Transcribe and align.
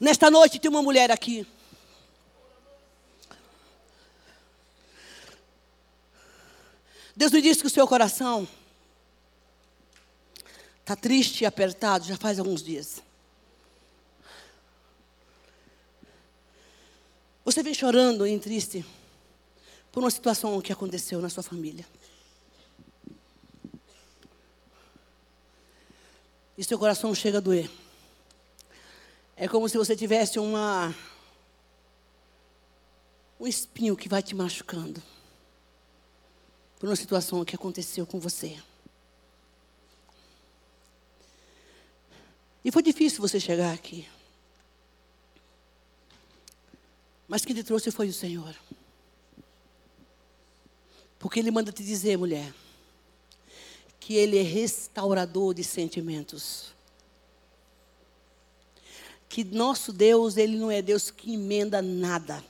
Nesta 0.00 0.30
noite 0.30 0.60
tem 0.60 0.70
uma 0.70 0.82
mulher 0.82 1.10
aqui. 1.10 1.46
Deus 7.16 7.32
me 7.32 7.42
disse 7.42 7.60
que 7.60 7.66
o 7.66 7.70
seu 7.70 7.86
coração 7.88 8.46
está 10.80 10.94
triste 10.94 11.42
e 11.42 11.46
apertado 11.46 12.04
já 12.04 12.16
faz 12.16 12.38
alguns 12.38 12.62
dias. 12.62 13.02
Você 17.44 17.60
vem 17.62 17.74
chorando 17.74 18.24
e 18.24 18.38
triste 18.38 18.86
por 19.90 20.04
uma 20.04 20.10
situação 20.10 20.60
que 20.60 20.72
aconteceu 20.72 21.20
na 21.20 21.28
sua 21.28 21.42
família. 21.42 21.84
E 26.56 26.62
seu 26.62 26.78
coração 26.78 27.12
chega 27.14 27.38
a 27.38 27.40
doer. 27.40 27.68
É 29.40 29.46
como 29.46 29.68
se 29.68 29.78
você 29.78 29.94
tivesse 29.94 30.40
uma 30.40 30.92
um 33.38 33.46
espinho 33.46 33.96
que 33.96 34.08
vai 34.08 34.20
te 34.20 34.34
machucando 34.34 35.00
por 36.80 36.88
uma 36.88 36.96
situação 36.96 37.44
que 37.44 37.54
aconteceu 37.54 38.04
com 38.04 38.18
você. 38.18 38.60
E 42.64 42.72
foi 42.72 42.82
difícil 42.82 43.20
você 43.20 43.38
chegar 43.38 43.72
aqui. 43.72 44.08
Mas 47.28 47.44
quem 47.44 47.54
te 47.54 47.62
trouxe 47.62 47.92
foi 47.92 48.08
o 48.08 48.12
Senhor. 48.12 48.56
Porque 51.16 51.38
Ele 51.38 51.52
manda 51.52 51.70
te 51.70 51.84
dizer, 51.84 52.18
mulher, 52.18 52.52
que 54.00 54.14
Ele 54.14 54.36
é 54.36 54.42
restaurador 54.42 55.54
de 55.54 55.62
sentimentos. 55.62 56.76
Que 59.28 59.44
nosso 59.44 59.92
Deus, 59.92 60.36
Ele 60.36 60.56
não 60.56 60.70
é 60.70 60.80
Deus 60.80 61.10
que 61.10 61.34
emenda 61.34 61.82
nada. 61.82 62.42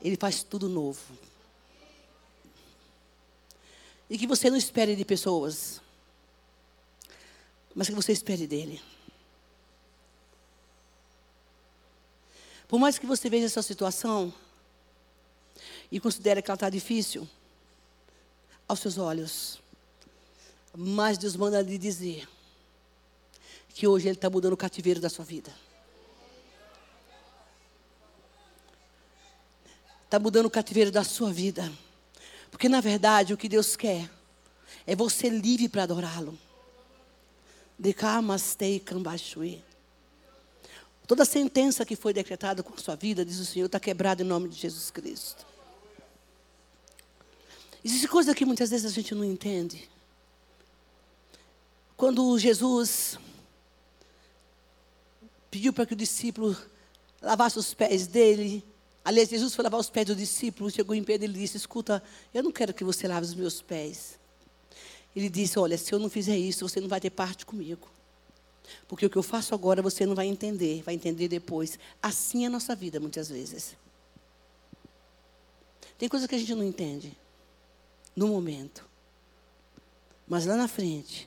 Ele 0.00 0.16
faz 0.16 0.42
tudo 0.42 0.68
novo. 0.68 1.00
E 4.10 4.16
que 4.16 4.26
você 4.26 4.48
não 4.50 4.56
espere 4.56 4.96
de 4.96 5.04
pessoas, 5.04 5.80
mas 7.74 7.88
que 7.88 7.94
você 7.94 8.12
espere 8.12 8.46
dele. 8.46 8.80
Por 12.66 12.78
mais 12.78 12.98
que 12.98 13.06
você 13.06 13.30
veja 13.30 13.46
essa 13.46 13.62
situação 13.62 14.32
e 15.90 16.00
considere 16.00 16.42
que 16.42 16.50
ela 16.50 16.56
está 16.56 16.68
difícil 16.68 17.28
aos 18.66 18.80
seus 18.80 18.98
olhos, 18.98 19.58
mas 20.76 21.16
Deus 21.16 21.34
manda 21.34 21.62
lhe 21.62 21.78
dizer 21.78 22.28
que 23.74 23.86
hoje 23.86 24.08
Ele 24.08 24.16
está 24.16 24.28
mudando 24.28 24.52
o 24.52 24.56
cativeiro 24.56 25.00
da 25.00 25.08
sua 25.08 25.24
vida. 25.24 25.54
Está 30.08 30.18
mudando 30.18 30.46
o 30.46 30.50
cativeiro 30.50 30.90
da 30.90 31.04
sua 31.04 31.30
vida. 31.30 31.70
Porque 32.50 32.66
na 32.66 32.80
verdade 32.80 33.34
o 33.34 33.36
que 33.36 33.46
Deus 33.46 33.76
quer 33.76 34.10
é 34.86 34.96
você 34.96 35.28
livre 35.28 35.68
para 35.68 35.82
adorá-lo. 35.82 36.38
De 37.78 37.92
kamastei 37.92 38.80
kambashui. 38.80 39.62
Toda 41.06 41.26
sentença 41.26 41.84
que 41.84 41.94
foi 41.94 42.14
decretada 42.14 42.62
com 42.62 42.72
a 42.72 42.78
sua 42.78 42.96
vida, 42.96 43.22
diz 43.22 43.38
o 43.38 43.44
Senhor, 43.44 43.66
está 43.66 43.78
quebrada 43.78 44.22
em 44.22 44.26
nome 44.26 44.48
de 44.48 44.56
Jesus 44.56 44.90
Cristo. 44.90 45.46
Existe 47.84 48.08
coisa 48.08 48.34
que 48.34 48.46
muitas 48.46 48.70
vezes 48.70 48.90
a 48.90 48.94
gente 48.94 49.14
não 49.14 49.22
entende. 49.22 49.90
Quando 51.98 52.38
Jesus 52.38 53.18
pediu 55.50 55.70
para 55.70 55.84
que 55.84 55.92
o 55.92 55.96
discípulo 55.96 56.56
lavasse 57.20 57.58
os 57.58 57.74
pés 57.74 58.06
dele, 58.06 58.64
Aliás, 59.08 59.30
Jesus 59.30 59.54
foi 59.54 59.62
lavar 59.62 59.80
os 59.80 59.88
pés 59.88 60.04
do 60.04 60.14
discípulo, 60.14 60.70
chegou 60.70 60.94
em 60.94 61.02
Pedro 61.02 61.24
e 61.24 61.30
ele 61.30 61.38
disse: 61.38 61.56
Escuta, 61.56 62.02
eu 62.34 62.42
não 62.42 62.52
quero 62.52 62.74
que 62.74 62.84
você 62.84 63.08
lave 63.08 63.24
os 63.24 63.34
meus 63.34 63.62
pés. 63.62 64.18
Ele 65.16 65.30
disse: 65.30 65.58
Olha, 65.58 65.78
se 65.78 65.94
eu 65.94 65.98
não 65.98 66.10
fizer 66.10 66.36
isso, 66.36 66.68
você 66.68 66.78
não 66.78 66.88
vai 66.88 67.00
ter 67.00 67.08
parte 67.08 67.46
comigo. 67.46 67.88
Porque 68.86 69.06
o 69.06 69.08
que 69.08 69.16
eu 69.16 69.22
faço 69.22 69.54
agora 69.54 69.80
você 69.80 70.04
não 70.04 70.14
vai 70.14 70.26
entender, 70.26 70.82
vai 70.82 70.94
entender 70.94 71.26
depois. 71.26 71.78
Assim 72.02 72.44
é 72.44 72.48
a 72.48 72.50
nossa 72.50 72.76
vida, 72.76 73.00
muitas 73.00 73.30
vezes. 73.30 73.74
Tem 75.96 76.06
coisas 76.06 76.28
que 76.28 76.34
a 76.34 76.38
gente 76.38 76.54
não 76.54 76.62
entende 76.62 77.16
no 78.14 78.28
momento. 78.28 78.84
Mas 80.26 80.44
lá 80.44 80.54
na 80.54 80.68
frente, 80.68 81.26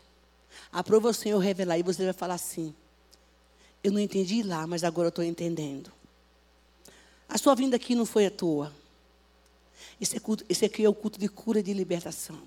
aprova 0.71 1.09
o 1.09 1.13
Senhor 1.15 1.39
revelar 1.39 1.79
e 1.79 1.81
você 1.81 2.03
vai 2.03 2.13
falar 2.13 2.35
assim: 2.35 2.75
Eu 3.83 3.91
não 3.91 3.99
entendi 3.99 4.43
lá, 4.43 4.67
mas 4.67 4.83
agora 4.83 5.07
eu 5.07 5.09
estou 5.09 5.25
entendendo. 5.25 5.91
A 7.31 7.37
sua 7.37 7.55
vinda 7.55 7.77
aqui 7.77 7.95
não 7.95 8.05
foi 8.05 8.25
à 8.25 8.29
toa. 8.29 8.73
Esse, 10.01 10.17
é 10.17 10.19
culto, 10.19 10.45
esse 10.49 10.65
aqui 10.65 10.83
é 10.83 10.89
o 10.89 10.93
culto 10.93 11.17
de 11.17 11.29
cura 11.29 11.61
e 11.61 11.63
de 11.63 11.73
libertação. 11.73 12.41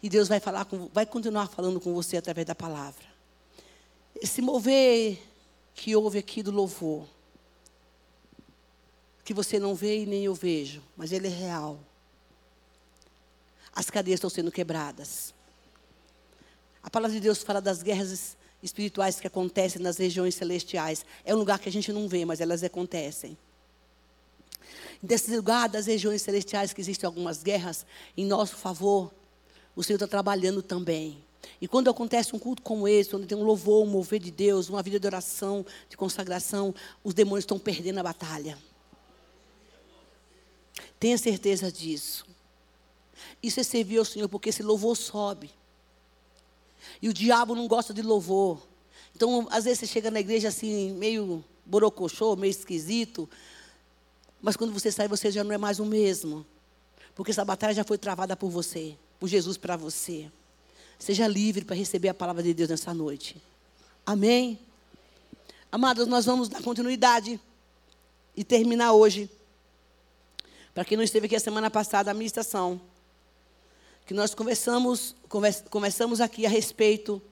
E 0.00 0.08
Deus 0.08 0.28
vai 0.28 0.38
falar 0.38 0.64
com, 0.66 0.88
vai 0.94 1.04
continuar 1.04 1.48
falando 1.48 1.80
com 1.80 1.92
você 1.92 2.16
através 2.16 2.46
da 2.46 2.54
palavra. 2.54 3.04
Esse 4.14 4.40
mover 4.40 5.18
que 5.74 5.96
houve 5.96 6.16
aqui 6.16 6.44
do 6.44 6.52
louvor, 6.52 7.08
que 9.24 9.34
você 9.34 9.58
não 9.58 9.74
vê 9.74 10.02
e 10.02 10.06
nem 10.06 10.24
eu 10.26 10.34
vejo, 10.34 10.80
mas 10.96 11.10
ele 11.10 11.26
é 11.26 11.30
real. 11.30 11.80
As 13.74 13.90
cadeias 13.90 14.18
estão 14.18 14.30
sendo 14.30 14.52
quebradas. 14.52 15.34
A 16.84 16.88
palavra 16.88 17.16
de 17.16 17.20
Deus 17.20 17.42
fala 17.42 17.60
das 17.60 17.82
guerras 17.82 18.36
espirituais 18.64 19.20
que 19.20 19.26
acontecem 19.26 19.80
nas 19.82 19.98
regiões 19.98 20.34
celestiais. 20.34 21.04
É 21.24 21.34
um 21.34 21.38
lugar 21.38 21.58
que 21.58 21.68
a 21.68 21.72
gente 21.72 21.92
não 21.92 22.08
vê, 22.08 22.24
mas 22.24 22.40
elas 22.40 22.64
acontecem. 22.64 23.36
Desse 25.02 25.36
lugar 25.36 25.68
das 25.68 25.86
regiões 25.86 26.22
celestiais 26.22 26.72
que 26.72 26.80
existem 26.80 27.06
algumas 27.06 27.42
guerras 27.42 27.84
em 28.16 28.24
nosso 28.24 28.56
favor, 28.56 29.12
o 29.76 29.82
Senhor 29.84 29.96
está 29.96 30.06
trabalhando 30.06 30.62
também. 30.62 31.22
E 31.60 31.68
quando 31.68 31.90
acontece 31.90 32.34
um 32.34 32.38
culto 32.38 32.62
como 32.62 32.88
esse, 32.88 33.10
quando 33.10 33.26
tem 33.26 33.36
um 33.36 33.44
louvor, 33.44 33.84
um 33.84 33.90
mover 33.90 34.18
de 34.18 34.30
Deus, 34.30 34.70
uma 34.70 34.82
vida 34.82 34.98
de 34.98 35.06
oração, 35.06 35.64
de 35.90 35.96
consagração, 35.96 36.74
os 37.02 37.12
demônios 37.12 37.42
estão 37.42 37.58
perdendo 37.58 37.98
a 37.98 38.02
batalha. 38.02 38.56
Tenha 40.98 41.18
certeza 41.18 41.70
disso. 41.70 42.24
Isso 43.42 43.60
é 43.60 43.62
servir 43.62 43.98
ao 43.98 44.06
Senhor, 44.06 44.26
porque 44.26 44.48
esse 44.48 44.62
louvor 44.62 44.96
sobe. 44.96 45.50
E 47.00 47.08
o 47.08 47.12
diabo 47.12 47.54
não 47.54 47.66
gosta 47.66 47.92
de 47.92 48.02
louvor. 48.02 48.60
Então, 49.14 49.46
às 49.50 49.64
vezes 49.64 49.80
você 49.80 49.86
chega 49.86 50.10
na 50.10 50.20
igreja 50.20 50.48
assim, 50.48 50.92
meio 50.92 51.44
borocochô, 51.64 52.36
meio 52.36 52.50
esquisito. 52.50 53.28
Mas 54.42 54.56
quando 54.56 54.72
você 54.72 54.90
sai, 54.90 55.08
você 55.08 55.30
já 55.30 55.44
não 55.44 55.52
é 55.52 55.58
mais 55.58 55.78
o 55.78 55.84
mesmo. 55.84 56.44
Porque 57.14 57.30
essa 57.30 57.44
batalha 57.44 57.74
já 57.74 57.84
foi 57.84 57.96
travada 57.96 58.36
por 58.36 58.50
você, 58.50 58.96
por 59.20 59.28
Jesus 59.28 59.56
para 59.56 59.76
você. 59.76 60.30
Seja 60.98 61.26
livre 61.26 61.64
para 61.64 61.76
receber 61.76 62.08
a 62.08 62.14
palavra 62.14 62.42
de 62.42 62.52
Deus 62.52 62.70
nessa 62.70 62.92
noite. 62.92 63.40
Amém? 64.04 64.58
Amados, 65.70 66.06
nós 66.06 66.24
vamos 66.24 66.48
dar 66.48 66.62
continuidade 66.62 67.40
e 68.36 68.44
terminar 68.44 68.92
hoje. 68.92 69.30
Para 70.72 70.84
quem 70.84 70.96
não 70.96 71.04
esteve 71.04 71.26
aqui 71.26 71.36
a 71.36 71.40
semana 71.40 71.70
passada, 71.70 72.10
a 72.10 72.14
ministração 72.14 72.80
que 74.06 74.12
nós 74.12 74.34
conversamos, 74.34 75.14
convers, 75.28 75.62
conversamos 75.70 76.20
aqui 76.20 76.44
a 76.44 76.48
respeito 76.48 77.22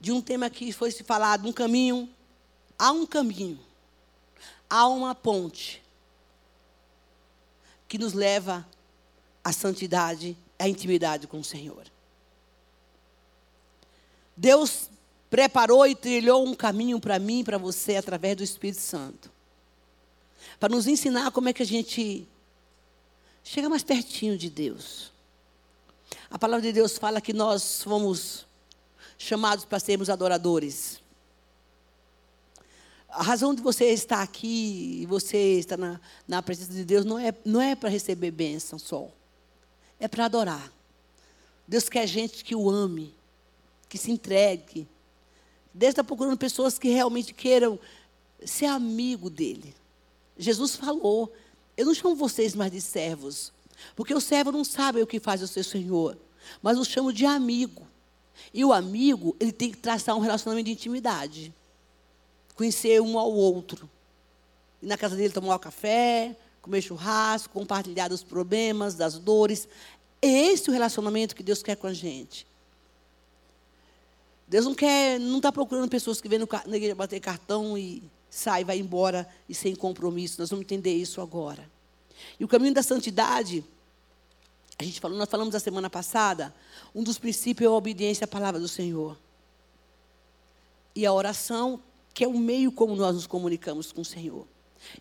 de 0.00 0.12
um 0.12 0.20
tema 0.20 0.48
que 0.50 0.72
foi 0.72 0.90
se 0.90 1.02
falado, 1.02 1.48
um 1.48 1.52
caminho, 1.52 2.08
há 2.78 2.92
um 2.92 3.06
caminho, 3.06 3.58
há 4.68 4.86
uma 4.86 5.14
ponte 5.14 5.82
que 7.88 7.98
nos 7.98 8.12
leva 8.12 8.66
à 9.42 9.52
santidade, 9.52 10.36
à 10.58 10.68
intimidade 10.68 11.26
com 11.26 11.40
o 11.40 11.44
Senhor. 11.44 11.84
Deus 14.36 14.90
preparou 15.30 15.86
e 15.86 15.94
trilhou 15.94 16.46
um 16.46 16.54
caminho 16.54 17.00
para 17.00 17.18
mim 17.18 17.40
e 17.40 17.44
para 17.44 17.58
você 17.58 17.96
através 17.96 18.36
do 18.36 18.44
Espírito 18.44 18.80
Santo. 18.80 19.30
Para 20.60 20.74
nos 20.74 20.86
ensinar 20.86 21.30
como 21.30 21.48
é 21.48 21.52
que 21.52 21.62
a 21.62 21.66
gente 21.66 22.28
chega 23.42 23.68
mais 23.68 23.82
pertinho 23.82 24.36
de 24.38 24.48
Deus. 24.48 25.13
A 26.30 26.38
palavra 26.38 26.62
de 26.62 26.72
Deus 26.72 26.98
fala 26.98 27.20
que 27.20 27.32
nós 27.32 27.82
fomos 27.82 28.46
chamados 29.18 29.64
para 29.64 29.80
sermos 29.80 30.10
adoradores. 30.10 31.00
A 33.08 33.22
razão 33.22 33.54
de 33.54 33.62
você 33.62 33.86
estar 33.92 34.22
aqui 34.22 35.02
e 35.02 35.06
você 35.06 35.58
estar 35.58 35.76
na, 35.76 36.00
na 36.26 36.42
presença 36.42 36.72
de 36.72 36.84
Deus 36.84 37.04
não 37.04 37.18
é, 37.18 37.32
não 37.44 37.60
é 37.60 37.76
para 37.76 37.88
receber 37.88 38.30
bênção 38.30 38.78
só. 38.78 39.08
É 40.00 40.08
para 40.08 40.24
adorar. 40.24 40.72
Deus 41.66 41.88
quer 41.88 42.06
gente 42.06 42.44
que 42.44 42.54
o 42.54 42.68
ame, 42.68 43.14
que 43.88 43.96
se 43.96 44.10
entregue. 44.10 44.86
Deus 45.72 45.90
está 45.90 46.04
procurando 46.04 46.36
pessoas 46.36 46.78
que 46.78 46.88
realmente 46.88 47.32
queiram 47.32 47.78
ser 48.44 48.66
amigo 48.66 49.30
dele. 49.30 49.74
Jesus 50.36 50.76
falou: 50.76 51.32
Eu 51.76 51.86
não 51.86 51.94
chamo 51.94 52.14
vocês 52.14 52.54
mais 52.54 52.72
de 52.72 52.80
servos, 52.80 53.52
porque 53.94 54.14
o 54.14 54.20
servo 54.20 54.52
não 54.52 54.64
sabe 54.64 55.02
o 55.02 55.06
que 55.06 55.20
faz 55.20 55.42
o 55.42 55.48
seu 55.48 55.64
senhor, 55.64 56.16
mas 56.62 56.78
o 56.78 56.84
chamo 56.84 57.12
de 57.12 57.26
amigo. 57.26 57.86
E 58.52 58.64
o 58.64 58.72
amigo, 58.72 59.36
ele 59.38 59.52
tem 59.52 59.70
que 59.70 59.76
traçar 59.76 60.16
um 60.16 60.20
relacionamento 60.20 60.66
de 60.66 60.72
intimidade. 60.72 61.52
conhecer 62.54 63.00
um 63.00 63.18
ao 63.18 63.32
outro. 63.32 63.90
Ir 64.80 64.86
na 64.86 64.96
casa 64.96 65.16
dele 65.16 65.32
tomar 65.32 65.56
um 65.56 65.58
café, 65.58 66.36
comer 66.62 66.80
churrasco, 66.80 67.52
compartilhar 67.52 68.08
dos 68.08 68.22
problemas, 68.22 68.94
das 68.94 69.18
dores. 69.18 69.68
É 70.22 70.28
esse 70.28 70.70
o 70.70 70.72
relacionamento 70.72 71.34
que 71.34 71.42
Deus 71.42 71.62
quer 71.62 71.76
com 71.76 71.86
a 71.86 71.92
gente. 71.92 72.46
Deus 74.46 74.64
não 74.64 74.74
quer, 74.74 75.18
não 75.18 75.38
está 75.38 75.50
procurando 75.50 75.88
pessoas 75.88 76.20
que 76.20 76.28
vêm 76.28 76.38
na 76.38 76.76
igreja 76.76 76.94
bater 76.94 77.18
cartão 77.18 77.76
e 77.76 78.02
sai, 78.30 78.64
vai 78.64 78.78
embora 78.78 79.28
e 79.48 79.54
sem 79.54 79.74
compromisso. 79.74 80.40
Nós 80.40 80.50
vamos 80.50 80.64
entender 80.64 80.94
isso 80.94 81.20
agora. 81.20 81.68
E 82.38 82.44
o 82.44 82.48
caminho 82.48 82.74
da 82.74 82.82
santidade, 82.82 83.64
a 84.78 84.84
gente 84.84 85.00
falou, 85.00 85.16
nós 85.16 85.28
falamos 85.28 85.52
da 85.52 85.60
semana 85.60 85.88
passada, 85.88 86.54
um 86.94 87.02
dos 87.02 87.18
princípios 87.18 87.68
é 87.68 87.72
a 87.72 87.76
obediência 87.76 88.24
à 88.24 88.28
palavra 88.28 88.58
do 88.60 88.66
Senhor. 88.66 89.16
E 90.94 91.06
a 91.06 91.12
oração, 91.12 91.80
que 92.12 92.24
é 92.24 92.28
o 92.28 92.36
meio 92.36 92.72
como 92.72 92.94
nós 92.96 93.14
nos 93.14 93.26
comunicamos 93.26 93.92
com 93.92 94.00
o 94.00 94.04
Senhor. 94.04 94.46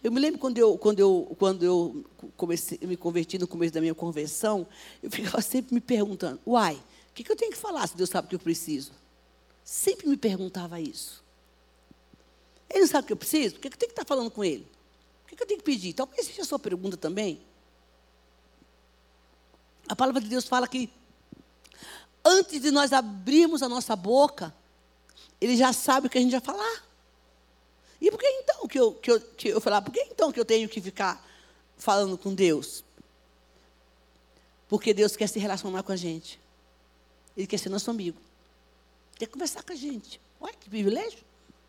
Eu 0.04 0.12
me 0.12 0.20
lembro 0.20 0.40
quando 0.40 0.58
eu, 0.58 0.78
quando 0.78 1.00
eu, 1.00 1.36
quando 1.38 1.64
eu 1.64 2.06
comecei, 2.38 2.80
me 2.84 2.96
converti 2.96 3.38
no 3.38 3.48
começo 3.48 3.74
da 3.74 3.82
minha 3.82 3.96
conversão, 3.96 4.66
eu 5.02 5.12
ficava 5.12 5.42
sempre 5.42 5.74
me 5.74 5.82
perguntando, 5.82 6.40
uai, 6.46 6.76
o 6.76 7.14
que, 7.14 7.24
que 7.24 7.32
eu 7.32 7.36
tenho 7.36 7.52
que 7.52 7.58
falar 7.58 7.88
se 7.88 7.98
Deus 7.98 8.10
sabe 8.10 8.28
o 8.28 8.30
que 8.30 8.36
eu 8.36 8.40
preciso? 8.40 8.92
Sempre 9.64 10.08
me 10.08 10.18
perguntava 10.18 10.80
isso. 10.80 11.24
Ele 12.70 12.82
não 12.82 12.88
sabe 12.88 13.04
o 13.04 13.08
que 13.08 13.14
eu 13.14 13.18
preciso? 13.18 13.56
Por 13.56 13.62
que 13.62 13.68
eu 13.68 13.72
tenho 13.72 13.90
que 13.90 14.00
estar 14.00 14.06
falando 14.06 14.32
com 14.32 14.44
ele? 14.44 14.68
Por 15.28 15.36
que 15.36 15.44
eu 15.44 15.48
tenho 15.48 15.60
que 15.60 15.66
pedir? 15.66 15.94
Talvez 15.94 16.26
seja 16.26 16.42
a 16.42 16.46
sua 16.46 16.60
pergunta 16.60 16.98
também. 16.98 17.40
A 19.88 19.96
palavra 19.96 20.22
de 20.22 20.28
Deus 20.28 20.48
fala 20.48 20.68
que 20.68 20.92
antes 22.24 22.62
de 22.62 22.72
nós 22.72 22.94
abrirmos 22.94 23.62
a 23.62 23.70
nossa 23.70 23.96
boca, 23.96 24.54
ele 25.40 25.58
já 25.58 25.74
sabe 25.74 26.08
o 26.08 26.10
que 26.10 26.18
a 26.18 26.22
gente 26.22 26.32
vai 26.32 26.42
falar. 26.42 26.84
E 28.00 28.10
por 28.12 28.20
que 28.20 28.28
então 28.28 28.68
que 28.68 28.80
eu, 28.80 28.94
que 28.94 29.12
eu, 29.12 29.22
que 29.22 29.48
eu 29.50 29.62
falar? 29.62 29.82
Por 29.82 29.94
que 29.94 30.02
então 30.02 30.32
que 30.32 30.40
eu 30.40 30.46
tenho 30.46 30.68
que 30.68 30.82
ficar 30.82 31.26
falando 31.78 32.18
com 32.18 32.34
Deus? 32.34 32.84
Porque 34.68 34.94
Deus 34.94 35.16
quer 35.16 35.28
se 35.28 35.40
relacionar 35.40 35.84
com 35.84 35.92
a 35.92 35.96
gente. 35.96 36.40
Ele 37.36 37.48
quer 37.48 37.58
ser 37.58 37.70
nosso 37.70 37.90
amigo. 37.90 38.20
Quer 39.16 39.28
conversar 39.28 39.64
com 39.64 39.74
a 39.74 39.76
gente. 39.76 40.20
Olha 40.40 40.54
que 40.54 40.70
privilégio. 40.70 41.20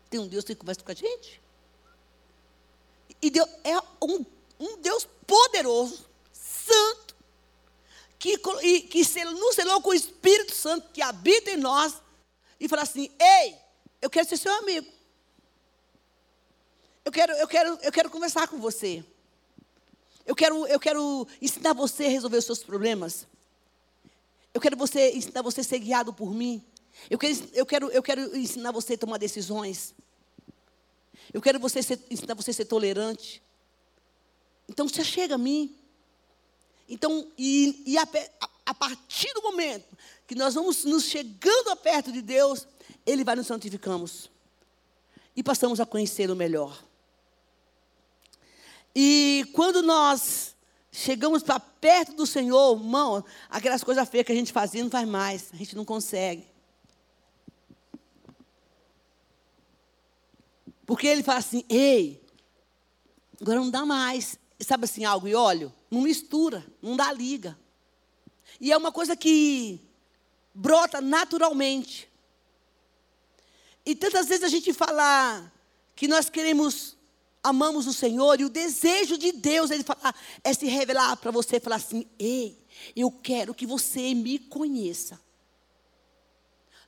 Tem 0.09 0.19
um 0.19 0.27
Deus 0.27 0.43
que 0.43 0.55
conversa 0.55 0.81
com 0.83 0.91
a 0.91 0.95
gente. 0.95 1.41
E 3.21 3.29
Deus 3.29 3.49
é 3.63 3.77
um, 4.03 4.25
um 4.59 4.77
Deus 4.77 5.07
poderoso, 5.25 6.05
santo, 6.33 6.94
que, 8.25 8.81
que 8.81 9.23
nos 9.25 9.55
selou 9.55 9.81
com 9.81 9.89
o 9.89 9.93
Espírito 9.93 10.53
Santo 10.53 10.89
que 10.91 11.01
habita 11.01 11.51
em 11.51 11.57
nós 11.57 12.01
e 12.59 12.67
fala 12.67 12.81
assim: 12.81 13.09
Ei, 13.19 13.55
eu 14.01 14.09
quero 14.09 14.27
ser 14.27 14.37
seu 14.37 14.51
amigo. 14.53 14.87
Eu 17.03 17.11
quero, 17.11 17.33
eu 17.33 17.47
quero, 17.47 17.79
eu 17.83 17.91
quero 17.91 18.09
conversar 18.09 18.47
com 18.47 18.57
você. 18.57 19.05
Eu 20.25 20.35
quero, 20.35 20.65
eu 20.65 20.79
quero 20.79 21.27
ensinar 21.39 21.73
você 21.73 22.05
a 22.05 22.09
resolver 22.09 22.37
os 22.37 22.45
seus 22.45 22.63
problemas. 22.63 23.27
Eu 24.51 24.59
quero 24.59 24.75
você, 24.75 25.11
ensinar 25.11 25.43
você 25.43 25.61
a 25.61 25.63
ser 25.63 25.77
guiado 25.77 26.11
por 26.11 26.33
mim. 26.33 26.65
Eu 27.09 27.19
quero, 27.19 27.35
eu 27.53 27.65
quero, 27.65 27.91
eu 27.91 28.01
quero 28.01 28.35
ensinar 28.35 28.71
você 28.71 28.93
a 28.93 28.97
tomar 28.97 29.17
decisões. 29.17 29.93
Eu 31.31 31.41
quero 31.41 31.59
você 31.59 31.83
ser, 31.83 31.99
ensinar 32.09 32.33
você 32.33 32.49
a 32.49 32.53
ser 32.55 32.65
tolerante. 32.65 33.43
Então 34.67 34.87
você 34.87 35.03
chega 35.03 35.35
a 35.35 35.37
mim. 35.37 35.77
Então, 36.87 37.31
e, 37.37 37.83
e 37.85 37.97
a, 37.97 38.07
a, 38.65 38.73
partir 38.73 39.33
do 39.33 39.41
momento 39.41 39.97
que 40.27 40.35
nós 40.35 40.53
vamos 40.53 40.85
nos 40.85 41.05
chegando 41.05 41.75
perto 41.77 42.11
de 42.11 42.21
Deus, 42.21 42.67
Ele 43.05 43.23
vai 43.23 43.35
nos 43.35 43.47
santificamos. 43.47 44.29
E 45.35 45.43
passamos 45.43 45.79
a 45.79 45.85
conhecê-lo 45.85 46.35
melhor. 46.35 46.81
E 48.95 49.45
quando 49.53 49.81
nós 49.81 50.55
chegamos 50.91 51.43
para 51.43 51.59
perto 51.59 52.13
do 52.13 52.25
Senhor, 52.25 52.77
irmão, 52.77 53.23
aquelas 53.49 53.83
coisas 53.83 54.07
feias 54.07 54.25
que 54.25 54.31
a 54.31 54.35
gente 54.35 54.53
fazia 54.53 54.83
não 54.83 54.89
faz 54.89 55.07
mais. 55.07 55.49
A 55.53 55.57
gente 55.57 55.75
não 55.75 55.83
consegue. 55.83 56.47
Porque 60.85 61.07
ele 61.07 61.23
fala 61.23 61.39
assim: 61.39 61.65
ei, 61.67 62.23
agora 63.41 63.59
não 63.59 63.69
dá 63.69 63.85
mais. 63.85 64.39
Sabe 64.59 64.85
assim, 64.85 65.03
algo 65.03 65.27
e 65.27 65.35
óleo? 65.35 65.73
Não 65.95 66.01
mistura, 66.01 66.61
não 66.81 66.97
dá 66.97 67.09
liga. 67.13 67.57
E 68.59 68.69
é 68.69 68.75
uma 68.75 68.91
coisa 68.91 69.15
que 69.15 69.79
brota 70.53 70.99
naturalmente. 70.99 72.11
E 73.85 73.95
tantas 73.95 74.27
vezes 74.27 74.43
a 74.43 74.49
gente 74.49 74.73
fala 74.73 75.49
que 75.95 76.05
nós 76.05 76.29
queremos, 76.29 76.97
amamos 77.41 77.87
o 77.87 77.93
Senhor, 77.93 78.41
e 78.41 78.43
o 78.43 78.49
desejo 78.49 79.17
de 79.17 79.31
Deus 79.31 79.71
ele 79.71 79.85
fala, 79.85 80.13
é 80.43 80.53
se 80.53 80.65
revelar 80.65 81.15
para 81.15 81.31
você, 81.31 81.61
falar 81.61 81.77
assim: 81.77 82.05
ei, 82.19 82.61
eu 82.93 83.09
quero 83.09 83.53
que 83.53 83.65
você 83.65 84.13
me 84.13 84.37
conheça. 84.37 85.17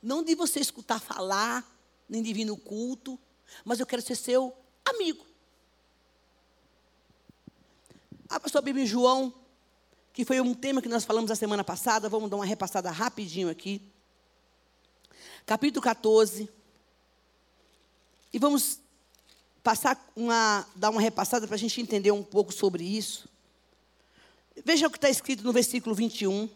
Não 0.02 0.22
de 0.22 0.34
você 0.34 0.60
escutar 0.60 1.00
falar, 1.00 1.66
nem 2.06 2.22
de 2.22 2.34
vir 2.34 2.44
no 2.44 2.58
culto, 2.58 3.18
mas 3.64 3.80
eu 3.80 3.86
quero 3.86 4.02
ser 4.02 4.16
seu 4.16 4.54
amigo. 4.84 5.27
Abra 8.28 8.50
sua 8.50 8.60
Bíblia 8.60 8.84
em 8.84 8.86
João, 8.86 9.32
que 10.12 10.22
foi 10.22 10.38
um 10.38 10.52
tema 10.52 10.82
que 10.82 10.88
nós 10.88 11.02
falamos 11.02 11.30
a 11.30 11.34
semana 11.34 11.64
passada, 11.64 12.10
vamos 12.10 12.28
dar 12.28 12.36
uma 12.36 12.44
repassada 12.44 12.90
rapidinho 12.90 13.48
aqui. 13.48 13.80
Capítulo 15.46 15.82
14. 15.82 16.46
E 18.30 18.38
vamos 18.38 18.80
passar 19.62 19.98
uma, 20.14 20.66
dar 20.76 20.90
uma 20.90 21.00
repassada 21.00 21.46
para 21.46 21.56
a 21.56 21.58
gente 21.58 21.80
entender 21.80 22.10
um 22.10 22.22
pouco 22.22 22.52
sobre 22.52 22.84
isso. 22.84 23.26
Veja 24.62 24.86
o 24.86 24.90
que 24.90 24.98
está 24.98 25.08
escrito 25.08 25.42
no 25.42 25.52
versículo 25.52 25.94
21. 25.94 26.50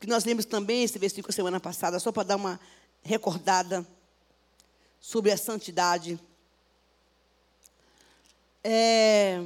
Que 0.00 0.08
nós 0.08 0.24
lemos 0.24 0.44
também 0.44 0.82
esse 0.82 0.98
versículo 0.98 1.32
semana 1.32 1.60
passada, 1.60 2.00
só 2.00 2.10
para 2.10 2.24
dar 2.24 2.36
uma 2.36 2.58
recordada 3.04 3.86
sobre 5.00 5.30
a 5.30 5.36
santidade. 5.36 6.18
É... 8.62 9.44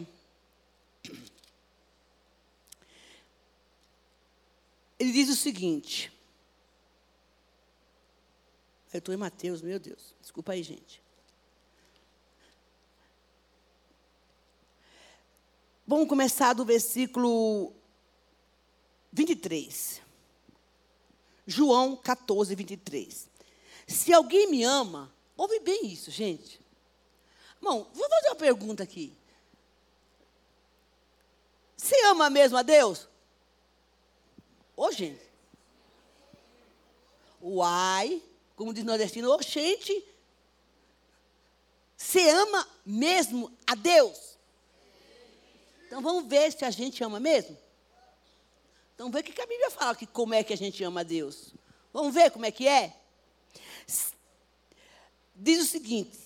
Ele 4.99 5.13
diz 5.13 5.29
o 5.29 5.35
seguinte. 5.35 6.13
Eu 8.93 8.99
estou 8.99 9.15
em 9.15 9.19
Mateus, 9.19 9.61
meu 9.61 9.79
Deus. 9.79 10.15
Desculpa 10.21 10.53
aí, 10.53 10.63
gente. 10.63 11.03
Vamos 15.87 16.09
começar 16.09 16.55
do 16.55 16.65
versículo 16.65 17.73
23. 19.13 20.01
João 21.47 21.97
14, 21.97 22.55
23. 22.55 23.29
Se 23.87 24.13
alguém 24.13 24.51
me 24.51 24.65
ama, 24.65 25.15
Ouve 25.37 25.59
bem 25.61 25.87
isso, 25.87 26.11
gente. 26.11 26.61
Irmão, 27.65 27.89
vou 27.95 28.09
fazer 28.11 28.29
uma 28.29 28.37
pergunta 28.37 28.83
aqui. 28.83 29.17
Você 31.79 31.99
ama 32.05 32.29
mesmo 32.29 32.59
a 32.59 32.63
Deus? 32.63 33.09
Ô, 34.77 34.93
gente. 34.93 35.23
Uai, 37.41 38.23
como 38.55 38.75
diz 38.75 38.85
nordestino, 38.85 39.31
ô, 39.31 39.41
gente. 39.41 40.05
Você 41.97 42.29
ama 42.29 42.69
mesmo 42.85 43.51
a 43.67 43.75
Deus? 43.75 44.37
Então 45.87 46.03
vamos 46.03 46.29
ver 46.29 46.53
se 46.53 46.67
a 46.67 46.71
gente 46.71 47.03
ama 47.03 47.19
mesmo? 47.19 47.57
Então 48.95 49.11
ver 49.11 49.21
o 49.21 49.23
que 49.23 49.41
a 49.41 49.47
Bíblia 49.47 49.71
fala, 49.71 49.97
que 49.97 50.07
como 50.07 50.35
é 50.35 50.45
que 50.45 50.53
a 50.53 50.57
gente 50.57 50.85
ama 50.85 51.01
a 51.01 51.05
Deus. 51.05 51.55
Vamos 51.95 52.13
ver 52.13 52.31
como 52.31 52.45
é 52.45 52.51
que 52.51 52.69
é? 52.69 52.95
diz 55.35 55.61
o 55.61 55.67
seguinte: 55.67 56.24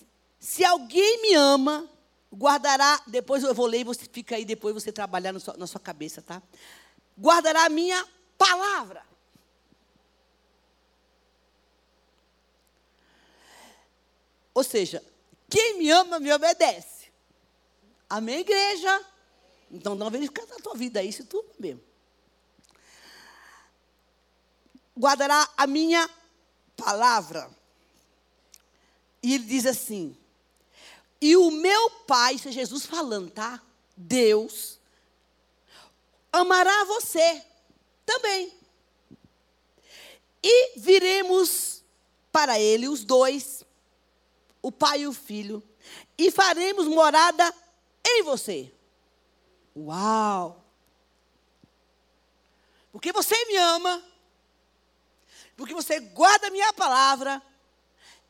se 0.49 0.65
alguém 0.65 1.21
me 1.21 1.35
ama, 1.35 1.87
guardará, 2.33 2.99
depois 3.05 3.43
eu 3.43 3.53
vou 3.53 3.67
ler 3.67 3.81
e 3.81 3.83
você 3.83 4.07
fica 4.11 4.35
aí, 4.35 4.43
depois 4.43 4.73
você 4.73 4.91
trabalhar 4.91 5.39
sua, 5.39 5.55
na 5.55 5.67
sua 5.67 5.79
cabeça, 5.79 6.23
tá? 6.23 6.41
Guardará 7.15 7.65
a 7.65 7.69
minha 7.69 8.03
palavra. 8.35 9.05
Ou 14.51 14.63
seja, 14.63 15.05
quem 15.47 15.77
me 15.77 15.91
ama 15.91 16.19
me 16.19 16.33
obedece. 16.33 17.11
Amém, 18.09 18.39
igreja? 18.39 19.05
Então 19.69 19.93
não 19.93 20.09
verificar 20.09 20.47
na 20.47 20.55
tua 20.55 20.73
vida 20.73 21.03
isso 21.03 21.27
tudo 21.27 21.47
mesmo. 21.59 21.83
Guardará 24.97 25.47
a 25.55 25.67
minha 25.67 26.09
palavra. 26.75 27.51
E 29.21 29.35
ele 29.35 29.43
diz 29.43 29.67
assim: 29.67 30.17
E 31.21 31.35
o 31.35 31.51
meu 31.51 31.89
Pai, 32.07 32.35
isso 32.35 32.47
é 32.47 32.51
Jesus 32.51 32.85
falando, 32.85 33.29
tá? 33.29 33.61
Deus 33.95 34.79
amará 36.31 36.85
você 36.85 37.43
também. 38.05 38.53
E 40.41 40.79
viremos 40.79 41.83
para 42.31 42.59
ele 42.59 42.87
os 42.87 43.03
dois 43.03 43.65
o 44.61 44.71
Pai 44.71 45.01
e 45.01 45.07
o 45.07 45.13
Filho, 45.13 45.63
e 46.17 46.29
faremos 46.29 46.85
morada 46.87 47.53
em 48.05 48.23
você. 48.23 48.71
Uau! 49.75 50.65
Porque 52.91 53.11
você 53.11 53.35
me 53.45 53.55
ama, 53.55 54.03
porque 55.55 55.73
você 55.73 55.99
guarda 55.99 56.47
a 56.47 56.51
minha 56.51 56.73
palavra, 56.73 57.41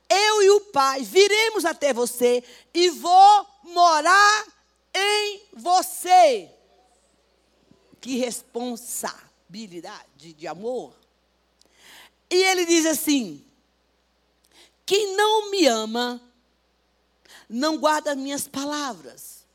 eu 0.10 0.42
e 0.42 0.50
o 0.50 0.62
Pai 0.62 1.04
viremos 1.04 1.66
até 1.66 1.94
você 1.94 2.44
e 2.74 2.90
vou 2.90 3.46
morar 3.64 4.48
em 4.94 5.42
você. 5.54 6.50
Que 8.02 8.18
responsabilidade 8.18 10.34
de 10.34 10.48
amor. 10.48 10.96
E 12.30 12.36
ele 12.36 12.66
diz 12.66 12.86
assim: 12.86 13.46
quem 14.86 15.16
não 15.16 15.50
me 15.52 15.66
ama, 15.68 16.22
não 17.48 17.78
guarda 17.78 18.14
minhas 18.16 18.46
palavras. 18.48 19.46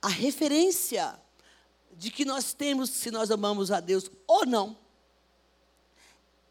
A 0.00 0.08
referência 0.08 1.20
de 1.92 2.10
que 2.10 2.24
nós 2.24 2.54
temos 2.54 2.90
se 2.90 3.10
nós 3.10 3.30
amamos 3.30 3.70
a 3.72 3.80
Deus 3.80 4.10
ou 4.26 4.46
não 4.46 4.85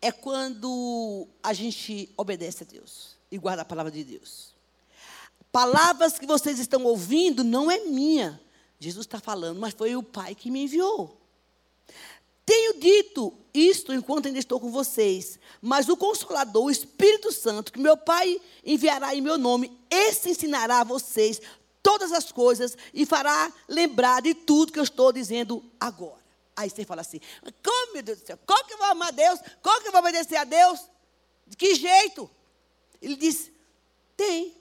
é 0.05 0.11
quando 0.11 1.27
a 1.41 1.51
gente 1.51 2.13
obedece 2.15 2.61
a 2.61 2.65
Deus 2.67 3.17
e 3.31 3.39
guarda 3.39 3.63
a 3.63 3.65
palavra 3.65 3.91
de 3.91 4.03
Deus. 4.03 4.53
Palavras 5.51 6.19
que 6.19 6.27
vocês 6.27 6.59
estão 6.59 6.83
ouvindo 6.83 7.43
não 7.43 7.71
é 7.71 7.79
minha. 7.79 8.39
Jesus 8.79 9.07
está 9.07 9.19
falando, 9.19 9.59
mas 9.59 9.73
foi 9.73 9.95
o 9.95 10.03
Pai 10.03 10.35
que 10.35 10.51
me 10.51 10.65
enviou. 10.65 11.19
Tenho 12.45 12.79
dito 12.79 13.33
isto 13.51 13.91
enquanto 13.91 14.27
ainda 14.27 14.37
estou 14.37 14.59
com 14.59 14.69
vocês, 14.69 15.39
mas 15.59 15.89
o 15.89 15.97
Consolador, 15.97 16.65
o 16.65 16.69
Espírito 16.69 17.31
Santo, 17.31 17.73
que 17.73 17.79
meu 17.79 17.97
Pai 17.97 18.39
enviará 18.63 19.15
em 19.15 19.21
meu 19.21 19.39
nome, 19.39 19.75
esse 19.89 20.29
ensinará 20.29 20.81
a 20.81 20.83
vocês 20.83 21.41
todas 21.81 22.11
as 22.11 22.31
coisas 22.31 22.77
e 22.93 23.07
fará 23.07 23.51
lembrar 23.67 24.21
de 24.21 24.35
tudo 24.35 24.71
que 24.71 24.77
eu 24.77 24.83
estou 24.83 25.11
dizendo 25.11 25.63
agora. 25.79 26.24
Aí 26.55 26.69
você 26.69 26.85
fala 26.85 27.01
assim: 27.01 27.19
como, 27.63 27.93
meu 27.93 28.03
Deus 28.03 28.21
do 28.21 28.27
céu, 28.27 28.39
como 28.45 28.65
que 28.65 28.73
eu 28.73 28.77
vou 28.77 28.87
amar 28.87 29.09
a 29.09 29.11
Deus? 29.11 29.39
Como 29.61 29.81
que 29.81 29.87
eu 29.87 29.91
vou 29.91 29.99
obedecer 29.99 30.37
a 30.37 30.43
Deus? 30.43 30.79
De 31.45 31.57
que 31.57 31.75
jeito? 31.75 32.29
Ele 33.01 33.15
diz: 33.15 33.51
tem. 34.15 34.55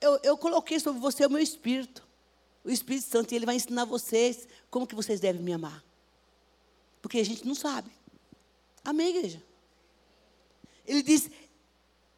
Eu, 0.00 0.10
eu, 0.12 0.20
eu 0.24 0.38
coloquei 0.38 0.80
sobre 0.80 1.00
você 1.00 1.24
o 1.24 1.30
meu 1.30 1.40
Espírito, 1.40 2.06
o 2.64 2.70
Espírito 2.70 3.06
Santo, 3.06 3.32
e 3.32 3.36
ele 3.36 3.46
vai 3.46 3.54
ensinar 3.54 3.84
vocês 3.84 4.46
como 4.68 4.86
que 4.86 4.94
vocês 4.94 5.20
devem 5.20 5.40
me 5.40 5.52
amar. 5.52 5.82
Porque 7.00 7.18
a 7.18 7.24
gente 7.24 7.46
não 7.46 7.54
sabe. 7.54 7.90
Amém, 8.84 9.16
igreja? 9.16 9.42
Ele 10.84 11.02
diz: 11.02 11.30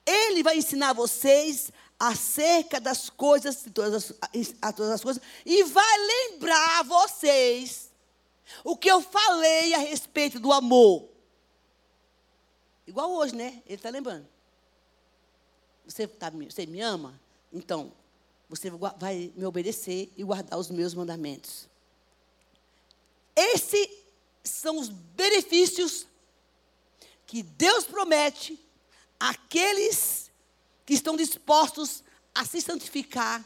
Ele 0.06 0.42
vai 0.42 0.56
ensinar 0.56 0.94
vocês 0.94 1.70
acerca 1.98 2.80
das 2.80 3.10
coisas, 3.10 3.62
de 3.62 3.70
todas 3.70 4.12
as, 4.20 4.54
a 4.60 4.72
todas 4.72 4.92
as 4.92 5.02
coisas, 5.02 5.22
e 5.44 5.62
vai 5.64 5.98
lembrar 5.98 6.82
vocês 6.84 7.91
o 8.64 8.76
que 8.76 8.90
eu 8.90 9.00
falei 9.00 9.74
a 9.74 9.78
respeito 9.78 10.38
do 10.38 10.52
amor. 10.52 11.08
Igual 12.86 13.12
hoje, 13.12 13.34
né? 13.34 13.62
Ele 13.66 13.74
está 13.74 13.90
lembrando. 13.90 14.26
Você, 15.86 16.06
tá, 16.06 16.30
você 16.30 16.66
me 16.66 16.80
ama? 16.80 17.20
Então, 17.52 17.92
você 18.48 18.70
vai 18.70 19.32
me 19.34 19.44
obedecer 19.44 20.12
e 20.16 20.22
guardar 20.22 20.58
os 20.58 20.70
meus 20.70 20.94
mandamentos. 20.94 21.68
Esses 23.34 23.88
são 24.44 24.78
os 24.78 24.88
benefícios 24.88 26.06
que 27.26 27.42
Deus 27.42 27.84
promete 27.84 28.58
àqueles 29.18 30.30
que 30.84 30.94
estão 30.94 31.16
dispostos 31.16 32.02
a 32.34 32.44
se 32.44 32.60
santificar 32.60 33.44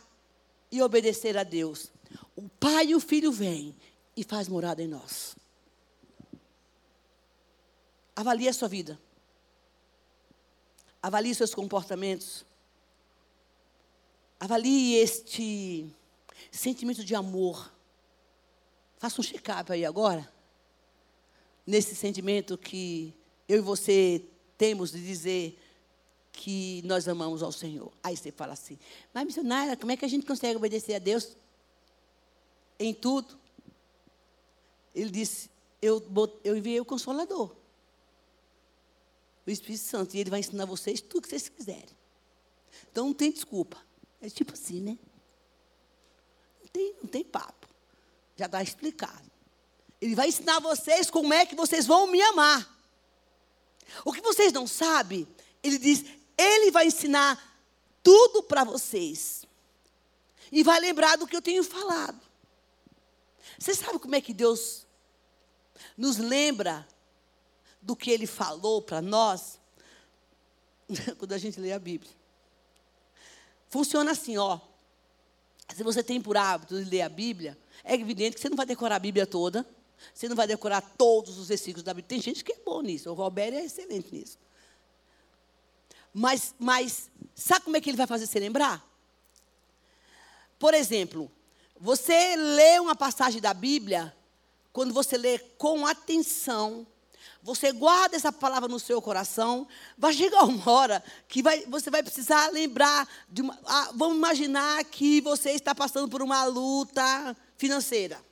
e 0.70 0.82
obedecer 0.82 1.36
a 1.36 1.44
Deus. 1.44 1.90
O 2.34 2.48
Pai 2.48 2.86
e 2.86 2.94
o 2.94 3.00
Filho 3.00 3.30
vêm 3.30 3.74
e 4.16 4.24
faz 4.24 4.48
morada 4.48 4.82
em 4.82 4.88
nós. 4.88 5.36
Avalie 8.14 8.48
a 8.48 8.52
sua 8.52 8.66
vida. 8.66 8.98
Avalie 11.02 11.34
seus 11.34 11.54
comportamentos. 11.54 12.44
Avalie 14.40 14.96
este 14.96 15.86
sentimento 16.50 17.04
de 17.04 17.14
amor. 17.14 17.70
Faça 18.98 19.20
um 19.20 19.24
check-up 19.24 19.70
aí 19.70 19.84
agora. 19.84 20.26
Nesse 21.66 21.94
sentimento 21.94 22.56
que 22.56 23.12
eu 23.48 23.58
e 23.58 23.60
você 23.60 24.24
temos 24.56 24.92
de 24.92 25.04
dizer 25.04 25.58
que 26.32 26.82
nós 26.84 27.06
amamos 27.08 27.42
ao 27.42 27.52
Senhor. 27.52 27.92
Aí 28.02 28.16
você 28.16 28.30
fala 28.30 28.52
assim, 28.54 28.78
mas 29.12 29.24
missionária, 29.24 29.76
como 29.76 29.92
é 29.92 29.96
que 29.96 30.04
a 30.04 30.08
gente 30.08 30.26
consegue 30.26 30.56
obedecer 30.56 30.94
a 30.94 30.98
Deus? 30.98 31.36
Em 32.78 32.94
tudo. 32.94 33.38
Ele 34.96 35.10
disse: 35.10 35.50
Eu, 35.80 36.02
eu 36.42 36.56
enviei 36.56 36.80
o 36.80 36.84
Consolador, 36.84 37.54
o 39.46 39.50
Espírito 39.50 39.84
Santo, 39.84 40.16
e 40.16 40.20
ele 40.20 40.30
vai 40.30 40.40
ensinar 40.40 40.64
vocês 40.64 41.02
tudo 41.02 41.22
que 41.22 41.28
vocês 41.28 41.50
quiserem. 41.50 41.96
Então 42.90 43.06
não 43.06 43.14
tem 43.14 43.30
desculpa. 43.30 43.76
É 44.22 44.30
tipo 44.30 44.54
assim, 44.54 44.80
né? 44.80 44.98
Não 46.62 46.68
tem, 46.68 46.94
não 47.02 47.08
tem 47.08 47.22
papo. 47.22 47.68
Já 48.36 48.46
está 48.46 48.62
explicado. 48.62 49.30
Ele 50.00 50.14
vai 50.14 50.28
ensinar 50.28 50.60
vocês 50.60 51.10
como 51.10 51.32
é 51.32 51.44
que 51.44 51.54
vocês 51.54 51.86
vão 51.86 52.06
me 52.06 52.20
amar. 52.22 52.74
O 54.04 54.12
que 54.12 54.20
vocês 54.22 54.52
não 54.52 54.66
sabem, 54.66 55.28
ele 55.62 55.78
diz, 55.78 56.04
ele 56.36 56.70
vai 56.70 56.86
ensinar 56.86 57.60
tudo 58.02 58.42
para 58.42 58.64
vocês. 58.64 59.44
E 60.50 60.62
vai 60.62 60.80
lembrar 60.80 61.16
do 61.16 61.26
que 61.26 61.36
eu 61.36 61.42
tenho 61.42 61.62
falado. 61.62 62.20
Você 63.58 63.74
sabe 63.74 63.98
como 63.98 64.14
é 64.14 64.20
que 64.20 64.34
Deus 64.34 64.85
nos 65.96 66.18
lembra 66.18 66.86
do 67.80 67.94
que 67.94 68.10
ele 68.10 68.26
falou 68.26 68.82
para 68.82 69.00
nós 69.00 69.60
quando 71.18 71.32
a 71.32 71.38
gente 71.38 71.60
lê 71.60 71.72
a 71.72 71.78
Bíblia. 71.78 72.12
Funciona 73.68 74.12
assim, 74.12 74.36
ó. 74.36 74.58
Se 75.74 75.82
você 75.82 76.02
tem 76.02 76.20
por 76.20 76.36
hábito 76.36 76.82
de 76.82 76.88
ler 76.88 77.02
a 77.02 77.08
Bíblia, 77.08 77.58
é 77.84 77.94
evidente 77.94 78.36
que 78.36 78.40
você 78.40 78.48
não 78.48 78.56
vai 78.56 78.66
decorar 78.66 78.96
a 78.96 79.00
Bíblia 79.00 79.26
toda. 79.26 79.66
Você 80.14 80.28
não 80.28 80.36
vai 80.36 80.46
decorar 80.46 80.80
todos 80.80 81.38
os 81.38 81.48
versículos 81.48 81.82
da 81.82 81.92
Bíblia. 81.92 82.08
Tem 82.08 82.20
gente 82.20 82.44
que 82.44 82.52
é 82.52 82.58
bom 82.64 82.80
nisso. 82.82 83.10
O 83.10 83.14
Roberto 83.14 83.54
é 83.54 83.64
excelente 83.64 84.14
nisso. 84.14 84.38
Mas, 86.12 86.54
mas 86.58 87.10
sabe 87.34 87.64
como 87.64 87.76
é 87.76 87.80
que 87.80 87.90
ele 87.90 87.96
vai 87.96 88.06
fazer 88.06 88.26
você 88.26 88.38
lembrar? 88.38 88.82
Por 90.58 90.72
exemplo, 90.72 91.30
você 91.78 92.36
lê 92.36 92.78
uma 92.78 92.94
passagem 92.94 93.40
da 93.40 93.52
Bíblia 93.52 94.15
quando 94.76 94.92
você 94.92 95.16
lê 95.16 95.38
com 95.38 95.86
atenção, 95.86 96.86
você 97.42 97.72
guarda 97.72 98.14
essa 98.14 98.30
palavra 98.30 98.68
no 98.68 98.78
seu 98.78 99.00
coração, 99.00 99.66
vai 99.96 100.12
chegar 100.12 100.44
uma 100.44 100.70
hora 100.70 101.02
que 101.26 101.42
vai, 101.42 101.64
você 101.64 101.88
vai 101.88 102.02
precisar 102.02 102.52
lembrar 102.52 103.08
de 103.26 103.40
uma. 103.40 103.58
Ah, 103.64 103.90
vamos 103.94 104.18
imaginar 104.18 104.84
que 104.84 105.22
você 105.22 105.52
está 105.52 105.74
passando 105.74 106.10
por 106.10 106.20
uma 106.20 106.44
luta 106.44 107.34
financeira. 107.56 108.22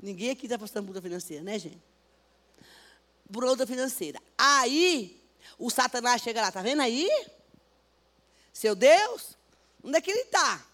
Ninguém 0.00 0.30
aqui 0.30 0.46
está 0.46 0.58
passando 0.58 0.86
por 0.86 0.92
luta 0.92 1.02
financeira, 1.02 1.42
né, 1.42 1.58
gente? 1.58 1.82
Por 3.30 3.44
luta 3.44 3.66
financeira. 3.66 4.18
Aí, 4.38 5.22
o 5.58 5.68
Satanás 5.68 6.22
chega 6.22 6.40
lá, 6.40 6.50
tá 6.50 6.62
vendo 6.62 6.80
aí? 6.80 7.06
Seu 8.50 8.74
Deus, 8.74 9.36
onde 9.84 9.98
é 9.98 10.00
que 10.00 10.10
ele 10.10 10.20
está? 10.20 10.71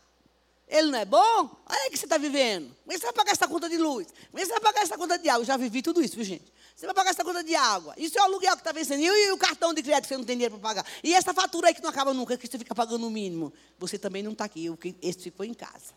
Ele 0.69 0.91
não 0.91 0.99
é 0.99 1.05
bom? 1.05 1.19
Olha 1.67 1.83
aí 1.83 1.91
que 1.91 1.97
você 1.97 2.05
está 2.05 2.19
vivendo. 2.19 2.75
Como 2.83 2.93
é 2.93 2.95
que 2.95 3.01
você 3.01 3.07
vai 3.07 3.15
pagar 3.15 3.33
essa 3.33 3.49
conta 3.49 3.69
de 3.69 3.79
luz? 3.79 4.07
Como 4.31 4.39
é 4.39 4.41
que 4.43 4.47
você 4.47 4.53
vai 4.53 4.61
pagar 4.61 4.83
essa 4.83 4.99
conta 4.99 5.19
de 5.19 5.29
água? 5.29 5.43
Eu 5.43 5.47
já 5.47 5.57
vivi 5.57 5.81
tudo 5.81 6.03
isso, 6.03 6.15
viu, 6.15 6.25
gente? 6.25 6.53
Você 6.77 6.85
vai 6.85 6.95
pagar 6.95 7.11
essa 7.11 7.25
conta 7.25 7.43
de 7.43 7.55
água. 7.55 7.95
Isso 7.97 8.19
é 8.19 8.21
o 8.21 8.25
aluguel 8.25 8.55
que 8.55 8.61
está 8.61 8.71
vencendo. 8.71 9.01
E 9.01 9.33
o 9.33 9.39
cartão 9.39 9.73
de 9.73 9.83
crédito 9.83 10.03
que 10.03 10.09
você 10.09 10.17
não 10.19 10.25
tem 10.25 10.37
dinheiro 10.37 10.59
para 10.59 10.69
pagar. 10.69 10.87
E 11.03 11.15
essa 11.15 11.33
fatura 11.33 11.69
aí 11.69 11.75
que 11.75 11.83
não 11.83 11.89
acaba 11.89 12.13
nunca, 12.13 12.37
que 12.37 12.47
você 12.47 12.59
fica 12.59 12.75
pagando 12.75 13.07
o 13.07 13.11
mínimo. 13.11 13.53
Você 13.79 13.99
também 13.99 14.23
não 14.23 14.33
está 14.33 14.45
aqui. 14.45 14.71
Esse 15.01 15.23
ficou 15.23 15.45
em 15.45 15.55
casa. 15.55 15.95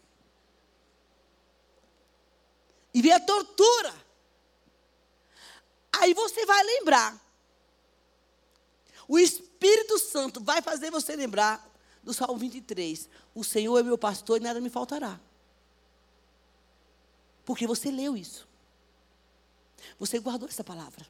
E 2.94 3.02
vê 3.02 3.12
a 3.12 3.20
tortura. 3.20 3.94
Aí 6.00 6.14
você 6.14 6.46
vai 6.46 6.64
lembrar. 6.64 7.20
O 9.08 9.20
Espírito 9.20 10.00
Santo 10.00 10.42
vai 10.42 10.62
fazer 10.62 10.90
você 10.90 11.16
lembrar 11.16 11.71
do 12.04 12.14
Salmo 12.14 12.38
23. 12.38 13.10
O 13.34 13.44
Senhor 13.44 13.78
é 13.78 13.84
meu 13.84 13.98
pastor 13.98 14.38
e 14.38 14.44
nada 14.44 14.60
me 14.60 14.70
faltará. 14.70 15.20
Porque 17.46 17.68
você 17.68 17.92
leu 17.92 18.16
isso. 18.16 18.48
Você 20.00 20.20
guardou 20.20 20.48
essa 20.48 20.64
palavra. 20.64 21.06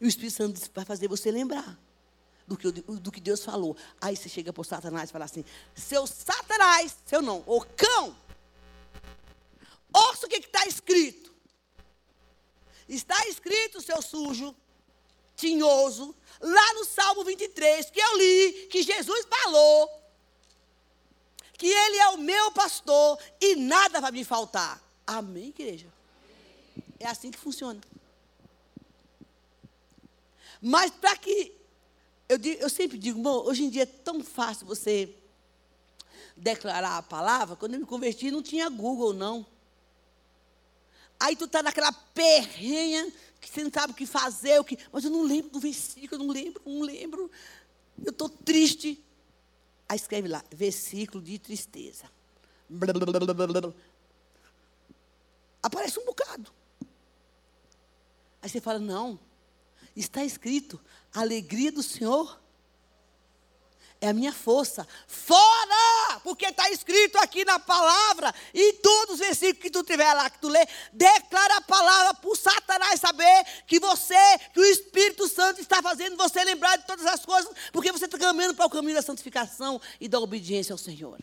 E 0.00 0.04
o 0.04 0.08
Espírito 0.08 0.36
Santo 0.36 0.60
vai 0.74 0.84
fazer 0.84 1.08
você 1.08 1.30
lembrar 1.30 1.78
do 2.46 2.56
que, 2.56 2.70
do 2.70 3.12
que 3.12 3.20
Deus 3.20 3.44
falou. 3.44 3.76
Aí 4.00 4.16
você 4.16 4.28
chega 4.28 4.52
para 4.52 4.60
o 4.60 4.64
Satanás 4.64 5.08
e 5.08 5.12
fala 5.12 5.24
assim: 5.24 5.44
Seu 5.74 6.06
Satanás, 6.06 6.96
seu 7.06 7.22
não, 7.22 7.42
o 7.46 7.60
cão, 7.64 8.16
ouça 9.92 10.26
o 10.26 10.28
que 10.28 10.36
está 10.36 10.66
escrito. 10.66 11.32
Está 12.86 13.26
escrito, 13.28 13.80
seu 13.80 14.02
sujo, 14.02 14.54
tinhoso, 15.44 16.14
lá 16.40 16.74
no 16.74 16.84
Salmo 16.86 17.22
23, 17.22 17.90
que 17.90 18.00
eu 18.00 18.18
li, 18.18 18.66
que 18.70 18.82
Jesus 18.82 19.26
falou, 19.28 19.90
que 21.58 21.66
Ele 21.66 21.98
é 21.98 22.08
o 22.08 22.18
meu 22.18 22.50
pastor 22.52 23.18
e 23.40 23.54
nada 23.56 24.00
vai 24.00 24.10
me 24.10 24.24
faltar. 24.24 24.82
Amém, 25.06 25.48
igreja? 25.48 25.86
É 26.98 27.06
assim 27.06 27.30
que 27.30 27.38
funciona. 27.38 27.80
Mas 30.62 30.90
para 30.90 31.14
que. 31.16 31.52
Eu, 32.26 32.38
eu 32.58 32.70
sempre 32.70 32.96
digo, 32.96 33.18
irmão, 33.18 33.44
hoje 33.44 33.64
em 33.64 33.68
dia 33.68 33.82
é 33.82 33.86
tão 33.86 34.24
fácil 34.24 34.66
você 34.66 35.14
declarar 36.34 36.96
a 36.96 37.02
palavra. 37.02 37.54
Quando 37.54 37.74
eu 37.74 37.80
me 37.80 37.86
converti, 37.86 38.30
não 38.30 38.42
tinha 38.42 38.70
Google, 38.70 39.12
não. 39.12 39.46
Aí 41.20 41.36
tu 41.36 41.44
está 41.44 41.62
naquela 41.62 41.92
perrenha 41.92 43.12
que 43.44 43.50
você 43.50 43.64
não 43.64 43.70
sabe 43.72 43.92
o 43.92 43.96
que 43.96 44.06
fazer, 44.06 44.58
o 44.58 44.64
que, 44.64 44.78
mas 44.92 45.04
eu 45.04 45.10
não 45.10 45.22
lembro 45.22 45.50
do 45.50 45.60
versículo, 45.60 46.22
eu 46.22 46.26
não 46.26 46.32
lembro, 46.32 46.62
não 46.64 46.82
lembro. 46.82 47.30
Eu 48.02 48.10
estou 48.10 48.28
triste. 48.28 49.02
Aí 49.88 49.96
escreve 49.96 50.28
lá, 50.28 50.42
versículo 50.50 51.22
de 51.22 51.38
tristeza. 51.38 52.04
Aparece 55.62 55.98
um 55.98 56.04
bocado. 56.04 56.52
Aí 58.42 58.48
você 58.48 58.60
fala, 58.60 58.78
não, 58.78 59.18
está 59.94 60.24
escrito, 60.24 60.80
alegria 61.12 61.72
do 61.72 61.82
Senhor 61.82 62.38
é 64.04 64.08
a 64.10 64.12
minha 64.12 64.32
força. 64.32 64.86
Fora! 65.06 66.20
Porque 66.22 66.44
está 66.44 66.68
escrito 66.70 67.16
aqui 67.16 67.44
na 67.44 67.58
palavra, 67.58 68.34
e 68.52 68.74
todos 68.74 69.14
os 69.14 69.20
versículos 69.20 69.62
que 69.62 69.70
tu 69.70 69.82
tiver 69.82 70.12
lá, 70.12 70.28
que 70.28 70.38
tu 70.38 70.48
lê, 70.48 70.66
declara 70.92 71.56
a 71.56 71.60
palavra 71.62 72.14
para 72.14 72.30
o 72.30 72.36
Satanás 72.36 73.00
saber 73.00 73.44
que 73.66 73.80
você, 73.80 74.38
que 74.52 74.60
o 74.60 74.64
Espírito 74.64 75.26
Santo 75.26 75.60
está 75.60 75.82
fazendo 75.82 76.16
você 76.18 76.44
lembrar 76.44 76.76
de 76.76 76.86
todas 76.86 77.06
as 77.06 77.24
coisas, 77.24 77.50
porque 77.72 77.90
você 77.90 78.04
está 78.04 78.18
caminhando 78.18 78.54
para 78.54 78.66
o 78.66 78.70
caminho 78.70 78.94
da 78.94 79.02
santificação 79.02 79.80
e 79.98 80.06
da 80.06 80.20
obediência 80.20 80.72
ao 80.74 80.78
Senhor. 80.78 81.18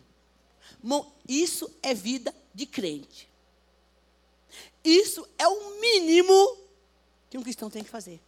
Bom, 0.82 1.16
isso 1.28 1.72
é 1.84 1.94
vida 1.94 2.34
de 2.54 2.66
crente. 2.66 3.30
Isso 4.84 5.28
é 5.38 5.48
o 5.48 5.80
mínimo 5.80 6.58
que 7.30 7.38
um 7.38 7.44
cristão 7.44 7.70
tem 7.70 7.84
que 7.84 7.90
fazer. 7.90 8.20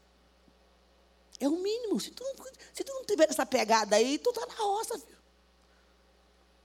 É 1.39 1.47
o 1.47 1.57
mínimo. 1.57 1.99
Se 1.99 2.11
tu, 2.11 2.23
não, 2.23 2.45
se 2.73 2.83
tu 2.83 2.93
não 2.93 3.05
tiver 3.05 3.29
essa 3.29 3.45
pegada 3.45 3.95
aí, 3.95 4.17
tu 4.19 4.29
está 4.29 4.45
na 4.45 4.53
roça, 4.53 4.97
filho. 4.99 5.17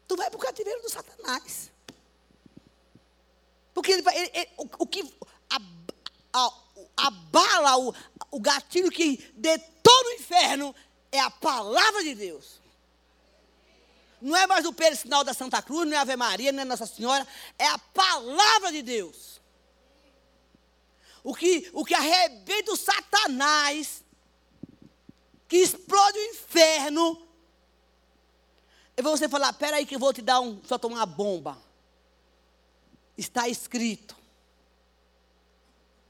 Tu 0.06 0.16
vai 0.16 0.30
para 0.30 0.36
o 0.36 0.40
cativeiro 0.40 0.80
do 0.82 0.90
Satanás. 0.90 1.70
Porque 3.74 3.92
ele, 3.92 4.02
ele, 4.08 4.30
ele, 4.34 4.50
o, 4.56 4.68
o, 4.80 4.86
que 4.86 5.14
abala 6.96 7.78
o, 7.78 7.94
o 8.30 8.40
gatilho 8.40 8.90
que 8.90 9.16
detona 9.34 10.08
o 10.10 10.12
inferno 10.14 10.74
é 11.12 11.20
a 11.20 11.30
palavra 11.30 12.02
de 12.02 12.14
Deus. 12.14 12.58
Não 14.20 14.36
é 14.36 14.46
mais 14.46 14.64
o 14.66 14.74
sinal 14.96 15.22
da 15.22 15.32
Santa 15.32 15.62
Cruz, 15.62 15.88
não 15.88 15.96
é 15.96 16.00
Ave 16.00 16.16
Maria, 16.16 16.50
não 16.50 16.62
é 16.62 16.64
Nossa 16.64 16.86
Senhora, 16.86 17.26
é 17.56 17.66
a 17.66 17.78
palavra 17.78 18.72
de 18.72 18.82
Deus. 18.82 19.40
O 21.22 21.34
que, 21.34 21.70
o 21.72 21.84
que 21.84 21.94
arrebenta 21.94 22.72
o 22.72 22.76
Satanás 22.76 24.02
que 25.48 25.56
explode 25.56 26.18
o 26.18 26.24
inferno. 26.26 27.26
E 28.96 29.02
você 29.02 29.28
falar, 29.28 29.52
peraí 29.54 29.86
que 29.86 29.94
eu 29.94 29.98
vou 29.98 30.12
te 30.12 30.20
dar 30.20 30.40
um, 30.40 30.62
só 30.64 30.78
tomar 30.78 30.96
uma 30.96 31.06
bomba. 31.06 31.58
Está 33.16 33.48
escrito. 33.48 34.16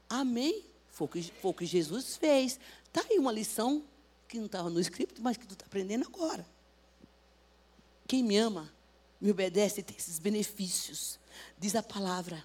Amém? 0.09 0.65
Foi 0.89 1.05
o 1.05 1.09
que, 1.09 1.23
foi 1.23 1.51
o 1.51 1.53
que 1.53 1.65
Jesus 1.65 2.17
fez. 2.17 2.59
Está 2.83 3.01
aí 3.09 3.17
uma 3.17 3.31
lição 3.31 3.83
que 4.27 4.37
não 4.37 4.47
estava 4.47 4.69
no 4.69 4.79
script, 4.79 5.21
mas 5.21 5.37
que 5.37 5.47
tu 5.47 5.53
está 5.53 5.65
aprendendo 5.65 6.05
agora. 6.05 6.45
Quem 8.07 8.23
me 8.23 8.37
ama, 8.37 8.71
me 9.21 9.31
obedece 9.31 9.79
e 9.79 9.83
tem 9.83 9.95
esses 9.95 10.19
benefícios. 10.19 11.19
Diz 11.57 11.75
a 11.75 11.83
palavra: 11.83 12.43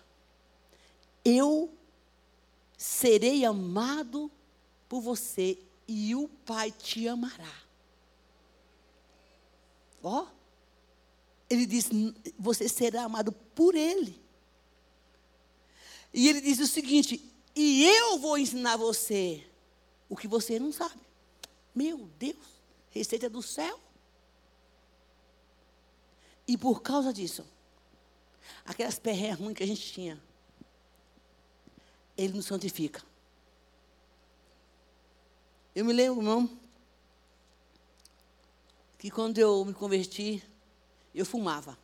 Eu 1.24 1.72
serei 2.76 3.44
amado 3.44 4.30
por 4.88 5.00
você 5.00 5.59
e 5.87 6.14
o 6.14 6.29
Pai 6.29 6.70
te 6.70 7.07
amará. 7.09 7.62
Ó, 10.03 10.27
ele 11.49 11.66
diz: 11.66 11.88
você 12.38 12.68
será 12.68 13.05
amado 13.05 13.33
por 13.33 13.75
Ele. 13.75 14.20
E 16.12 16.29
ele 16.29 16.40
diz 16.40 16.59
o 16.61 16.66
seguinte: 16.66 17.20
e 17.55 17.85
eu 17.85 18.18
vou 18.18 18.37
ensinar 18.37 18.77
você 18.77 19.47
o 20.09 20.16
que 20.16 20.27
você 20.27 20.59
não 20.59 20.73
sabe. 20.73 21.01
Meu 21.75 22.09
Deus, 22.18 22.47
receita 22.90 23.31
do 23.31 23.42
céu. 23.42 23.79
E 26.47 26.59
por 26.59 26.83
causa 26.83 27.12
disso, 27.12 27.47
aquelas 28.64 28.99
perreias 28.99 29.38
ruins 29.38 29.57
que 29.57 29.62
a 29.62 29.66
gente 29.66 29.92
tinha, 29.92 30.23
Ele 32.16 32.35
nos 32.35 32.47
santifica. 32.47 33.03
Eu 35.74 35.84
me 35.84 35.92
lembro, 35.92 36.20
irmão, 36.20 36.48
que 38.98 39.10
quando 39.10 39.38
eu 39.38 39.64
me 39.64 39.74
converti, 39.74 40.42
eu 41.14 41.26
fumava. 41.26 41.76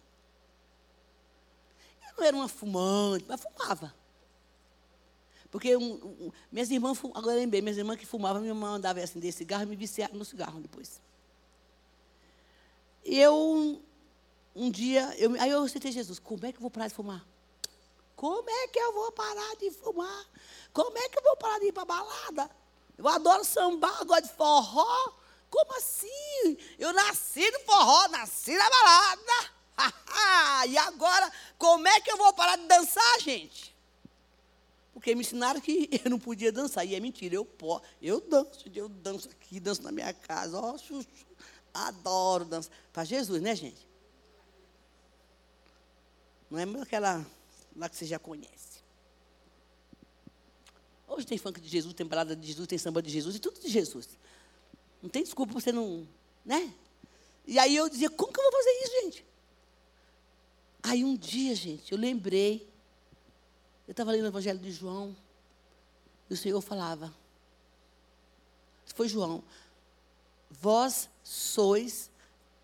Eu 2.09 2.17
não 2.17 2.25
era 2.25 2.37
uma 2.37 2.49
fumante, 2.49 3.25
mas 3.29 3.41
fumava. 3.41 3.93
Porque 5.51 5.77
um, 5.77 5.95
um, 5.95 6.33
minhas 6.53 6.71
irmãs, 6.71 6.99
agora 7.15 7.35
lembrei, 7.35 7.61
minhas 7.61 7.77
irmãs 7.77 7.99
que 7.99 8.07
fumavam, 8.07 8.41
minha 8.41 8.53
irmã 8.53 8.69
andava 8.69 9.01
assim 9.01 9.19
desse 9.19 9.39
cigarro 9.39 9.65
e 9.65 9.67
me 9.67 9.77
viciava 9.77 10.17
no 10.17 10.25
cigarro 10.25 10.61
depois. 10.61 11.01
E 13.05 13.19
eu, 13.19 13.83
um 14.55 14.71
dia, 14.71 15.13
eu, 15.19 15.35
aí 15.41 15.51
eu 15.51 15.65
aceitei 15.65 15.91
Jesus, 15.91 16.21
como 16.21 16.47
é 16.47 16.53
que 16.53 16.59
eu 16.59 16.63
vou 16.63 16.71
parar 16.71 16.87
de 16.87 16.95
fumar? 16.95 17.27
Como 18.15 18.49
é 18.49 18.69
que 18.69 18.79
eu 18.79 18.93
vou 18.93 19.11
parar 19.11 19.57
de 19.57 19.71
fumar? 19.73 20.27
Como 20.73 20.97
é 20.97 21.09
que 21.09 21.19
eu 21.19 21.23
vou 21.23 21.37
parar 21.37 21.59
de 21.59 21.67
ir 21.67 21.73
para 21.73 21.85
balada? 21.85 22.60
Eu 23.01 23.09
adoro 23.09 23.43
sambar, 23.47 24.05
gosto 24.05 24.25
de 24.25 24.35
forró. 24.35 25.15
Como 25.49 25.75
assim? 25.79 26.59
Eu 26.79 26.93
nasci 26.93 27.51
no 27.51 27.61
forró, 27.61 28.09
nasci 28.09 28.55
na 28.55 28.69
balada. 28.69 29.51
e 30.69 30.77
agora, 30.77 31.33
como 31.57 31.89
é 31.89 31.99
que 32.03 32.13
eu 32.13 32.19
vou 32.19 32.31
parar 32.35 32.57
de 32.57 32.67
dançar, 32.67 33.21
gente? 33.21 33.75
Porque 34.93 35.15
me 35.15 35.23
ensinaram 35.23 35.63
que 35.63 35.89
eu 36.05 36.11
não 36.11 36.19
podia 36.19 36.53
dançar. 36.53 36.85
E 36.85 36.95
é 36.95 37.01
mentira, 37.01 37.35
eu 37.35 37.45
posso. 37.47 37.83
Eu 38.03 38.21
danço, 38.21 38.67
eu 38.75 38.87
danço 38.87 39.31
aqui, 39.31 39.59
danço 39.59 39.81
na 39.81 39.91
minha 39.91 40.13
casa. 40.13 40.61
Ó, 40.61 40.77
chuchu. 40.77 41.27
Adoro 41.73 42.45
dançar. 42.45 42.71
Para 42.93 43.05
Jesus, 43.05 43.41
né, 43.41 43.57
gente? 43.57 43.89
Não 46.51 46.59
é 46.59 46.83
aquela 46.83 47.25
lá 47.75 47.89
que 47.89 47.97
você 47.97 48.05
já 48.05 48.19
conhece. 48.19 48.70
Hoje 51.11 51.27
tem 51.27 51.37
funk 51.37 51.61
de 51.61 51.69
Jesus, 51.69 51.93
tem 51.93 52.07
balada 52.07 52.37
de 52.37 52.47
Jesus, 52.47 52.69
tem 52.69 52.79
samba 52.79 53.03
de 53.03 53.11
Jesus 53.11 53.35
e 53.35 53.41
tudo 53.41 53.59
de 53.59 53.69
Jesus. 53.69 54.09
Não 55.03 55.11
tem 55.11 55.25
desculpa 55.25 55.53
você 55.53 55.73
não, 55.73 56.07
né? 56.45 56.73
E 57.45 57.59
aí 57.59 57.75
eu 57.75 57.89
dizia, 57.89 58.09
como 58.09 58.33
que 58.33 58.39
eu 58.39 58.45
vou 58.45 58.53
fazer 58.53 58.71
isso, 58.71 58.93
gente? 59.03 59.27
Aí 60.85 61.03
um 61.03 61.17
dia, 61.17 61.53
gente, 61.57 61.91
eu 61.91 61.99
lembrei, 61.99 62.65
eu 63.89 63.91
estava 63.91 64.13
lendo 64.13 64.23
o 64.23 64.29
Evangelho 64.29 64.61
de 64.61 64.71
João, 64.71 65.17
e 66.31 66.35
o 66.35 66.37
Senhor 66.37 66.61
falava, 66.61 67.13
foi 68.95 69.09
João, 69.09 69.43
vós 70.49 71.11
sois 71.25 72.09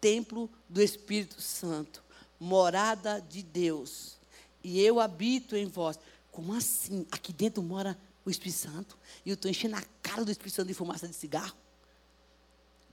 templo 0.00 0.48
do 0.68 0.80
Espírito 0.80 1.40
Santo, 1.40 2.00
morada 2.38 3.20
de 3.20 3.42
Deus, 3.42 4.18
e 4.62 4.80
eu 4.80 5.00
habito 5.00 5.56
em 5.56 5.66
vós. 5.66 5.98
Como 6.30 6.54
assim? 6.54 7.06
Aqui 7.10 7.32
dentro 7.32 7.60
mora 7.60 7.98
o 8.26 8.30
Espírito 8.30 8.58
Santo 8.58 8.98
e 9.24 9.30
eu 9.30 9.34
estou 9.34 9.48
enchendo 9.48 9.76
a 9.76 9.82
cara 10.02 10.24
do 10.24 10.30
Espírito 10.32 10.56
Santo 10.56 10.66
de 10.66 10.74
fumaça 10.74 11.06
de 11.06 11.14
cigarro. 11.14 11.56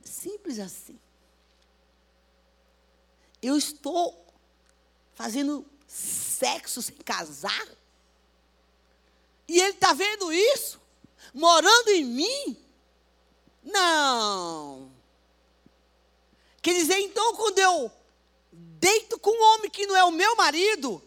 Simples 0.03 0.59
assim. 0.59 0.99
Eu 3.41 3.57
estou 3.57 4.27
fazendo 5.15 5.65
sexo 5.87 6.81
sem 6.81 6.95
casar. 6.97 7.67
E 9.47 9.59
ele 9.59 9.71
está 9.71 9.91
vendo 9.93 10.31
isso? 10.31 10.79
Morando 11.33 11.89
em 11.89 12.05
mim? 12.05 12.57
Não. 13.63 14.91
Quer 16.61 16.73
dizer, 16.75 16.99
então, 16.99 17.35
quando 17.35 17.57
eu 17.59 17.91
deito 18.51 19.19
com 19.19 19.31
um 19.31 19.55
homem 19.55 19.69
que 19.69 19.87
não 19.87 19.97
é 19.97 20.03
o 20.03 20.11
meu 20.11 20.35
marido, 20.35 21.03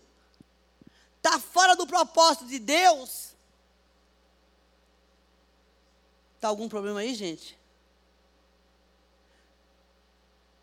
está 1.16 1.38
fora 1.38 1.76
do 1.76 1.86
propósito 1.86 2.46
de 2.46 2.58
Deus, 2.58 3.36
Está 6.37 6.49
algum 6.49 6.68
problema 6.68 7.01
aí, 7.01 7.14
gente? 7.14 7.59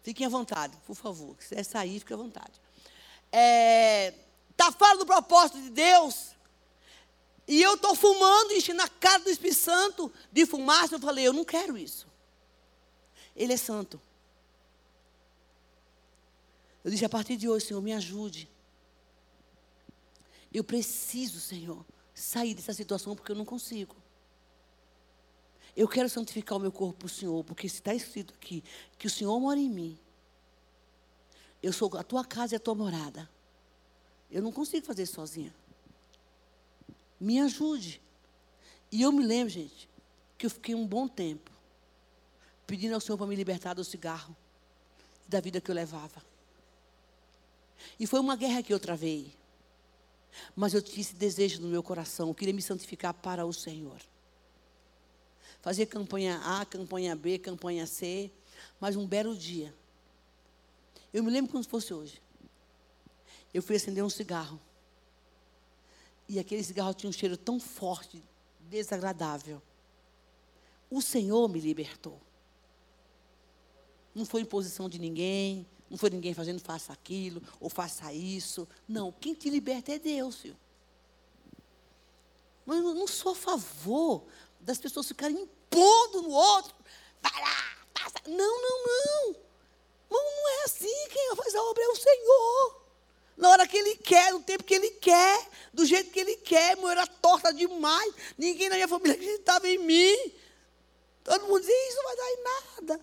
Fiquem 0.03 0.25
à 0.25 0.29
vontade, 0.29 0.77
por 0.85 0.95
favor. 0.95 1.35
Se 1.39 1.49
quiser 1.49 1.63
sair, 1.63 1.99
fique 1.99 2.13
à 2.13 2.17
vontade. 2.17 2.61
Está 3.31 4.67
é, 4.67 4.71
fora 4.77 4.97
do 4.97 5.05
propósito 5.05 5.61
de 5.61 5.69
Deus. 5.69 6.31
E 7.47 7.61
eu 7.61 7.75
estou 7.75 7.95
fumando, 7.95 8.53
enchendo 8.53 8.81
a 8.81 8.87
cara 8.87 9.23
do 9.23 9.29
Espírito 9.29 9.59
Santo 9.59 10.11
de 10.31 10.45
fumaça. 10.45 10.95
Eu 10.95 10.99
falei, 10.99 11.27
eu 11.27 11.33
não 11.33 11.43
quero 11.43 11.77
isso. 11.77 12.07
Ele 13.35 13.53
é 13.53 13.57
santo. 13.57 13.99
Eu 16.83 16.91
disse, 16.91 17.05
a 17.05 17.09
partir 17.09 17.37
de 17.37 17.49
hoje, 17.49 17.67
Senhor, 17.67 17.81
me 17.81 17.93
ajude. 17.93 18.49
Eu 20.53 20.63
preciso, 20.63 21.39
Senhor, 21.39 21.83
sair 22.13 22.53
dessa 22.53 22.73
situação 22.73 23.15
porque 23.15 23.31
eu 23.31 23.35
não 23.35 23.45
consigo. 23.45 24.02
Eu 25.75 25.87
quero 25.87 26.07
santificar 26.07 26.57
o 26.57 26.61
meu 26.61 26.71
corpo 26.71 26.99
para 26.99 27.05
o 27.07 27.09
Senhor, 27.09 27.43
porque 27.43 27.65
está 27.65 27.93
escrito 27.93 28.33
aqui 28.35 28.63
que 28.97 29.07
o 29.07 29.09
Senhor 29.09 29.39
mora 29.39 29.59
em 29.59 29.69
mim, 29.69 29.97
eu 31.63 31.71
sou 31.71 31.97
a 31.97 32.03
tua 32.03 32.25
casa 32.25 32.55
e 32.55 32.57
a 32.57 32.59
tua 32.59 32.75
morada. 32.75 33.29
Eu 34.29 34.41
não 34.41 34.51
consigo 34.51 34.85
fazer 34.85 35.03
isso 35.03 35.13
sozinha. 35.13 35.55
Me 37.19 37.39
ajude. 37.39 38.01
E 38.91 39.01
eu 39.01 39.11
me 39.11 39.23
lembro, 39.25 39.49
gente, 39.49 39.89
que 40.37 40.45
eu 40.45 40.49
fiquei 40.49 40.75
um 40.75 40.85
bom 40.85 41.07
tempo 41.07 41.49
pedindo 42.67 42.93
ao 42.93 42.99
Senhor 42.99 43.17
para 43.17 43.27
me 43.27 43.35
libertar 43.35 43.73
do 43.73 43.83
cigarro, 43.83 44.35
da 45.27 45.39
vida 45.39 45.61
que 45.61 45.71
eu 45.71 45.75
levava. 45.75 46.21
E 47.99 48.05
foi 48.05 48.19
uma 48.19 48.35
guerra 48.35 48.61
que 48.61 48.73
eu 48.73 48.79
travei. 48.79 49.33
Mas 50.55 50.73
eu 50.73 50.81
tinha 50.81 51.01
esse 51.01 51.15
desejo 51.15 51.61
no 51.61 51.67
meu 51.67 51.81
coração, 51.81 52.27
eu 52.27 52.35
queria 52.35 52.53
me 52.53 52.61
santificar 52.61 53.13
para 53.13 53.45
o 53.45 53.53
Senhor. 53.53 54.01
Fazer 55.63 55.85
campanha 55.85 56.41
A, 56.43 56.65
campanha 56.65 57.15
B, 57.15 57.39
campanha 57.39 57.87
C, 57.87 58.29
mas 58.81 58.97
um 58.97 59.07
belo 59.07 59.33
dia. 59.33 59.73
Eu 61.13 61.23
me 61.23 61.31
lembro 61.31 61.49
como 61.49 61.63
se 61.63 61.69
fosse 61.69 61.93
hoje. 61.93 62.21
Eu 63.53 63.63
fui 63.63 63.77
acender 63.77 64.03
um 64.03 64.09
cigarro. 64.09 64.59
E 66.27 66.37
aquele 66.37 66.61
cigarro 66.61 66.93
tinha 66.93 67.09
um 67.09 67.13
cheiro 67.13 67.37
tão 67.37 67.61
forte, 67.61 68.21
desagradável. 68.69 69.61
O 70.91 71.01
Senhor 71.01 71.47
me 71.47 71.61
libertou. 71.61 72.19
Não 74.13 74.25
foi 74.25 74.41
imposição 74.41 74.89
de 74.89 74.99
ninguém, 74.99 75.65
não 75.89 75.97
foi 75.97 76.09
ninguém 76.09 76.33
fazendo 76.33 76.59
faça 76.59 76.91
aquilo 76.91 77.41
ou 77.57 77.69
faça 77.69 78.11
isso. 78.11 78.67
Não, 78.85 79.13
quem 79.13 79.33
te 79.33 79.49
liberta 79.49 79.93
é 79.93 79.97
Deus, 79.97 80.41
filho. 80.41 80.57
Mas 82.65 82.77
eu 82.79 82.93
não 82.93 83.07
sou 83.07 83.31
a 83.31 83.35
favor 83.35 84.25
das 84.63 84.77
pessoas 84.77 85.07
ficarem 85.07 85.37
impondo 85.41 86.21
no 86.23 86.31
outro. 86.31 86.73
Vai 87.21 87.41
lá, 87.41 87.77
passa. 87.93 88.15
Não, 88.27 88.61
não, 88.61 88.83
não. 88.85 89.35
Não, 90.09 90.23
não 90.23 90.49
é 90.49 90.63
assim. 90.63 91.07
Quem 91.09 91.35
faz 91.35 91.53
a 91.55 91.63
obra 91.63 91.83
é 91.83 91.87
o 91.87 91.95
Senhor. 91.95 92.83
Na 93.35 93.49
hora 93.49 93.67
que 93.67 93.77
Ele 93.77 93.95
quer, 93.95 94.31
no 94.31 94.41
tempo 94.41 94.63
que 94.63 94.73
Ele 94.73 94.91
quer, 94.91 95.49
do 95.73 95.85
jeito 95.85 96.11
que 96.11 96.19
Ele 96.19 96.37
quer. 96.37 96.77
Eu 96.77 96.89
era 96.89 97.05
torta 97.05 97.53
demais. 97.53 98.13
Ninguém 98.37 98.69
na 98.69 98.75
minha 98.75 98.87
família 98.87 99.13
acreditava 99.13 99.67
em 99.67 99.77
mim. 99.79 100.33
Todo 101.23 101.47
mundo 101.47 101.61
dizia, 101.61 101.89
isso 101.89 101.97
não 101.97 102.03
vai 102.03 102.15
dar 102.15 102.31
em 102.31 102.43
nada. 102.43 103.01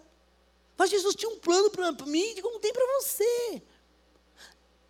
Mas 0.76 0.90
Jesus 0.90 1.14
tinha 1.14 1.30
um 1.30 1.38
plano 1.38 1.70
para 1.70 1.92
mim, 2.06 2.40
como 2.40 2.58
tem 2.58 2.72
para 2.72 2.86
você. 3.00 3.62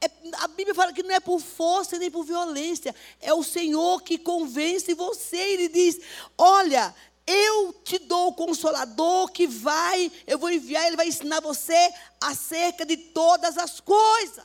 É, 0.02 0.10
a 0.38 0.48
Bíblia 0.48 0.74
fala 0.74 0.92
que 0.92 1.02
não 1.02 1.14
é 1.14 1.20
por 1.20 1.40
força 1.40 1.98
nem 1.98 2.10
por 2.10 2.24
violência, 2.24 2.94
é 3.20 3.34
o 3.34 3.42
Senhor 3.42 4.02
que 4.02 4.16
convence 4.18 4.94
você. 4.94 5.36
Ele 5.36 5.68
diz: 5.68 6.00
Olha, 6.38 6.94
eu 7.26 7.72
te 7.84 7.98
dou 7.98 8.28
o 8.28 8.34
consolador 8.34 9.30
que 9.30 9.46
vai, 9.46 10.10
eu 10.26 10.38
vou 10.38 10.50
enviar, 10.50 10.86
ele 10.86 10.96
vai 10.96 11.08
ensinar 11.08 11.40
você 11.40 11.92
acerca 12.20 12.84
de 12.84 12.96
todas 12.96 13.58
as 13.58 13.78
coisas. 13.80 14.44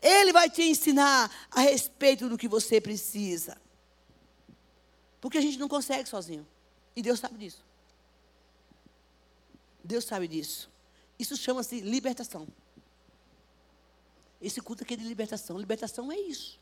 Ele 0.00 0.32
vai 0.32 0.48
te 0.48 0.62
ensinar 0.62 1.30
a 1.50 1.60
respeito 1.60 2.28
do 2.28 2.38
que 2.38 2.48
você 2.48 2.80
precisa. 2.80 3.60
Porque 5.20 5.36
a 5.36 5.42
gente 5.42 5.58
não 5.58 5.68
consegue 5.68 6.08
sozinho. 6.08 6.46
E 6.96 7.02
Deus 7.02 7.20
sabe 7.20 7.36
disso. 7.36 7.64
Deus 9.84 10.04
sabe 10.04 10.26
disso. 10.26 10.70
Isso 11.18 11.36
chama-se 11.36 11.80
libertação. 11.80 12.48
Esse 14.40 14.60
culto 14.60 14.82
aqui 14.82 14.94
é 14.94 14.96
de 14.96 15.04
libertação. 15.04 15.58
Libertação 15.58 16.10
é 16.10 16.18
isso. 16.18 16.58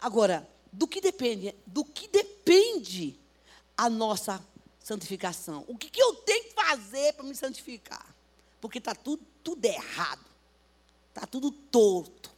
Agora, 0.00 0.48
do 0.72 0.86
que 0.86 1.00
depende? 1.00 1.54
Do 1.66 1.84
que 1.84 2.08
depende 2.08 3.18
a 3.76 3.88
nossa 3.88 4.44
santificação? 4.80 5.64
O 5.68 5.76
que, 5.76 5.90
que 5.90 6.02
eu 6.02 6.14
tenho 6.16 6.44
que 6.44 6.54
fazer 6.54 7.12
para 7.14 7.24
me 7.24 7.34
santificar? 7.34 8.14
Porque 8.60 8.78
está 8.78 8.94
tudo, 8.94 9.24
tudo 9.42 9.64
errado. 9.64 10.24
Está 11.08 11.26
tudo 11.26 11.50
torto. 11.50 12.30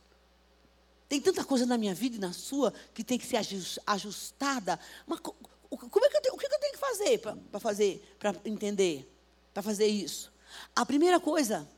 Tem 1.08 1.20
tanta 1.20 1.44
coisa 1.44 1.66
na 1.66 1.76
minha 1.76 1.94
vida 1.94 2.16
e 2.16 2.20
na 2.20 2.32
sua 2.32 2.72
que 2.94 3.02
tem 3.02 3.18
que 3.18 3.26
ser 3.26 3.38
ajustada. 3.86 4.78
Mas 5.06 5.18
como 5.20 6.06
é 6.06 6.08
que 6.08 6.16
eu 6.16 6.22
tenho, 6.22 6.34
o 6.34 6.38
que 6.38 6.46
eu 6.46 6.60
tenho 6.60 6.72
que 6.72 6.78
fazer 6.78 7.18
para 7.18 7.60
fazer, 7.60 8.16
para 8.18 8.34
entender, 8.44 9.10
para 9.52 9.62
fazer 9.62 9.86
isso? 9.86 10.32
A 10.74 10.86
primeira 10.86 11.18
coisa, 11.18 11.68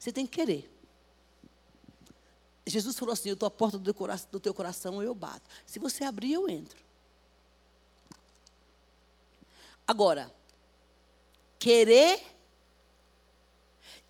você 0.00 0.10
tem 0.10 0.26
que 0.26 0.32
querer. 0.32 0.74
Jesus 2.66 2.98
falou 2.98 3.12
assim: 3.12 3.28
Eu 3.28 3.34
estou 3.34 3.46
à 3.46 3.50
porta 3.50 3.78
do 3.78 3.84
teu, 4.40 4.54
coração, 4.54 5.02
eu 5.02 5.14
bato. 5.14 5.48
Se 5.66 5.78
você 5.78 6.04
abrir, 6.04 6.32
eu 6.32 6.48
entro. 6.48 6.82
Agora, 9.86 10.34
querer 11.58 12.18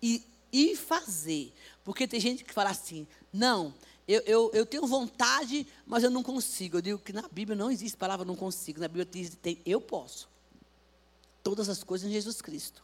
e, 0.01 0.25
e 0.49 0.77
fazer. 0.77 1.53
Porque 1.83 2.07
tem 2.07 2.21
gente 2.21 2.45
que 2.45 2.53
fala 2.53 2.69
assim: 2.69 3.05
não, 3.33 3.73
eu, 4.07 4.21
eu, 4.21 4.51
eu, 4.53 4.65
tenho 4.65 4.87
vontade, 4.87 5.67
mas 5.85 6.05
eu 6.05 6.09
não 6.09 6.23
consigo. 6.23 6.77
Eu 6.77 6.81
digo 6.81 6.99
que 6.99 7.11
na 7.11 7.27
Bíblia 7.27 7.57
não 7.57 7.69
existe 7.69 7.97
palavra 7.97 8.25
não 8.25 8.37
consigo. 8.37 8.79
Na 8.79 8.87
Bíblia 8.87 9.05
diz 9.05 9.35
tem 9.41 9.61
eu 9.65 9.81
posso. 9.81 10.29
Todas 11.43 11.67
as 11.67 11.83
coisas 11.83 12.07
em 12.07 12.13
Jesus 12.13 12.41
Cristo. 12.41 12.81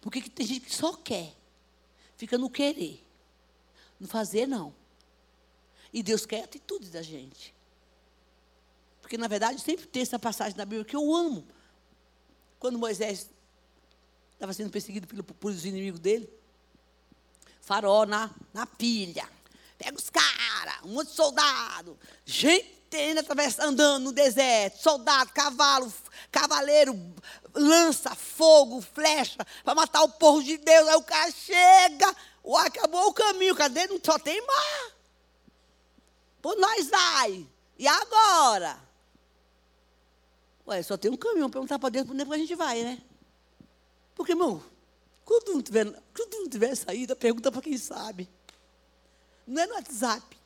Porque 0.00 0.22
tem 0.22 0.46
gente 0.46 0.66
que 0.66 0.74
só 0.74 0.94
quer, 0.94 1.34
fica 2.20 2.36
no 2.36 2.50
querer, 2.50 3.02
no 3.98 4.06
fazer 4.06 4.46
não. 4.46 4.74
E 5.90 6.02
Deus 6.02 6.26
quer 6.26 6.44
atitude 6.44 6.90
da 6.90 7.00
gente. 7.00 7.54
Porque 9.00 9.16
na 9.16 9.26
verdade 9.26 9.58
sempre 9.58 9.86
tem 9.86 10.02
essa 10.02 10.18
passagem 10.18 10.54
na 10.54 10.66
Bíblia 10.66 10.84
que 10.84 10.94
eu 10.94 11.14
amo. 11.14 11.48
Quando 12.58 12.78
Moisés 12.78 13.30
estava 14.34 14.52
sendo 14.52 14.70
perseguido 14.70 15.06
pelos 15.06 15.64
inimigos 15.64 15.98
dele, 15.98 16.30
farol 17.62 18.04
na, 18.04 18.30
na 18.52 18.66
pilha 18.66 19.26
Pega 19.78 19.96
os 19.96 20.10
caras, 20.10 20.74
um 20.84 20.88
monte 20.88 21.08
de 21.08 21.14
soldado, 21.14 21.98
gente 22.26 22.80
andando 23.60 24.04
no 24.04 24.12
deserto, 24.12 24.82
soldado, 24.82 25.32
cavalo, 25.32 25.90
cavaleiro, 26.30 26.92
lança, 27.54 28.14
fogo, 28.14 28.80
flecha, 28.80 29.44
para 29.64 29.74
matar 29.74 30.02
o 30.02 30.08
povo 30.08 30.42
de 30.42 30.56
Deus. 30.56 30.88
Aí 30.88 30.96
o 30.96 31.02
cara 31.02 31.30
chega, 31.30 32.16
o 32.42 32.56
acabou 32.56 33.08
o 33.08 33.12
caminho, 33.12 33.54
cadê? 33.54 33.86
Não 33.86 33.98
só 34.02 34.18
tem 34.18 34.40
mar. 34.46 34.92
Por 36.40 36.56
nós 36.56 36.88
vai. 36.88 37.46
E 37.78 37.86
agora? 37.86 38.78
Ué, 40.66 40.82
só 40.82 40.96
tem 40.96 41.10
um 41.10 41.16
caminho, 41.16 41.50
perguntar 41.50 41.78
para 41.78 41.88
Deus, 41.88 42.08
onde 42.08 42.22
é 42.22 42.34
a 42.34 42.38
gente 42.38 42.54
vai, 42.54 42.82
né? 42.82 43.02
Porque, 44.14 44.32
irmão, 44.32 44.62
quando 45.24 45.54
não 45.54 45.62
tiver, 45.62 45.86
quando 46.14 46.34
não 46.34 46.48
tiver 46.48 46.74
saída, 46.74 47.16
pergunta 47.16 47.50
para 47.50 47.62
quem 47.62 47.76
sabe. 47.76 48.28
Não 49.46 49.62
é 49.62 49.66
no 49.66 49.74
WhatsApp. 49.74 50.38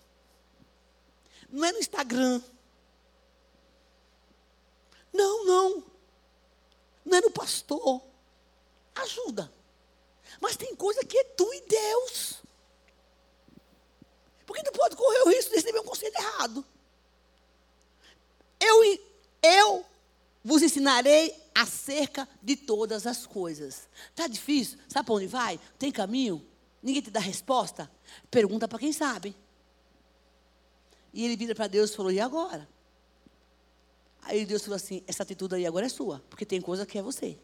Não 1.51 1.65
é 1.65 1.73
no 1.73 1.79
Instagram. 1.79 2.43
Não, 5.13 5.45
não. 5.45 5.94
Não 7.05 7.19
é 7.19 7.21
no 7.21 7.31
pastor. 7.31 8.03
Ajuda. 8.95 9.53
Mas 10.41 10.57
tem 10.57 10.75
coisa 10.75 11.05
que 11.05 11.17
é 11.17 11.25
tu 11.25 11.53
e 11.53 11.61
Deus. 11.63 12.43
Porque 14.47 14.63
tu 14.63 14.73
pode 14.73 14.97
correr 14.97 15.23
o 15.23 15.29
risco 15.29 15.51
de 15.51 15.57
receber 15.57 15.81
um 15.81 15.85
conselho 15.85 16.15
errado. 16.17 16.65
Eu, 18.61 18.99
eu 19.43 19.85
vos 20.43 20.63
ensinarei 20.63 21.35
acerca 21.55 22.29
de 22.43 22.57
todas 22.57 23.07
as 23.07 23.27
coisas. 23.27 23.89
Está 24.11 24.27
difícil? 24.27 24.79
Sabe 24.89 25.07
para 25.07 25.15
onde 25.15 25.27
vai? 25.27 25.59
Tem 25.79 25.91
caminho? 25.91 26.45
Ninguém 26.83 27.03
te 27.03 27.11
dá 27.11 27.21
resposta? 27.21 27.91
Pergunta 28.31 28.69
para 28.69 28.79
quem 28.79 28.93
sabe. 28.93 29.35
E 31.13 31.25
ele 31.25 31.37
vira 31.37 31.55
para 31.55 31.67
Deus 31.67 31.91
e 31.91 31.97
falou: 31.97 32.13
E 32.13 32.21
agora? 32.21 32.69
Aí 34.25 34.45
Deus 34.45 34.63
falou 34.63 34.77
assim: 34.77 35.03
Essa 35.07 35.23
atitude 35.23 35.55
aí 35.55 35.67
agora 35.67 35.87
é 35.87 35.89
sua, 35.89 36.23
porque 36.29 36.45
tem 36.45 36.61
coisa 36.61 36.85
que 36.85 36.99
é 36.99 37.03
você. 37.03 37.39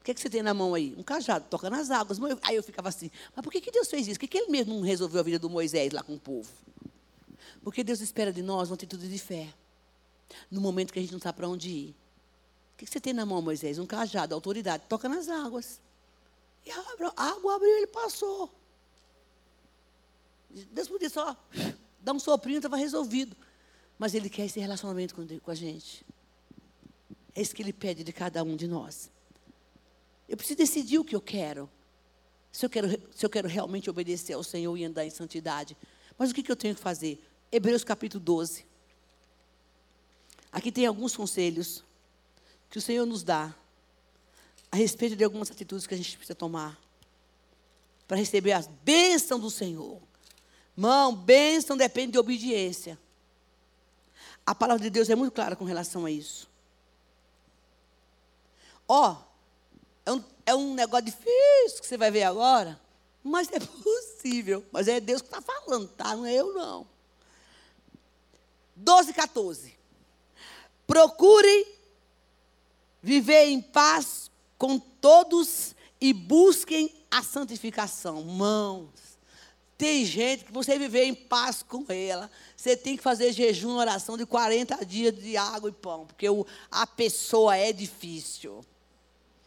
O 0.00 0.04
que, 0.04 0.12
é 0.12 0.14
que 0.14 0.20
você 0.20 0.30
tem 0.30 0.42
na 0.42 0.54
mão 0.54 0.74
aí? 0.74 0.94
Um 0.96 1.02
cajado, 1.02 1.46
toca 1.50 1.68
nas 1.68 1.90
águas. 1.90 2.18
Aí 2.42 2.56
eu 2.56 2.62
ficava 2.62 2.88
assim: 2.88 3.10
Mas 3.34 3.42
por 3.42 3.52
que, 3.52 3.60
que 3.60 3.70
Deus 3.70 3.88
fez 3.88 4.06
isso? 4.06 4.14
Por 4.14 4.20
que, 4.20 4.28
que 4.28 4.38
ele 4.38 4.50
mesmo 4.50 4.74
não 4.74 4.82
resolveu 4.82 5.20
a 5.20 5.22
vida 5.22 5.38
do 5.38 5.50
Moisés 5.50 5.92
lá 5.92 6.02
com 6.02 6.14
o 6.14 6.20
povo? 6.20 6.48
Porque 7.62 7.82
Deus 7.82 8.00
espera 8.00 8.32
de 8.32 8.42
nós 8.42 8.70
uma 8.70 8.74
atitude 8.74 9.08
de 9.08 9.18
fé. 9.18 9.52
No 10.50 10.60
momento 10.60 10.92
que 10.92 10.98
a 10.98 11.02
gente 11.02 11.12
não 11.12 11.20
sabe 11.20 11.36
para 11.36 11.48
onde 11.48 11.68
ir. 11.68 11.90
O 11.90 12.78
que, 12.78 12.84
que 12.84 12.90
você 12.90 13.00
tem 13.00 13.12
na 13.12 13.24
mão, 13.24 13.40
Moisés? 13.40 13.78
Um 13.78 13.86
cajado, 13.86 14.34
autoridade, 14.34 14.84
toca 14.88 15.08
nas 15.08 15.28
águas. 15.28 15.80
E 16.64 16.70
a 16.70 16.78
água 17.16 17.56
abriu, 17.56 17.76
ele 17.76 17.86
passou. 17.86 18.52
Deus 20.50 20.88
podia 20.88 21.10
só 21.10 21.36
dá 22.06 22.12
um 22.12 22.20
soprinho, 22.20 22.58
estava 22.58 22.76
resolvido. 22.76 23.36
Mas 23.98 24.14
Ele 24.14 24.28
quer 24.28 24.46
esse 24.46 24.60
relacionamento 24.60 25.14
com, 25.14 25.50
a 25.50 25.54
gente. 25.54 26.04
É 27.34 27.40
isso 27.40 27.54
que 27.54 27.62
Ele 27.62 27.72
pede 27.72 28.04
de 28.04 28.12
cada 28.12 28.42
um 28.42 28.56
de 28.56 28.66
nós. 28.66 29.10
Eu 30.28 30.36
preciso 30.36 30.58
decidir 30.58 30.98
o 30.98 31.04
que 31.04 31.14
eu 31.16 31.20
quero. 31.20 31.70
Se 32.52 32.64
eu 32.64 32.70
quero, 32.70 32.88
se 33.14 33.24
eu 33.24 33.30
quero 33.30 33.48
realmente 33.48 33.88
obedecer 33.88 34.32
ao 34.32 34.42
Senhor 34.42 34.76
e 34.76 34.84
andar 34.84 35.04
em 35.04 35.10
santidade. 35.10 35.76
Mas 36.18 36.30
o 36.30 36.34
que, 36.34 36.42
que 36.42 36.50
eu 36.50 36.56
tenho 36.56 36.74
que 36.74 36.80
fazer? 36.80 37.22
Hebreus 37.50 37.84
capítulo 37.84 38.22
12. 38.22 38.66
Aqui 40.50 40.72
tem 40.72 40.86
alguns 40.86 41.14
conselhos 41.16 41.84
que 42.70 42.78
o 42.78 42.82
Senhor 42.82 43.06
nos 43.06 43.22
dá 43.22 43.54
a 44.70 44.76
respeito 44.76 45.14
de 45.14 45.24
algumas 45.24 45.50
atitudes 45.50 45.86
que 45.86 45.94
a 45.94 45.96
gente 45.96 46.16
precisa 46.16 46.34
tomar 46.34 46.80
para 48.06 48.16
receber 48.16 48.52
as 48.52 48.66
bênçãos 48.66 49.40
do 49.40 49.50
Senhor. 49.50 50.00
Mão, 50.74 51.14
bênção 51.14 51.76
depende 51.76 52.12
de 52.12 52.18
obediência. 52.18 52.98
A 54.46 54.54
palavra 54.54 54.84
de 54.84 54.90
Deus 54.90 55.10
é 55.10 55.16
muito 55.16 55.32
clara 55.32 55.56
com 55.56 55.64
relação 55.64 56.06
a 56.06 56.10
isso. 56.10 56.48
Ó, 58.88 59.12
oh, 59.12 59.16
é, 60.06 60.12
um, 60.12 60.24
é 60.46 60.54
um 60.54 60.74
negócio 60.74 61.06
difícil 61.06 61.80
que 61.80 61.86
você 61.86 61.96
vai 61.98 62.12
ver 62.12 62.22
agora, 62.22 62.80
mas 63.24 63.50
é 63.50 63.58
possível. 63.58 64.64
Mas 64.70 64.86
é 64.86 65.00
Deus 65.00 65.20
que 65.20 65.26
está 65.26 65.42
falando, 65.42 65.88
tá? 65.88 66.14
Não 66.14 66.24
é 66.24 66.32
eu, 66.32 66.54
não. 66.54 66.86
12, 68.76 69.12
14. 69.12 69.76
Procure 70.86 71.66
viver 73.02 73.46
em 73.46 73.60
paz 73.60 74.30
com 74.56 74.78
todos 74.78 75.74
e 76.00 76.12
busquem 76.12 76.94
a 77.10 77.22
santificação. 77.22 78.22
Mãos, 78.22 78.90
tem 79.78 80.04
gente 80.04 80.44
que 80.44 80.52
você 80.52 80.78
viver 80.78 81.04
em 81.04 81.14
paz 81.14 81.62
com 81.62 81.84
ela, 81.88 82.30
você 82.56 82.76
tem 82.76 82.96
que 82.96 83.02
fazer 83.02 83.32
jejum, 83.32 83.76
oração 83.76 84.16
de 84.16 84.24
40 84.24 84.84
dias 84.86 85.14
de 85.14 85.36
água 85.36 85.68
e 85.68 85.72
pão, 85.72 86.06
porque 86.06 86.28
o, 86.28 86.46
a 86.70 86.86
pessoa 86.86 87.56
é 87.56 87.72
difícil. 87.72 88.64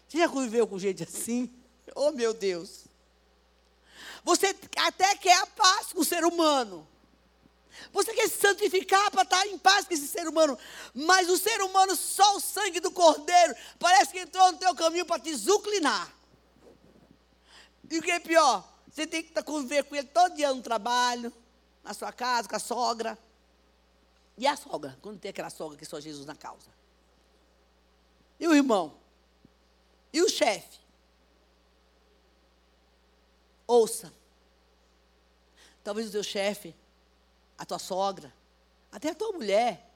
Você 0.07 0.19
já 0.19 0.29
conviveu 0.29 0.67
com 0.67 0.77
gente 0.77 1.03
assim? 1.03 1.49
Oh, 1.95 2.11
meu 2.11 2.35
Deus. 2.35 2.85
Você 4.23 4.55
até 4.77 5.15
quer 5.15 5.35
a 5.35 5.47
paz 5.47 5.87
com 5.91 6.01
o 6.01 6.05
ser 6.05 6.23
humano. 6.23 6.87
Você 7.91 8.13
quer 8.13 8.29
se 8.29 8.39
santificar 8.39 9.09
para 9.09 9.23
estar 9.23 9.47
em 9.47 9.57
paz 9.57 9.85
com 9.87 9.93
esse 9.95 10.07
ser 10.07 10.27
humano. 10.27 10.57
Mas 10.93 11.27
o 11.29 11.37
ser 11.37 11.61
humano, 11.61 11.95
só 11.95 12.37
o 12.37 12.39
sangue 12.39 12.79
do 12.79 12.91
cordeiro, 12.91 13.55
parece 13.79 14.11
que 14.11 14.19
entrou 14.19 14.51
no 14.51 14.59
teu 14.59 14.75
caminho 14.75 15.05
para 15.05 15.19
te 15.19 15.33
zuclinar. 15.33 16.13
E 17.89 17.97
o 17.97 18.01
que 18.01 18.11
é 18.11 18.19
pior? 18.19 18.63
Você 18.91 19.05
tem 19.05 19.23
que 19.23 19.43
conviver 19.43 19.83
com 19.83 19.95
ele 19.95 20.07
todo 20.07 20.35
dia 20.35 20.53
no 20.53 20.61
trabalho, 20.61 21.31
na 21.83 21.93
sua 21.93 22.11
casa, 22.11 22.49
com 22.49 22.55
a 22.55 22.59
sogra. 22.59 23.17
E 24.37 24.47
a 24.47 24.55
sogra? 24.55 24.97
Quando 25.01 25.19
tem 25.19 25.29
aquela 25.29 25.49
sogra 25.49 25.77
que 25.77 25.85
só 25.85 25.99
Jesus 25.99 26.25
na 26.25 26.35
causa. 26.35 26.69
E 28.39 28.47
o 28.47 28.53
irmão? 28.53 28.97
E 30.11 30.21
o 30.21 30.29
chefe? 30.29 30.79
Ouça. 33.67 34.11
Talvez 35.83 36.07
o 36.07 36.11
teu 36.11 36.23
chefe, 36.23 36.75
a 37.57 37.65
tua 37.65 37.79
sogra, 37.79 38.33
até 38.91 39.09
a 39.09 39.15
tua 39.15 39.31
mulher, 39.31 39.89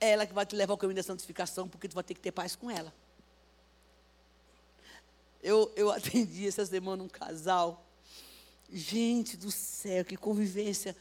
é 0.00 0.10
ela 0.10 0.26
que 0.26 0.32
vai 0.32 0.44
te 0.44 0.56
levar 0.56 0.72
ao 0.72 0.78
caminho 0.78 0.96
da 0.96 1.02
santificação, 1.02 1.68
porque 1.68 1.88
tu 1.88 1.94
vai 1.94 2.02
ter 2.02 2.14
que 2.14 2.20
ter 2.20 2.32
paz 2.32 2.56
com 2.56 2.70
ela. 2.70 2.92
Eu, 5.42 5.72
eu 5.76 5.90
atendi 5.92 6.46
essa 6.46 6.64
semana 6.66 7.02
um 7.02 7.08
casal. 7.08 7.84
Gente 8.72 9.36
do 9.36 9.50
céu, 9.50 10.02
que 10.02 10.16
convivência. 10.16 10.96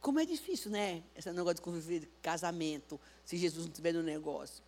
Como 0.00 0.20
é 0.20 0.24
difícil, 0.24 0.70
né? 0.70 1.02
Esse 1.16 1.30
negócio 1.32 1.56
de 1.56 1.62
conviver 1.62 2.00
de 2.00 2.06
casamento, 2.22 3.00
se 3.24 3.36
Jesus 3.36 3.64
não 3.64 3.72
estiver 3.72 3.92
no 3.92 4.02
negócio. 4.02 4.62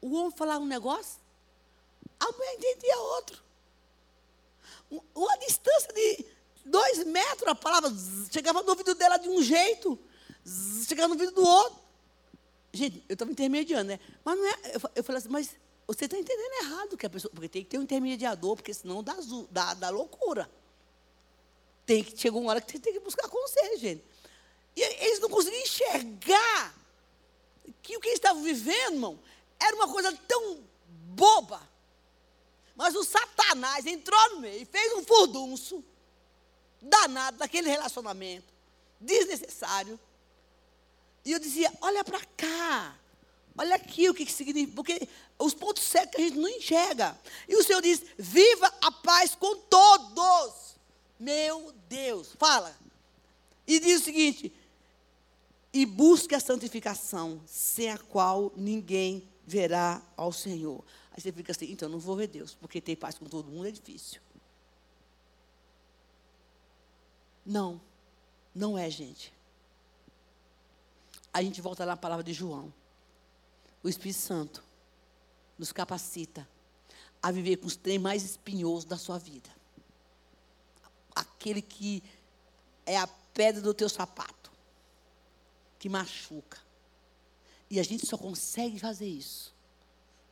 O 0.00 0.14
homem 0.14 0.30
falava 0.30 0.62
um 0.62 0.66
negócio, 0.66 1.20
a 2.18 2.30
mulher 2.30 2.54
entendia 2.54 2.96
outro. 2.96 3.42
Uma 5.14 5.36
distância 5.38 5.92
de 5.92 6.24
dois 6.64 7.04
metros, 7.04 7.48
a 7.48 7.54
palavra 7.56 7.92
chegava 8.30 8.62
no 8.62 8.70
ouvido 8.70 8.94
dela 8.94 9.16
de 9.16 9.28
um 9.28 9.42
jeito, 9.42 9.98
chegava 10.86 11.08
no 11.08 11.14
ouvido 11.14 11.32
do 11.32 11.44
outro. 11.44 11.80
Gente, 12.72 13.04
eu 13.08 13.14
estava 13.14 13.32
intermediando, 13.32 13.88
né? 13.88 14.00
Mas 14.24 14.38
não 14.38 14.46
é. 14.46 14.76
Eu 14.94 15.02
falei 15.02 15.18
assim, 15.18 15.28
mas 15.28 15.56
você 15.88 16.04
está 16.04 16.16
entendendo 16.16 16.64
errado 16.64 16.96
que 16.96 17.04
a 17.04 17.10
pessoa. 17.10 17.32
Porque 17.34 17.48
tem 17.48 17.64
que 17.64 17.70
ter 17.70 17.78
um 17.78 17.82
intermediador, 17.82 18.54
porque 18.54 18.72
senão 18.72 19.02
dá, 19.02 19.16
dá, 19.50 19.74
dá 19.74 19.90
loucura. 19.90 20.48
Tem 21.90 22.04
que, 22.04 22.16
chegou 22.16 22.40
uma 22.40 22.50
hora 22.50 22.60
que 22.60 22.70
você 22.70 22.78
tem 22.78 22.92
que 22.92 23.00
buscar 23.00 23.28
conselho, 23.28 23.76
gente. 23.76 24.04
E 24.76 24.80
eles 24.80 25.18
não 25.18 25.28
conseguiam 25.28 25.60
enxergar 25.60 26.72
que 27.82 27.96
o 27.96 28.00
que 28.00 28.06
eles 28.06 28.20
estavam 28.20 28.44
vivendo, 28.44 28.94
irmão, 28.94 29.18
era 29.58 29.74
uma 29.74 29.88
coisa 29.88 30.16
tão 30.28 30.62
boba. 30.86 31.60
Mas 32.76 32.94
o 32.94 33.02
Satanás 33.02 33.86
entrou 33.86 34.36
no 34.36 34.40
meio 34.40 34.62
e 34.62 34.64
fez 34.64 34.92
um 34.92 35.04
furdunço 35.04 35.84
danado 36.80 37.38
daquele 37.38 37.68
relacionamento, 37.68 38.54
desnecessário. 39.00 39.98
E 41.24 41.32
eu 41.32 41.40
dizia: 41.40 41.72
olha 41.80 42.04
para 42.04 42.24
cá. 42.36 42.96
Olha 43.58 43.74
aqui 43.74 44.08
o 44.08 44.14
que, 44.14 44.24
que 44.24 44.32
significa, 44.32 44.76
porque 44.76 45.08
os 45.36 45.54
pontos 45.54 45.90
que 45.90 45.98
a 45.98 46.20
gente 46.20 46.38
não 46.38 46.48
enxerga. 46.48 47.20
E 47.48 47.56
o 47.56 47.64
Senhor 47.64 47.82
diz: 47.82 48.00
viva 48.16 48.72
a 48.80 48.92
paz 48.92 49.34
com 49.34 49.56
todos. 49.56 50.69
Meu 51.20 51.72
Deus, 51.88 52.32
fala. 52.38 52.74
E 53.66 53.78
diz 53.78 54.00
o 54.00 54.04
seguinte: 54.04 54.52
e 55.72 55.84
busque 55.84 56.34
a 56.34 56.40
santificação, 56.40 57.40
sem 57.46 57.90
a 57.90 57.98
qual 57.98 58.50
ninguém 58.56 59.28
verá 59.46 60.02
ao 60.16 60.32
Senhor. 60.32 60.82
Aí 61.12 61.20
você 61.20 61.30
fica 61.30 61.52
assim, 61.52 61.70
então 61.70 61.88
não 61.88 61.98
vou 61.98 62.16
ver 62.16 62.28
Deus, 62.28 62.54
porque 62.54 62.80
ter 62.80 62.96
paz 62.96 63.18
com 63.18 63.26
todo 63.26 63.50
mundo 63.50 63.68
é 63.68 63.70
difícil. 63.70 64.20
Não, 67.44 67.80
não 68.54 68.78
é, 68.78 68.88
gente. 68.88 69.32
A 71.32 71.42
gente 71.42 71.60
volta 71.60 71.84
lá 71.84 71.92
na 71.92 71.96
palavra 71.96 72.24
de 72.24 72.32
João 72.32 72.72
o 73.82 73.88
Espírito 73.88 74.18
Santo 74.18 74.62
nos 75.58 75.72
capacita 75.72 76.48
a 77.22 77.30
viver 77.30 77.56
com 77.56 77.66
os 77.66 77.76
trem 77.76 77.98
mais 77.98 78.24
espinhosos 78.24 78.84
da 78.84 78.96
sua 78.96 79.18
vida. 79.18 79.50
Aquele 81.40 81.62
que 81.62 82.02
é 82.84 82.98
a 82.98 83.06
pedra 83.06 83.62
do 83.62 83.72
teu 83.72 83.88
sapato, 83.88 84.52
que 85.78 85.88
machuca. 85.88 86.58
E 87.70 87.80
a 87.80 87.82
gente 87.82 88.06
só 88.06 88.18
consegue 88.18 88.78
fazer 88.78 89.06
isso 89.06 89.54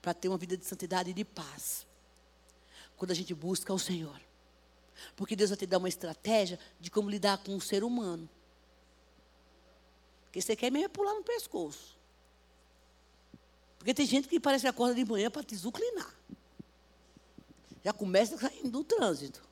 para 0.03 0.13
ter 0.13 0.29
uma 0.29 0.37
vida 0.37 0.55
de 0.55 0.67
santidade 0.67 1.09
e 1.09 1.15
de 1.15 1.25
paz. 1.25 1.87
Quando 2.95 3.13
a 3.13 3.15
gente 3.15 3.33
busca 3.33 3.73
o 3.73 3.79
Senhor. 3.79 4.21
Porque 5.17 5.35
Deus 5.35 5.49
vai 5.49 5.57
te 5.57 5.65
dar 5.65 5.79
uma 5.79 5.89
estratégia 5.89 6.61
de 6.79 6.91
como 6.91 7.09
lidar 7.09 7.39
com 7.39 7.57
o 7.57 7.61
ser 7.61 7.83
humano. 7.83 8.29
Porque 10.25 10.43
você 10.43 10.55
quer 10.55 10.71
mesmo 10.71 10.91
pular 10.91 11.15
no 11.15 11.25
pescoço. 11.25 11.97
Porque 13.79 13.95
tem 13.95 14.05
gente 14.05 14.29
que 14.29 14.39
parece 14.39 14.65
que 14.65 14.69
acorda 14.69 14.95
de 14.95 15.07
manhã 15.07 15.31
para 15.31 15.43
te 15.43 15.57
zuclinar. 15.57 16.15
Já 17.83 17.95
começa 17.95 18.37
saindo 18.37 18.69
do 18.69 18.85
trânsito. 18.85 19.48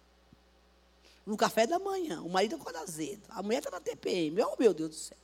No 1.26 1.36
café 1.36 1.66
da 1.66 1.78
manhã, 1.80 2.22
o 2.22 2.28
marido 2.28 2.54
acorda 2.54 2.78
azedo. 2.78 3.22
A 3.28 3.42
mulher 3.42 3.58
está 3.58 3.70
na 3.70 3.80
TPM. 3.80 4.40
Oh, 4.42 4.54
meu 4.56 4.72
Deus 4.72 4.90
do 4.90 4.96
céu. 4.96 5.18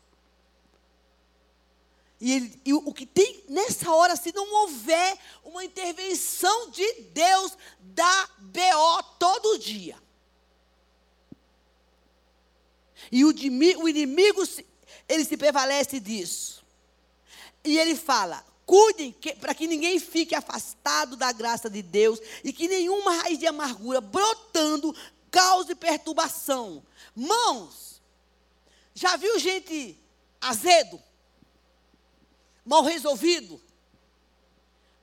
E, 2.20 2.32
ele, 2.32 2.60
e, 2.64 2.72
o 2.72 2.92
que 2.92 3.06
tem 3.06 3.44
nessa 3.48 3.92
hora, 3.92 4.16
se 4.16 4.32
não 4.32 4.52
houver 4.62 5.18
uma 5.44 5.64
intervenção 5.64 6.70
de 6.70 6.92
Deus, 7.12 7.56
dá 7.80 8.30
BO 8.38 9.02
todo 9.18 9.58
dia. 9.58 9.96
E 13.10 13.24
o, 13.24 13.28
o 13.28 13.88
inimigo, 13.88 14.42
ele 15.08 15.24
se 15.24 15.36
prevalece 15.36 15.98
disso. 15.98 16.64
E 17.64 17.78
ele 17.78 17.94
fala: 17.94 18.44
Cuidem 18.64 19.12
para 19.40 19.54
que 19.54 19.66
ninguém 19.66 19.98
fique 19.98 20.34
afastado 20.34 21.16
da 21.16 21.32
graça 21.32 21.68
de 21.68 21.82
Deus 21.82 22.20
e 22.44 22.52
que 22.52 22.68
nenhuma 22.68 23.16
raiz 23.16 23.38
de 23.38 23.46
amargura 23.46 24.00
brotando 24.00 24.94
cause 25.32 25.74
perturbação. 25.74 26.84
Mãos, 27.16 28.00
já 28.94 29.16
viu 29.16 29.38
gente 29.40 29.98
azedo? 30.40 31.02
Mal 32.64 32.82
resolvido? 32.84 33.60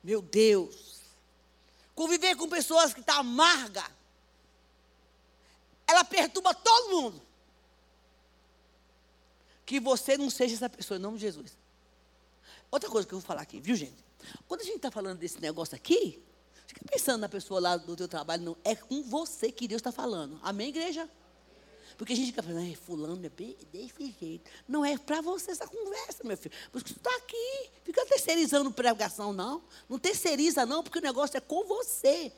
Meu 0.02 0.22
Deus. 0.22 1.02
Conviver 1.96 2.36
com 2.38 2.48
pessoas 2.48 2.94
que 2.94 3.02
estão 3.02 3.16
tá 3.16 3.20
amarga. 3.20 3.84
Ela 5.86 6.06
perturba 6.06 6.54
todo 6.54 6.96
mundo. 6.96 7.22
Que 9.66 9.80
você 9.80 10.18
não 10.18 10.30
seja 10.30 10.56
essa 10.56 10.70
pessoa, 10.70 10.98
em 10.98 11.02
nome 11.02 11.18
de 11.18 11.24
Jesus. 11.24 11.58
Outra 12.72 12.90
coisa 12.90 13.08
que 13.08 13.14
eu 13.14 13.20
vou 13.20 13.28
falar 13.28 13.42
aqui, 13.42 13.60
viu, 13.60 13.76
gente? 13.76 14.06
Quando 14.48 14.62
a 14.62 14.64
gente 14.64 14.78
está 14.78 14.92
falando 14.92 15.18
desse 15.18 15.42
negócio 15.42 15.76
aqui, 15.76 16.24
fica 16.70 16.82
pensando 16.86 17.22
na 17.22 17.30
pessoa 17.30 17.60
lá 17.60 17.78
do 17.78 17.96
teu 17.96 18.08
trabalho, 18.08 18.44
não. 18.44 18.58
É 18.64 18.76
com 18.76 19.02
você 19.02 19.52
que 19.52 19.68
Deus 19.68 19.80
está 19.80 19.92
falando. 19.92 20.40
Amém, 20.44 20.70
igreja? 20.70 21.10
Porque 21.98 22.14
a 22.14 22.16
gente 22.16 22.28
fica 22.28 22.44
falando, 22.44 22.76
fulano 22.76 23.26
é 23.26 23.30
desse 23.30 24.16
jeito. 24.22 24.50
Não 24.68 24.86
é 24.86 24.98
para 24.98 25.20
você 25.20 25.52
essa 25.52 25.68
conversa, 25.68 26.24
meu 26.24 26.38
filho. 26.38 26.56
Porque 26.72 26.94
você 26.94 26.98
está 26.98 27.14
aqui. 27.18 27.70
Fica 27.84 28.06
terceirizando 28.06 28.72
pregação, 28.72 29.34
não. 29.34 29.64
Não 29.90 29.98
terceiriza, 29.98 30.66
não, 30.66 30.84
porque 30.84 31.00
o 31.00 31.02
negócio 31.02 31.36
é 31.36 31.42
com 31.42 31.66
você. 31.66 32.32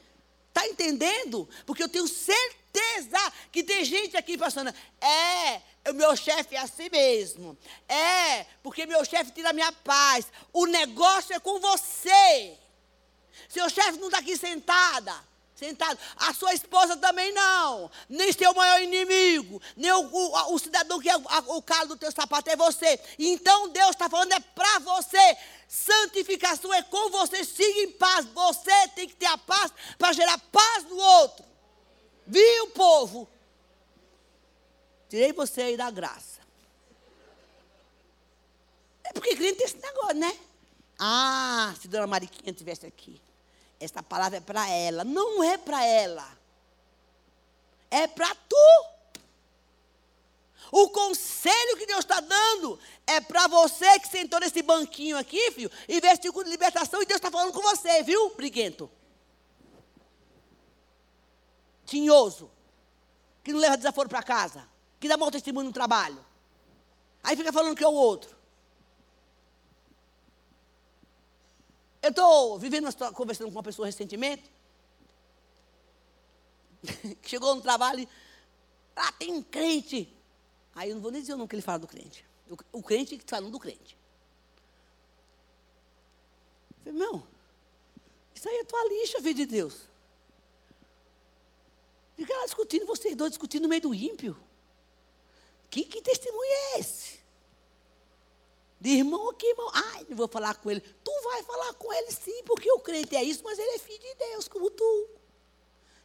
Está 0.48 0.66
entendendo? 0.66 1.48
Porque 1.66 1.84
eu 1.84 1.90
tenho 1.90 2.08
certeza 2.08 3.34
que 3.52 3.64
tem 3.64 3.84
gente 3.84 4.16
aqui 4.16 4.38
passando. 4.38 4.74
É, 5.02 5.62
o 5.92 5.94
meu 5.94 6.16
chefe 6.16 6.56
é 6.56 6.60
assim 6.60 6.90
mesmo. 6.90 7.58
É, 7.88 8.46
porque 8.64 8.86
meu 8.86 9.04
chefe 9.04 9.32
tira 9.32 9.50
a 9.50 9.54
minha 9.54 9.72
paz. 9.74 10.28
O 10.54 10.66
negócio 10.66 11.36
é 11.36 11.40
com 11.40 11.60
você. 11.60 12.58
Seu 13.50 13.70
chefe 13.70 14.00
não 14.00 14.08
está 14.08 14.20
aqui 14.20 14.38
sentada 14.38 15.32
sentado. 15.62 16.00
A 16.18 16.34
sua 16.34 16.54
esposa 16.54 16.98
também 16.98 17.32
não. 17.32 17.92
Nem 18.10 18.34
seu 18.34 18.52
maior 18.54 18.82
inimigo. 18.82 19.62
Nem 19.76 19.92
o, 19.92 20.00
o, 20.02 20.56
o 20.56 20.60
cidadão 20.60 21.00
que 21.00 21.08
é 21.08 21.16
o, 21.16 21.24
o 21.58 21.62
calo 21.62 21.90
do 21.90 21.98
teu 21.98 22.12
sapato 22.12 22.50
é 22.50 22.56
você. 22.56 23.00
Então 23.20 23.70
Deus 23.70 23.92
está 23.92 24.10
falando 24.10 24.32
é 24.34 24.40
para 24.40 24.80
você. 24.80 25.38
Santificação 25.68 26.74
é 26.74 26.82
com 26.82 27.12
você. 27.12 27.46
Siga 27.46 27.80
em 27.82 27.92
paz. 27.92 28.26
Você 28.26 28.88
tem 28.96 29.08
que 29.08 29.16
ter 29.16 29.28
a 29.28 29.38
paz 29.38 29.72
para 30.00 30.14
gerar 30.14 30.40
paz 30.52 30.84
no 30.86 30.98
outro. 30.98 31.46
Viu, 32.26 32.68
povo? 32.70 33.30
Tirei 35.10 35.32
você 35.32 35.62
aí 35.62 35.78
da 35.78 35.92
graça. 35.92 36.42
É 39.04 39.14
porque 39.14 39.36
crente 39.36 39.58
tem 39.58 39.66
esse 39.68 39.78
negócio, 39.78 40.16
né? 40.16 40.40
Ah, 41.04 41.74
se 41.82 41.88
Dona 41.88 42.06
Mariquinha 42.06 42.52
estivesse 42.52 42.86
aqui. 42.86 43.20
Esta 43.80 44.04
palavra 44.04 44.38
é 44.38 44.40
para 44.40 44.70
ela. 44.70 45.04
Não 45.04 45.44
é 45.44 45.58
para 45.58 45.84
ela. 45.84 46.38
É 47.90 48.06
para 48.06 48.36
tu. 48.36 48.86
O 50.72 50.90
conselho 50.90 51.76
que 51.76 51.88
Deus 51.88 52.02
está 52.02 52.20
dando 52.20 52.80
é 53.08 53.20
para 53.20 53.48
você 53.48 54.00
que 54.00 54.08
sentou 54.08 54.40
nesse 54.40 54.62
banquinho 54.62 55.18
aqui, 55.18 55.52
filho, 55.52 55.72
e 55.90 56.00
vestiu 56.00 56.32
com 56.32 56.44
libertação, 56.44 57.02
e 57.02 57.06
Deus 57.06 57.18
está 57.18 57.32
falando 57.32 57.52
com 57.52 57.62
você, 57.62 58.04
viu, 58.04 58.36
briguento? 58.36 58.90
Tinhoso, 61.84 62.50
que 63.44 63.52
não 63.52 63.60
leva 63.60 63.76
desaforo 63.76 64.08
para 64.08 64.22
casa, 64.22 64.66
que 65.00 65.08
dá 65.08 65.18
mau 65.18 65.32
testemunho 65.32 65.66
no 65.66 65.74
trabalho. 65.74 66.24
Aí 67.24 67.36
fica 67.36 67.52
falando 67.52 67.76
que 67.76 67.84
é 67.84 67.88
o 67.88 67.92
outro. 67.92 68.41
Eu 72.02 72.10
estou 72.10 72.58
vivendo 72.58 72.86
uma 72.86 73.14
conversando 73.14 73.48
com 73.48 73.58
uma 73.58 73.64
pessoa 73.64 73.86
recentemente, 73.86 74.52
que 77.22 77.30
chegou 77.30 77.56
no 77.56 77.62
trabalho 77.62 78.00
e, 78.00 78.10
ah, 78.96 79.12
tem 79.14 79.32
um 79.34 79.44
crente. 79.44 80.12
Aí 80.74 80.90
eu 80.90 80.96
não 80.96 81.02
vou 81.02 81.12
nem 81.12 81.22
dizer 81.22 81.34
o 81.34 81.38
nome 81.38 81.48
que 81.48 81.56
ele 81.56 81.62
fala 81.62 81.80
do 81.80 81.88
crente. 81.88 82.26
O, 82.50 82.80
o 82.80 82.84
crente 82.84 83.16
que 83.18 83.24
está 83.24 83.38
falando 83.38 83.52
do 83.52 83.60
crente. 83.60 83.96
Eu 86.86 86.94
falei, 86.94 87.00
meu, 87.00 87.24
isso 88.34 88.50
aí 88.50 88.58
é 88.58 88.64
tua 88.64 88.84
lixa, 88.90 89.22
filho 89.22 89.36
de 89.36 89.46
Deus. 89.46 89.82
Fica 92.16 92.36
lá 92.36 92.46
discutindo, 92.46 92.86
vocês 92.86 93.16
dois 93.16 93.32
discutindo 93.32 93.64
no 93.64 93.70
meio 93.70 93.82
do 93.82 93.94
ímpio. 93.94 94.36
Que, 95.70 95.84
que 95.86 96.02
testemunho 96.02 96.52
é 96.52 96.80
esse? 96.80 97.21
De 98.82 98.90
irmão 98.90 99.30
aqui, 99.30 99.46
irmão. 99.46 99.70
Ai, 99.72 100.08
não 100.10 100.18
vou 100.18 100.28
falar 100.28 100.56
com 100.56 100.72
ele. 100.72 100.82
Tu 100.82 101.12
vai 101.24 101.44
falar 101.44 101.72
com 101.76 101.94
ele 101.94 102.12
sim, 102.12 102.42
porque 102.44 102.70
o 102.72 102.80
crente 102.80 103.16
é 103.16 103.24
isso, 103.24 103.44
mas 103.44 103.60
ele 103.60 103.76
é 103.76 103.78
filho 103.78 104.00
de 104.00 104.16
Deus, 104.16 104.48
como 104.48 104.72
tu. 104.72 105.08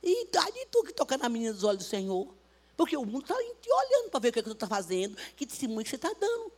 E 0.02 0.26
tá 0.26 0.44
de 0.50 0.66
tu 0.66 0.84
que 0.84 0.92
toca 0.92 1.16
na 1.16 1.26
menina 1.26 1.54
dos 1.54 1.64
olhos 1.64 1.84
do 1.84 1.88
Senhor. 1.88 2.28
Porque 2.76 2.94
o 2.94 3.06
mundo 3.06 3.22
está 3.22 3.34
te 3.34 3.72
olhando 3.72 4.10
para 4.10 4.20
ver 4.20 4.28
o 4.28 4.32
que, 4.34 4.38
é 4.40 4.42
que 4.42 4.50
tu 4.50 4.52
está 4.52 4.66
fazendo, 4.66 5.16
que 5.34 5.46
testemunho 5.46 5.82
que 5.82 5.88
você 5.88 5.96
está 5.96 6.12
dando. 6.12 6.52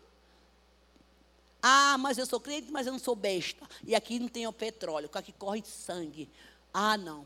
Ah, 1.62 1.96
mas 1.98 2.18
eu 2.18 2.26
sou 2.26 2.40
crente, 2.40 2.68
mas 2.72 2.88
eu 2.88 2.92
não 2.92 2.98
sou 2.98 3.14
besta. 3.14 3.64
E 3.86 3.94
aqui 3.94 4.18
não 4.18 4.26
tem 4.26 4.44
o 4.44 4.52
petróleo, 4.52 5.08
aqui 5.14 5.32
corre 5.32 5.62
sangue. 5.64 6.28
Ah, 6.74 6.96
não. 6.96 7.24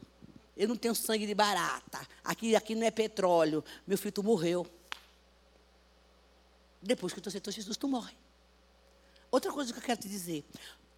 Eu 0.55 0.69
não 0.69 0.77
tenho 0.77 0.95
sangue 0.95 1.27
de 1.27 1.35
barata. 1.35 2.07
Aqui, 2.23 2.55
aqui 2.55 2.75
não 2.75 2.87
é 2.87 2.91
petróleo. 2.91 3.65
Meu 3.87 3.97
filho, 3.97 4.13
tu 4.13 4.23
morreu. 4.23 4.67
Depois 6.83 7.15
que 7.15 7.23
tu 7.23 7.31
aceitou 7.31 7.51
Jesus, 7.51 7.79
tu 7.79 7.89
morre. 7.89 8.22
Outra 9.33 9.51
coisa 9.51 9.73
que 9.73 9.79
eu 9.79 9.83
quero 9.83 10.01
te 10.01 10.09
dizer: 10.09 10.45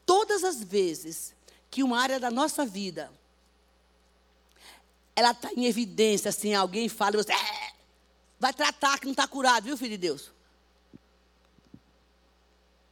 todas 0.05 0.45
as 0.45 0.63
vezes 0.63 1.35
que 1.71 1.83
uma 1.83 1.99
área 1.99 2.21
da 2.21 2.31
nossa 2.31 2.67
vida 2.67 3.11
ela 5.17 5.31
está 5.31 5.53
em 5.53 5.65
evidência, 5.67 6.29
assim, 6.29 6.55
alguém 6.55 6.89
fala, 6.89 7.23
você 7.23 7.33
é, 7.33 7.73
vai 8.39 8.53
tratar 8.53 8.99
que 8.99 9.07
não 9.07 9.13
está 9.13 9.29
curado, 9.29 9.65
viu, 9.65 9.77
filho 9.77 9.91
de 9.91 9.99
Deus? 9.99 10.33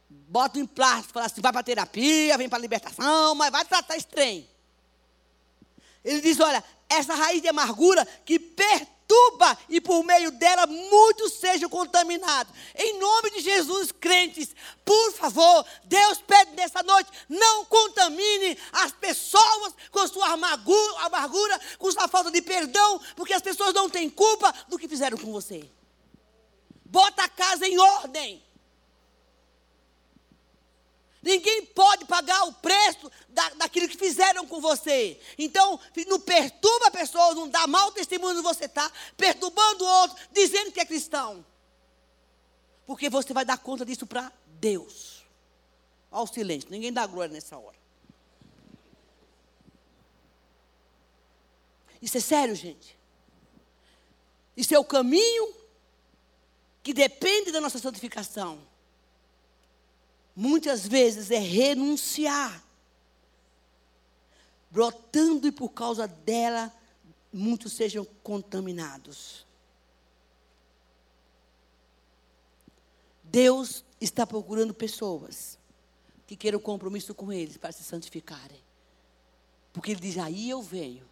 Bota 0.09 0.57
um 0.57 0.65
plástico, 0.65 1.13
fala 1.13 1.25
assim, 1.25 1.41
vai 1.41 1.51
para 1.51 1.63
terapia, 1.63 2.37
vem 2.37 2.47
para 2.47 2.59
libertação, 2.59 3.35
mas 3.35 3.51
vai 3.51 3.65
tratar 3.65 3.97
esse 3.97 4.07
trem. 4.07 4.49
Ele 6.03 6.21
diz: 6.21 6.39
olha, 6.39 6.63
essa 6.93 7.13
raiz 7.15 7.41
de 7.41 7.47
amargura 7.47 8.05
que 8.25 8.39
perturba 8.39 9.57
e 9.69 9.79
por 9.79 10.03
meio 10.03 10.31
dela 10.31 10.65
muitos 10.65 11.33
sejam 11.33 11.69
contaminados. 11.69 12.53
Em 12.75 12.99
nome 12.99 13.31
de 13.31 13.41
Jesus, 13.41 13.91
crentes, 13.91 14.55
por 14.83 15.13
favor, 15.13 15.65
Deus 15.85 16.19
pede 16.19 16.51
nessa 16.51 16.81
noite, 16.83 17.11
não 17.29 17.65
contamine 17.65 18.57
as 18.71 18.91
pessoas 18.91 19.73
com 19.91 20.07
sua 20.07 20.29
amargura, 20.29 21.59
com 21.77 21.91
sua 21.91 22.07
falta 22.07 22.31
de 22.31 22.41
perdão, 22.41 22.99
porque 23.15 23.33
as 23.33 23.41
pessoas 23.41 23.73
não 23.73 23.89
têm 23.89 24.09
culpa 24.09 24.53
do 24.67 24.77
que 24.77 24.87
fizeram 24.87 25.17
com 25.17 25.31
você. 25.31 25.69
Bota 26.85 27.23
a 27.23 27.29
casa 27.29 27.67
em 27.67 27.77
ordem. 27.79 28.42
Ninguém 31.23 31.65
pode 31.67 32.03
pagar 32.03 32.43
o 32.43 32.53
preço 32.53 33.09
da, 33.29 33.49
daquilo 33.51 33.87
que 33.87 33.95
fizeram 33.95 34.45
com 34.45 34.59
você. 34.59 35.17
Então, 35.37 35.79
não 36.05 36.19
perturba 36.19 36.87
a 36.87 36.91
pessoa, 36.91 37.33
não 37.33 37.47
dá 37.47 37.65
mau 37.65 37.93
testemunho 37.93 38.33
onde 38.33 38.43
você 38.43 38.65
está, 38.65 38.91
perturbando 39.15 39.85
o 39.85 39.87
outro, 39.87 40.17
dizendo 40.33 40.73
que 40.73 40.81
é 40.81 40.85
cristão. 40.85 41.45
Porque 42.85 43.09
você 43.09 43.33
vai 43.33 43.45
dar 43.45 43.57
conta 43.57 43.85
disso 43.85 44.05
para 44.05 44.33
Deus. 44.59 45.23
Olha 46.11 46.23
o 46.23 46.27
silêncio, 46.27 46.69
ninguém 46.69 46.91
dá 46.91 47.07
glória 47.07 47.33
nessa 47.33 47.57
hora. 47.57 47.77
Isso 52.01 52.17
é 52.17 52.21
sério, 52.21 52.53
gente. 52.53 52.99
Isso 54.57 54.75
é 54.75 54.77
o 54.77 54.83
caminho 54.83 55.55
que 56.83 56.93
depende 56.93 57.49
da 57.49 57.61
nossa 57.61 57.79
santificação 57.79 58.72
muitas 60.35 60.87
vezes 60.87 61.31
é 61.31 61.39
renunciar. 61.39 62.63
Brotando 64.69 65.47
e 65.47 65.51
por 65.51 65.69
causa 65.69 66.07
dela, 66.07 66.73
muitos 67.31 67.73
sejam 67.73 68.05
contaminados. 68.23 69.45
Deus 73.23 73.83
está 73.99 74.27
procurando 74.27 74.73
pessoas 74.73 75.57
que 76.27 76.35
queiram 76.35 76.59
compromisso 76.59 77.13
com 77.13 77.31
eles 77.31 77.57
para 77.57 77.71
se 77.71 77.83
santificarem. 77.83 78.59
Porque 79.71 79.91
Ele 79.91 79.99
diz: 79.99 80.17
Aí 80.17 80.49
eu 80.49 80.61
venho 80.61 81.05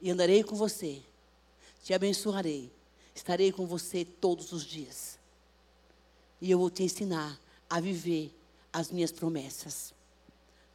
e 0.00 0.10
andarei 0.10 0.42
com 0.42 0.56
você, 0.56 1.02
te 1.84 1.94
abençoarei, 1.94 2.72
estarei 3.14 3.52
com 3.52 3.66
você 3.66 4.04
todos 4.04 4.52
os 4.52 4.64
dias. 4.64 5.18
E 6.40 6.50
eu 6.50 6.58
vou 6.58 6.70
te 6.70 6.82
ensinar 6.82 7.38
a 7.70 7.80
viver 7.80 8.36
as 8.72 8.90
minhas 8.90 9.12
promessas. 9.12 9.94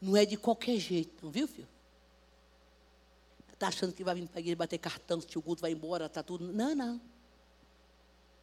Não 0.01 0.15
é 0.15 0.25
de 0.25 0.37
qualquer 0.37 0.79
jeito, 0.79 1.25
não 1.25 1.31
viu, 1.31 1.47
filho? 1.47 1.67
Está 3.51 3.67
achando 3.67 3.93
que 3.93 4.03
vai 4.03 4.15
vir 4.15 4.27
para 4.27 4.39
a 4.39 4.41
igreja 4.41 4.55
bater 4.55 4.77
cartão, 4.77 5.19
se 5.21 5.37
o 5.37 5.41
culto 5.41 5.61
vai 5.61 5.71
embora, 5.71 6.05
está 6.05 6.23
tudo. 6.23 6.51
Não, 6.51 6.73
não. 6.73 6.99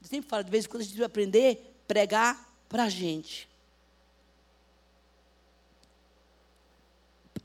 Eu 0.00 0.08
sempre 0.08 0.28
falo, 0.28 0.44
de 0.44 0.50
vez 0.50 0.64
em 0.64 0.68
quando 0.68 0.80
a 0.82 0.84
gente 0.84 0.96
vai 0.96 1.06
aprender 1.06 1.58
a 1.84 1.86
pregar 1.86 2.64
para 2.68 2.84
a 2.84 2.88
gente. 2.88 3.48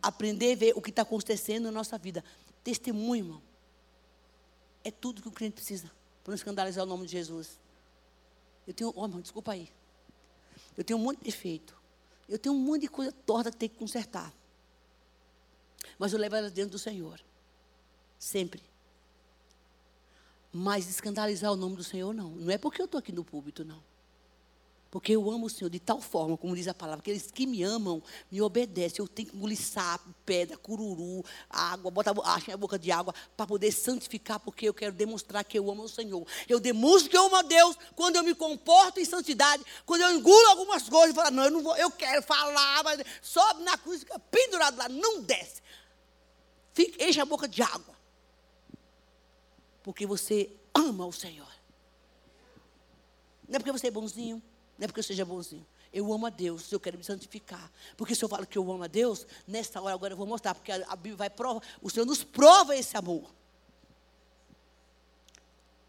Aprender 0.01 0.53
a 0.53 0.55
ver 0.55 0.73
o 0.75 0.81
que 0.81 0.89
está 0.89 1.01
acontecendo 1.01 1.65
na 1.65 1.71
nossa 1.71 1.97
vida. 1.97 2.23
Testemunho, 2.63 3.25
irmão. 3.25 3.41
É 4.83 4.91
tudo 4.91 5.21
que 5.21 5.27
o 5.27 5.31
cliente 5.31 5.55
precisa 5.55 5.91
para 6.23 6.31
não 6.31 6.35
escandalizar 6.35 6.83
o 6.83 6.87
nome 6.87 7.05
de 7.05 7.11
Jesus. 7.11 7.59
Eu 8.65 8.73
tenho, 8.73 8.93
oh, 8.95 9.05
irmão, 9.05 9.21
desculpa 9.21 9.51
aí. 9.51 9.69
Eu 10.77 10.83
tenho 10.83 10.99
um 10.99 11.01
monte 11.01 11.17
de 11.17 11.25
defeito. 11.25 11.75
Eu 12.29 12.37
tenho 12.37 12.53
um 12.53 12.59
monte 12.59 12.81
de 12.81 12.87
coisa 12.87 13.11
torta 13.11 13.51
que 13.51 13.57
tem 13.57 13.69
que 13.69 13.75
consertar. 13.75 14.33
Mas 15.97 16.13
eu 16.13 16.19
levo 16.19 16.35
ela 16.35 16.49
dentro 16.49 16.71
do 16.71 16.79
Senhor. 16.79 17.19
Sempre. 18.19 18.61
Mas 20.53 20.89
escandalizar 20.89 21.51
o 21.51 21.55
nome 21.55 21.75
do 21.75 21.83
Senhor, 21.83 22.13
não. 22.13 22.29
Não 22.31 22.51
é 22.51 22.57
porque 22.57 22.81
eu 22.81 22.85
estou 22.85 22.99
aqui 22.99 23.11
no 23.11 23.23
púlpito, 23.23 23.65
não. 23.65 23.83
Porque 24.89 25.11
eu 25.13 25.29
amo 25.29 25.47
o 25.47 25.49
Senhor 25.49 25.69
de 25.69 25.79
tal 25.79 25.99
forma, 25.99 26.37
como 26.37 26.55
diz 26.55 26.67
a 26.67 26.73
palavra, 26.73 27.01
que 27.01 27.11
eles 27.11 27.29
que 27.29 27.45
me 27.45 27.61
amam 27.61 28.01
me 28.31 28.41
obedecem. 28.41 28.99
Eu 28.99 29.07
tenho 29.07 29.29
que 29.29 29.35
engolir 29.35 29.57
sapo, 29.57 30.13
pedra, 30.25 30.57
cururu, 30.57 31.23
água, 31.49 31.91
botar 31.91 32.11
a 32.11 32.39
minha 32.45 32.55
boca 32.55 32.79
de 32.79 32.91
água 32.91 33.13
para 33.35 33.45
poder 33.45 33.71
santificar, 33.71 34.39
porque 34.39 34.67
eu 34.67 34.73
quero 34.73 34.93
demonstrar 34.93 35.43
que 35.43 35.59
eu 35.59 35.69
amo 35.69 35.83
o 35.83 35.89
Senhor. 35.89 36.25
Eu 36.47 36.59
demonstro 36.59 37.09
que 37.09 37.17
eu 37.17 37.25
amo 37.25 37.35
a 37.35 37.41
Deus 37.41 37.77
quando 37.95 38.15
eu 38.15 38.23
me 38.23 38.33
comporto 38.33 38.99
em 38.99 39.05
santidade, 39.05 39.63
quando 39.85 40.01
eu 40.01 40.11
engulo 40.11 40.47
algumas 40.49 40.87
coisas 40.87 41.11
e 41.11 41.15
falo, 41.15 41.31
não, 41.31 41.43
eu 41.43 41.51
não 41.51 41.63
vou, 41.63 41.75
eu 41.75 41.91
quero 41.91 42.21
falar, 42.23 42.83
mas 42.83 43.01
sobe 43.21 43.63
na 43.63 43.77
cruz, 43.77 43.99
fica 43.99 44.17
pendurado 44.17 44.77
lá, 44.77 44.87
não 44.87 45.21
desce. 45.21 45.61
Fica, 46.73 47.03
enche 47.03 47.19
a 47.19 47.25
boca 47.25 47.47
de 47.47 47.61
água. 47.61 47.95
Porque 49.83 50.05
você 50.05 50.49
ama 50.73 51.05
o 51.05 51.11
Senhor. 51.11 51.47
Não 53.47 53.55
é 53.55 53.59
porque 53.59 53.71
você 53.71 53.87
é 53.87 53.91
bonzinho. 53.91 54.41
Não 54.77 54.85
é 54.85 54.87
porque 54.87 54.99
eu 54.99 55.03
seja 55.03 55.25
bonzinho. 55.25 55.65
Eu 55.91 56.11
amo 56.13 56.25
a 56.27 56.29
Deus, 56.29 56.71
eu 56.71 56.79
quero 56.79 56.97
me 56.97 57.03
santificar. 57.03 57.71
Porque 57.95 58.13
se 58.13 58.23
eu 58.23 58.29
falo 58.29 58.45
que 58.45 58.57
eu 58.57 58.71
amo 58.71 58.83
a 58.83 58.87
Deus, 58.87 59.25
nesta 59.47 59.81
hora 59.81 59.95
agora 59.95 60.13
eu 60.13 60.17
vou 60.17 60.27
mostrar, 60.27 60.53
porque 60.53 60.71
a, 60.71 60.95
Bíblia 60.95 61.15
vai 61.15 61.29
provar, 61.29 61.63
o 61.81 61.89
Senhor 61.89 62.05
nos 62.05 62.23
prova 62.23 62.75
esse 62.75 62.95
amor. 62.95 63.33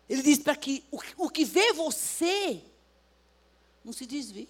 Ele 0.08 0.22
diz 0.22 0.38
para 0.38 0.56
que 0.56 0.84
o, 0.90 0.98
o 1.24 1.28
que 1.28 1.44
vê 1.44 1.72
você 1.72 2.62
não 3.84 3.92
se 3.92 4.06
desvie. 4.06 4.48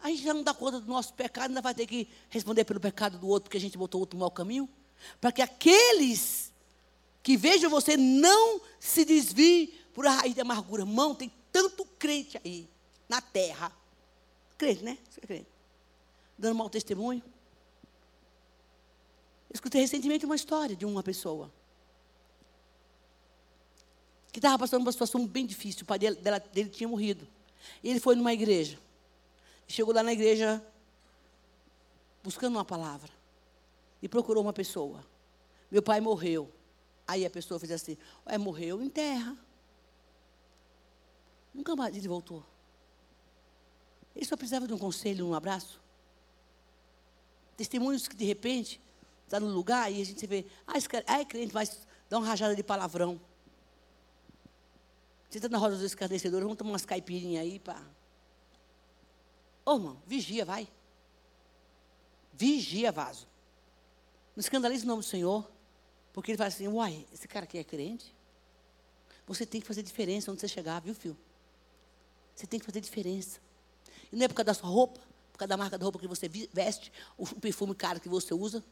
A 0.00 0.08
gente 0.08 0.22
já 0.22 0.32
não 0.32 0.42
dá 0.42 0.54
conta 0.54 0.80
do 0.80 0.86
nosso 0.86 1.12
pecado, 1.12 1.50
ainda 1.50 1.60
vai 1.60 1.74
ter 1.74 1.86
que 1.86 2.08
responder 2.30 2.64
pelo 2.64 2.80
pecado 2.80 3.18
do 3.18 3.28
outro, 3.28 3.44
porque 3.44 3.58
a 3.58 3.60
gente 3.60 3.76
botou 3.76 3.98
o 3.98 4.02
outro 4.02 4.16
no 4.16 4.20
mau 4.20 4.30
caminho. 4.30 4.68
Para 5.20 5.32
que 5.32 5.42
aqueles 5.42 6.52
que 7.22 7.36
vejam 7.36 7.68
você 7.68 7.96
não 7.96 8.60
se 8.78 9.04
desviem 9.04 9.72
por 9.92 10.06
a 10.06 10.10
raiz 10.10 10.34
da 10.34 10.42
amargura. 10.42 10.86
Mão, 10.86 11.14
tem 11.14 11.30
tanto 11.50 11.84
crente 11.98 12.40
aí 12.42 12.68
na 13.08 13.20
terra. 13.20 13.72
Crente, 14.56 14.82
né? 14.82 14.98
Você 15.10 15.20
é. 15.32 15.44
Dando 16.38 16.56
mau 16.56 16.68
testemunho. 16.68 17.22
Eu 19.50 19.54
escutei 19.54 19.80
recentemente 19.80 20.26
uma 20.26 20.36
história 20.36 20.74
de 20.74 20.84
uma 20.84 21.02
pessoa 21.02 21.50
que 24.32 24.40
estava 24.40 24.58
passando 24.58 24.82
uma 24.82 24.90
situação 24.90 25.24
bem 25.24 25.46
difícil. 25.46 25.84
O 25.84 25.86
pai 25.86 25.96
dele, 25.96 26.16
dela, 26.16 26.40
dele 26.40 26.68
tinha 26.68 26.88
morrido. 26.88 27.24
E 27.82 27.88
ele 27.88 28.00
foi 28.00 28.16
numa 28.16 28.32
igreja. 28.32 28.76
Chegou 29.68 29.94
lá 29.94 30.02
na 30.02 30.12
igreja 30.12 30.60
buscando 32.20 32.56
uma 32.56 32.64
palavra. 32.64 33.12
E 34.02 34.08
procurou 34.08 34.42
uma 34.42 34.52
pessoa. 34.52 35.04
Meu 35.70 35.82
pai 35.82 36.00
morreu. 36.00 36.50
Aí 37.06 37.24
a 37.24 37.30
pessoa 37.30 37.60
fez 37.60 37.70
assim: 37.70 37.96
Ué, 38.26 38.36
morreu 38.36 38.82
em 38.82 38.88
terra. 38.88 39.36
Nunca 41.54 41.76
mais 41.76 41.96
ele 41.96 42.08
voltou. 42.08 42.44
Ele 44.14 44.24
só 44.24 44.36
precisava 44.36 44.66
de 44.66 44.72
um 44.72 44.78
conselho, 44.78 45.26
um 45.26 45.34
abraço. 45.34 45.80
Testemunhos 47.56 48.08
que 48.08 48.16
de 48.16 48.24
repente 48.24 48.80
está 49.24 49.40
no 49.40 49.48
lugar 49.48 49.90
e 49.92 50.00
a 50.00 50.04
gente 50.04 50.26
vê, 50.26 50.46
ah, 50.66 50.76
esse 50.76 50.88
cara, 50.88 51.04
ah, 51.06 51.20
é 51.20 51.24
crente, 51.24 51.52
mas 51.52 51.86
dá 52.08 52.18
uma 52.18 52.26
rajada 52.26 52.54
de 52.54 52.62
palavrão. 52.62 53.20
Você 55.28 55.38
está 55.38 55.48
na 55.48 55.58
roda 55.58 55.74
dos 55.74 55.84
escarnecedores, 55.84 56.44
vamos 56.44 56.58
tomar 56.58 56.70
umas 56.70 56.86
caipirinhas 56.86 57.42
aí 57.42 57.58
para. 57.58 57.80
Ô 59.66 59.72
oh, 59.72 59.74
irmão, 59.74 60.02
vigia, 60.06 60.44
vai. 60.44 60.68
Vigia, 62.32 62.92
vaso. 62.92 63.26
Não 64.36 64.40
escandalize 64.40 64.84
o 64.84 64.86
nome 64.86 65.02
do 65.02 65.06
Senhor. 65.06 65.48
Porque 66.12 66.30
ele 66.30 66.38
fala 66.38 66.48
assim, 66.48 66.68
uai, 66.68 67.04
esse 67.12 67.26
cara 67.26 67.44
aqui 67.44 67.58
é 67.58 67.64
crente? 67.64 68.14
Você 69.26 69.44
tem 69.44 69.60
que 69.60 69.66
fazer 69.66 69.82
diferença 69.82 70.30
onde 70.30 70.40
você 70.40 70.46
chegar, 70.46 70.80
viu, 70.80 70.94
filho? 70.94 71.18
Você 72.36 72.46
tem 72.46 72.60
que 72.60 72.64
fazer 72.64 72.80
diferença. 72.80 73.40
Não 74.14 74.24
é 74.24 74.28
por 74.28 74.34
causa 74.34 74.46
da 74.46 74.54
sua 74.54 74.68
roupa, 74.68 75.00
por 75.32 75.38
causa 75.38 75.48
da 75.48 75.56
marca 75.56 75.76
da 75.76 75.84
roupa 75.84 75.98
que 75.98 76.06
você 76.06 76.28
veste, 76.28 76.92
o 77.16 77.26
perfume 77.26 77.74
caro 77.74 78.00
que 78.00 78.08
você 78.08 78.32
usa, 78.32 78.64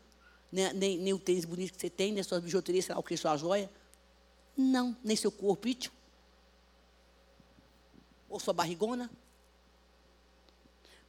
nem, 0.50 0.72
nem, 0.72 0.98
nem 0.98 1.12
o 1.12 1.18
tênis 1.18 1.44
bonito 1.44 1.72
que 1.72 1.80
você 1.80 1.90
tem, 1.90 2.12
nem 2.12 2.20
a 2.20 2.24
sua 2.24 2.40
bijuteria, 2.40 2.82
sei 2.82 2.94
lá 2.94 3.00
o 3.00 3.02
que, 3.02 3.16
sua 3.16 3.36
joia. 3.36 3.70
Não, 4.56 4.96
nem 5.02 5.16
seu 5.16 5.32
corpo. 5.32 5.68
Ou 8.28 8.38
sua 8.38 8.54
barrigona. 8.54 9.10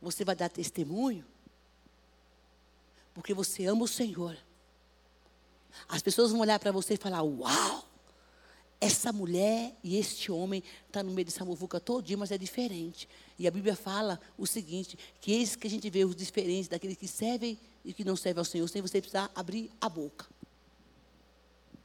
Você 0.02 0.26
vai 0.26 0.36
dar 0.36 0.50
testemunho 0.50 1.26
porque 3.14 3.34
você 3.34 3.66
ama 3.66 3.84
o 3.84 3.88
Senhor. 3.88 4.38
As 5.88 6.02
pessoas 6.02 6.32
vão 6.32 6.42
olhar 6.42 6.60
para 6.60 6.72
você 6.72 6.96
e 6.96 6.98
falar: 6.98 7.22
Uau! 7.22 7.93
Essa 8.84 9.14
mulher 9.14 9.74
e 9.82 9.98
este 9.98 10.30
homem 10.30 10.62
está 10.88 11.02
no 11.02 11.12
meio 11.12 11.26
dessa 11.26 11.46
muvuca 11.46 11.80
todo 11.80 12.06
dia, 12.06 12.18
mas 12.18 12.32
é 12.32 12.38
diferente. 12.38 13.08
E 13.40 13.48
a 13.48 13.52
Bíblia 13.52 13.76
fala 13.78 14.20
o 14.38 14.46
seguinte, 14.46 15.00
que 15.22 15.32
eis 15.32 15.56
que 15.56 15.68
a 15.68 15.70
gente 15.70 15.90
vê 15.90 16.04
os 16.04 16.16
diferentes 16.16 16.68
daqueles 16.68 16.98
que 16.98 17.08
servem 17.08 17.58
e 17.86 17.94
que 17.94 18.04
não 18.04 18.18
servem 18.18 18.40
ao 18.40 18.46
Senhor, 18.46 18.68
sem 18.68 18.82
você 18.82 19.00
precisar 19.00 19.32
abrir 19.34 19.72
a 19.80 19.88
boca. 19.88 20.28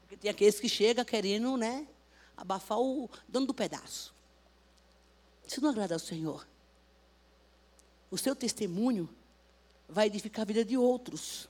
Porque 0.01 0.17
tem 0.17 0.29
aqueles 0.29 0.59
que 0.59 0.69
chegam 0.69 1.05
querendo, 1.05 1.57
né, 1.57 1.87
abafar 2.37 2.81
o 2.81 3.09
dono 3.29 3.47
do 3.47 3.55
pedaço. 3.55 4.13
Isso 5.47 5.61
não 5.61 5.71
agrada 5.71 5.95
ao 5.95 6.01
Senhor. 6.01 6.47
O 8.11 8.19
seu 8.19 8.35
testemunho 8.35 9.09
vai 9.89 10.09
edificar 10.09 10.43
a 10.43 10.47
vida 10.47 10.65
de 10.65 10.77
outros. 10.77 11.49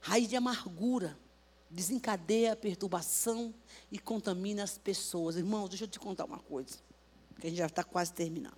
Raiz 0.00 0.28
de 0.28 0.36
amargura 0.36 1.18
desencadeia 1.70 2.52
a 2.52 2.56
perturbação 2.56 3.54
e 3.90 3.98
contamina 3.98 4.62
as 4.62 4.78
pessoas. 4.78 5.36
Irmãos, 5.36 5.68
deixa 5.68 5.84
eu 5.84 5.88
te 5.88 5.98
contar 5.98 6.24
uma 6.24 6.38
coisa, 6.38 6.78
que 7.38 7.46
a 7.46 7.50
gente 7.50 7.58
já 7.58 7.66
está 7.66 7.84
quase 7.84 8.12
terminando. 8.12 8.56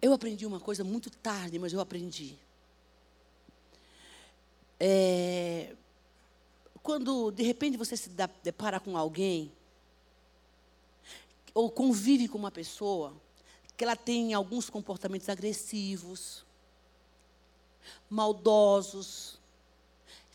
Eu 0.00 0.12
aprendi 0.12 0.46
uma 0.46 0.60
coisa 0.60 0.82
muito 0.82 1.10
tarde, 1.10 1.58
mas 1.58 1.72
eu 1.72 1.80
aprendi. 1.80 2.38
É, 4.78 5.76
quando 6.82 7.30
de 7.30 7.42
repente 7.42 7.76
você 7.76 7.96
se 7.96 8.10
depara 8.42 8.80
com 8.80 8.96
alguém, 8.96 9.52
ou 11.52 11.70
convive 11.70 12.28
com 12.28 12.38
uma 12.38 12.50
pessoa, 12.50 13.12
que 13.76 13.84
ela 13.84 13.96
tem 13.96 14.32
alguns 14.32 14.70
comportamentos 14.70 15.28
agressivos, 15.28 16.44
maldosos, 18.08 19.39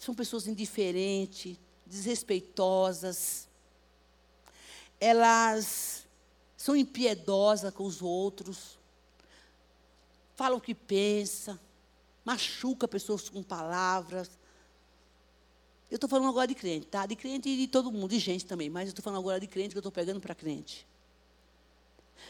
são 0.05 0.13
pessoas 0.13 0.47
indiferentes, 0.47 1.57
desrespeitosas. 1.85 3.47
Elas 4.99 6.05
são 6.55 6.75
impiedosas 6.75 7.73
com 7.73 7.83
os 7.83 8.01
outros. 8.03 8.77
Falam 10.35 10.59
o 10.59 10.61
que 10.61 10.75
pensa, 10.75 11.59
machuca 12.23 12.87
pessoas 12.87 13.29
com 13.29 13.41
palavras. 13.41 14.29
Eu 15.89 15.95
estou 15.95 16.09
falando 16.09 16.29
agora 16.29 16.47
de 16.47 16.55
crente, 16.55 16.85
tá? 16.87 17.05
De 17.05 17.15
crente 17.15 17.49
e 17.49 17.57
de 17.57 17.67
todo 17.67 17.91
mundo, 17.91 18.09
de 18.09 18.19
gente 18.19 18.45
também, 18.45 18.69
mas 18.69 18.87
eu 18.87 18.89
estou 18.89 19.03
falando 19.03 19.21
agora 19.21 19.39
de 19.39 19.47
crente 19.47 19.69
que 19.69 19.77
eu 19.77 19.81
estou 19.81 19.91
pegando 19.91 20.21
para 20.21 20.35
crente. 20.35 20.85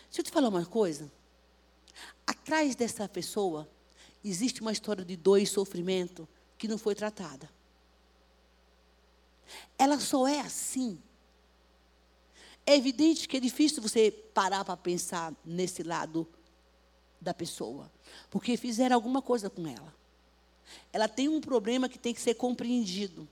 Deixa 0.06 0.22
eu 0.22 0.24
te 0.24 0.32
falar 0.32 0.48
uma 0.48 0.66
coisa. 0.66 1.12
Atrás 2.26 2.76
dessa 2.76 3.08
pessoa 3.10 3.68
existe 4.24 4.62
uma 4.62 4.72
história 4.72 5.04
de 5.04 5.16
dor 5.18 5.40
e 5.40 5.46
sofrimento 5.46 6.28
que 6.58 6.68
não 6.68 6.78
foi 6.78 6.96
tratada. 6.96 7.50
Ela 9.78 10.00
só 10.00 10.28
é 10.28 10.40
assim. 10.40 11.00
É 12.66 12.76
evidente 12.76 13.28
que 13.28 13.38
é 13.38 13.40
difícil 13.40 13.82
você 13.82 14.12
parar 14.12 14.66
para 14.66 14.76
pensar 14.76 15.34
nesse 15.46 15.84
lado 15.84 16.28
da 17.22 17.34
pessoa, 17.34 17.92
porque 18.30 18.58
fizeram 18.58 18.96
alguma 18.96 19.22
coisa 19.22 19.50
com 19.50 19.68
ela. 19.68 19.94
Ela 20.92 21.08
tem 21.08 21.28
um 21.30 21.40
problema 21.40 21.88
que 21.88 22.00
tem 22.00 22.14
que 22.14 22.22
ser 22.22 22.36
compreendido. 22.36 23.28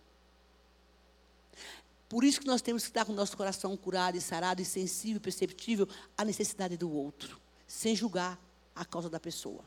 Por 2.08 2.24
isso 2.24 2.40
que 2.40 2.46
nós 2.48 2.62
temos 2.62 2.84
que 2.84 2.90
estar 2.90 3.06
com 3.06 3.12
o 3.12 3.16
nosso 3.16 3.36
coração 3.36 3.76
curado 3.76 4.16
e 4.16 4.22
sarado 4.22 4.62
e 4.62 4.66
sensível, 4.66 5.20
perceptível 5.20 5.88
à 6.16 6.24
necessidade 6.24 6.78
do 6.78 6.92
outro, 6.92 7.42
sem 7.66 7.96
julgar 7.96 8.40
a 8.76 8.86
causa 8.86 9.10
da 9.10 9.20
pessoa. 9.20 9.64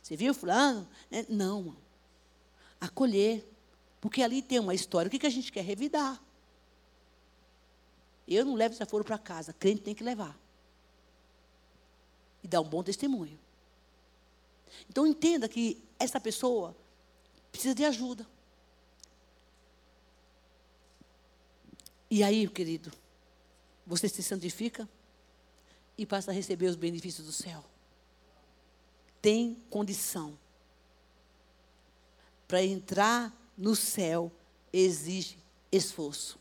Você 0.00 0.16
viu 0.16 0.32
fulano? 0.32 0.88
É, 1.10 1.24
não. 1.28 1.76
Acolher, 2.80 3.44
porque 4.00 4.22
ali 4.22 4.40
tem 4.40 4.58
uma 4.58 4.74
história. 4.74 5.08
O 5.08 5.10
que, 5.10 5.18
que 5.18 5.26
a 5.26 5.30
gente 5.30 5.52
quer? 5.52 5.62
Revidar. 5.62 6.20
Eu 8.26 8.44
não 8.44 8.54
levo 8.54 8.72
desaforo 8.72 9.04
para 9.04 9.18
casa. 9.18 9.52
Crente 9.52 9.82
tem 9.82 9.94
que 9.94 10.04
levar. 10.04 10.38
E 12.42 12.48
dar 12.48 12.60
um 12.60 12.68
bom 12.68 12.82
testemunho. 12.82 13.38
Então 14.88 15.06
entenda 15.06 15.48
que 15.48 15.82
essa 15.98 16.20
pessoa 16.20 16.74
precisa 17.50 17.74
de 17.74 17.84
ajuda. 17.84 18.26
E 22.10 22.22
aí, 22.22 22.48
querido, 22.48 22.90
você 23.86 24.08
se 24.08 24.22
santifica 24.22 24.88
e 25.98 26.06
passa 26.06 26.30
a 26.30 26.34
receber 26.34 26.66
os 26.66 26.76
benefícios 26.76 27.26
do 27.26 27.32
céu. 27.32 27.64
Tem 29.20 29.54
condição 29.68 30.38
para 32.48 32.64
entrar 32.64 33.39
no 33.60 33.76
céu 33.76 34.32
exige 34.72 35.36
esforço. 35.70 36.38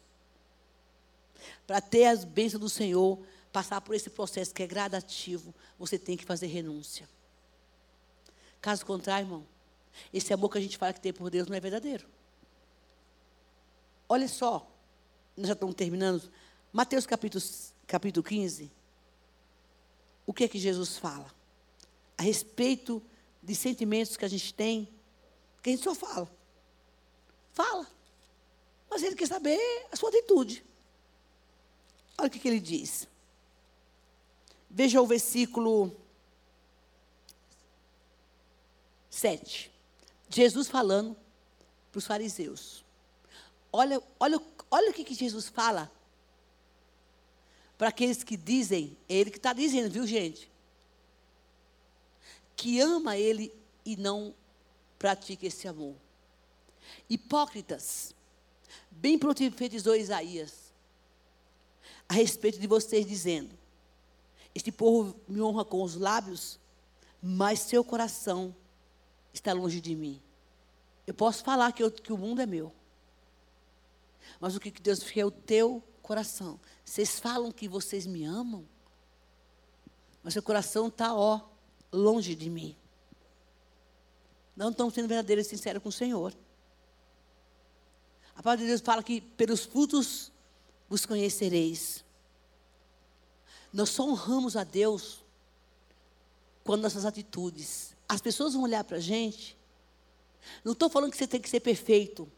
Para 1.68 1.82
ter 1.82 2.06
as 2.06 2.24
bênçãos 2.24 2.62
do 2.62 2.70
Senhor, 2.70 3.20
passar 3.52 3.82
por 3.82 3.94
esse 3.94 4.10
processo 4.10 4.54
que 4.54 4.64
é 4.64 4.68
gradativo, 4.68 5.54
você 5.78 6.00
tem 6.00 6.16
que 6.16 6.24
fazer 6.24 6.48
renúncia. 6.48 7.10
Caso 8.62 8.86
contrário, 8.86 9.26
irmão, 9.26 9.46
esse 10.14 10.34
amor 10.34 10.50
que 10.50 10.60
a 10.60 10.62
gente 10.62 10.78
fala 10.78 10.94
que 10.94 11.02
tem 11.02 11.12
por 11.12 11.30
Deus 11.30 11.50
não 11.50 11.58
é 11.58 11.60
verdadeiro. 11.60 12.08
Olha 14.08 14.28
só, 14.30 14.66
nós 15.36 15.48
já 15.48 15.54
estamos 15.54 15.76
terminando. 15.76 16.32
Mateus 16.72 17.06
capítulo, 17.06 17.44
capítulo 17.86 18.24
15. 18.24 18.72
O 20.26 20.34
que 20.34 20.46
é 20.46 20.48
que 20.48 20.58
Jesus 20.58 20.98
fala? 20.98 21.30
A 22.18 22.24
respeito 22.24 23.04
de 23.44 23.56
sentimentos 23.56 24.16
que 24.16 24.24
a 24.24 24.30
gente 24.30 24.54
tem, 24.54 24.88
que 25.62 25.70
a 25.70 25.74
gente 25.74 25.84
só 25.84 25.94
fala. 25.94 26.39
Fala. 27.60 27.86
Mas 28.90 29.04
ele 29.04 29.18
quer 29.18 29.28
saber 29.28 29.60
a 29.92 29.96
sua 29.98 30.08
atitude. 30.08 30.64
Olha 32.18 32.28
o 32.28 32.32
que, 32.32 32.40
que 32.40 32.48
ele 32.48 32.62
diz. 32.62 33.06
Veja 34.70 35.02
o 35.02 35.06
versículo 35.06 35.94
7. 39.10 39.70
Jesus 40.30 40.70
falando 40.70 41.18
para 41.92 42.00
os 42.00 42.08
fariseus. 42.08 42.86
Olha, 43.74 44.02
olha, 44.18 44.42
olha 44.72 44.92
o 44.92 44.94
que, 44.94 45.04
que 45.04 45.14
Jesus 45.14 45.50
fala 45.50 45.92
para 47.78 47.90
aqueles 47.90 48.24
que 48.24 48.38
dizem, 48.38 48.98
é 49.10 49.16
ele 49.16 49.32
que 49.32 49.38
está 49.38 49.52
dizendo, 49.52 49.92
viu 49.92 50.08
gente? 50.08 50.50
Que 52.56 52.80
ama 52.80 53.18
ele 53.18 53.54
e 53.86 53.98
não 53.98 54.34
pratica 54.98 55.46
esse 55.46 55.68
amor. 55.68 55.98
Hipócritas, 57.10 58.14
bem 58.92 59.18
profetizou 59.18 59.96
Isaías 59.96 60.70
a 62.08 62.14
respeito 62.14 62.60
de 62.60 62.68
vocês, 62.68 63.06
dizendo: 63.06 63.56
Este 64.54 64.72
povo 64.72 65.16
me 65.28 65.42
honra 65.42 65.64
com 65.64 65.84
os 65.84 65.96
lábios, 65.96 66.60
mas 67.22 67.60
seu 67.60 67.84
coração 67.84 68.56
está 69.34 69.54
longe 69.54 69.80
de 69.80 69.96
mim. 69.96 70.20
Eu 71.06 71.14
posso 71.14 71.44
falar 71.44 71.72
que, 71.72 71.84
eu, 71.84 71.92
que 71.92 72.12
o 72.12 72.18
mundo 72.18 72.42
é 72.42 72.46
meu, 72.46 72.74
mas 74.40 74.56
o 74.56 74.60
que 74.60 74.72
Deus 74.72 75.00
quer 75.00 75.22
é 75.22 75.26
o 75.26 75.32
teu 75.32 75.84
coração. 76.02 76.60
Vocês 76.84 77.20
falam 77.20 77.52
que 77.52 77.68
vocês 77.68 78.08
me 78.08 78.26
amam, 78.26 78.68
mas 80.24 80.34
seu 80.34 80.44
coração 80.44 80.88
está, 80.88 81.14
ó, 81.14 81.42
longe 81.92 82.36
de 82.36 82.50
mim. 82.50 82.76
Não 84.56 84.70
estão 84.72 84.90
sendo 84.90 85.08
verdadeiros 85.08 85.46
e 85.46 85.50
sinceros 85.50 85.82
com 85.82 85.90
o 85.90 85.92
Senhor. 85.92 86.36
A 88.40 88.42
palavra 88.42 88.64
de 88.64 88.70
Deus 88.70 88.80
fala 88.80 89.04
que 89.04 89.20
pelos 89.20 89.66
frutos 89.66 90.32
vos 90.88 91.06
conhecereis. 91.06 92.06
Nós 93.74 93.90
só 93.90 94.08
honramos 94.08 94.56
a 94.56 94.64
Deus 94.64 95.20
quando 96.64 96.84
nossas 96.84 97.04
atitudes. 97.04 97.94
As 98.08 98.22
pessoas 98.22 98.54
vão 98.54 98.64
olhar 98.64 98.86
para 98.86 98.96
a 98.96 99.02
gente. 99.02 99.58
Não 100.64 100.72
estou 100.72 100.90
falando 100.90 101.12
que 101.12 101.18
você 101.18 101.28
tem 101.28 101.42
que 101.42 101.50
ser 101.50 101.60
perfeito. 101.60 102.32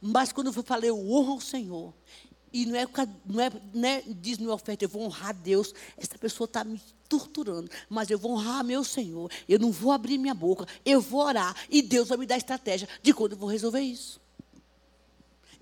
Mas 0.00 0.32
quando 0.32 0.46
eu 0.46 0.62
falei, 0.62 0.88
eu 0.88 0.98
honro 0.98 1.32
ao 1.32 1.40
Senhor. 1.42 1.92
E 2.52 2.64
não 2.66 2.76
é, 2.76 2.86
não 3.26 3.40
é, 3.40 3.50
não 3.74 3.88
é 3.88 4.02
diz 4.06 4.38
no 4.38 4.52
oferta, 4.52 4.84
eu 4.84 4.88
vou 4.88 5.02
honrar 5.02 5.34
Deus. 5.34 5.74
Essa 5.96 6.16
pessoa 6.18 6.46
está 6.46 6.64
me 6.64 6.80
torturando, 7.08 7.70
mas 7.88 8.10
eu 8.10 8.18
vou 8.18 8.32
honrar 8.32 8.64
meu 8.64 8.84
Senhor. 8.84 9.30
Eu 9.48 9.58
não 9.58 9.70
vou 9.70 9.92
abrir 9.92 10.18
minha 10.18 10.34
boca, 10.34 10.66
eu 10.84 11.00
vou 11.00 11.20
orar. 11.20 11.54
E 11.68 11.82
Deus 11.82 12.08
vai 12.08 12.18
me 12.18 12.26
dar 12.26 12.36
estratégia 12.36 12.88
de 13.02 13.12
quando 13.12 13.32
eu 13.32 13.38
vou 13.38 13.48
resolver 13.48 13.80
isso. 13.80 14.20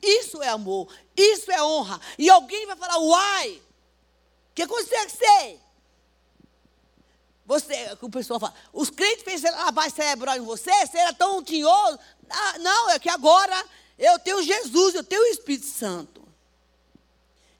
Isso 0.03 0.43
é 0.43 0.49
amor, 0.49 0.93
isso 1.17 1.51
é 1.51 1.63
honra. 1.63 2.01
E 2.19 2.29
alguém 2.29 2.67
vai 2.67 2.77
falar, 2.77 2.99
uai, 2.99 3.51
o 4.51 4.55
que 4.55 4.67
consegue 4.67 5.11
ser? 5.11 5.61
Você, 7.47 7.97
o 8.01 8.11
pessoal 8.11 8.41
fala, 8.41 8.55
os 8.73 8.91
crentes 8.91 9.23
pensam 9.23 9.53
lavar 9.53 9.91
cerebral 9.91 10.37
em 10.37 10.41
você, 10.41 10.71
você 10.87 10.99
era 10.99 11.13
tão 11.13 11.43
tinhoso. 11.43 11.99
Ah, 12.29 12.59
não, 12.59 12.91
é 12.91 12.99
que 12.99 13.09
agora 13.09 13.65
eu 13.97 14.19
tenho 14.19 14.43
Jesus, 14.43 14.95
eu 14.95 15.05
tenho 15.05 15.23
o 15.23 15.27
Espírito 15.27 15.67
Santo. 15.67 16.16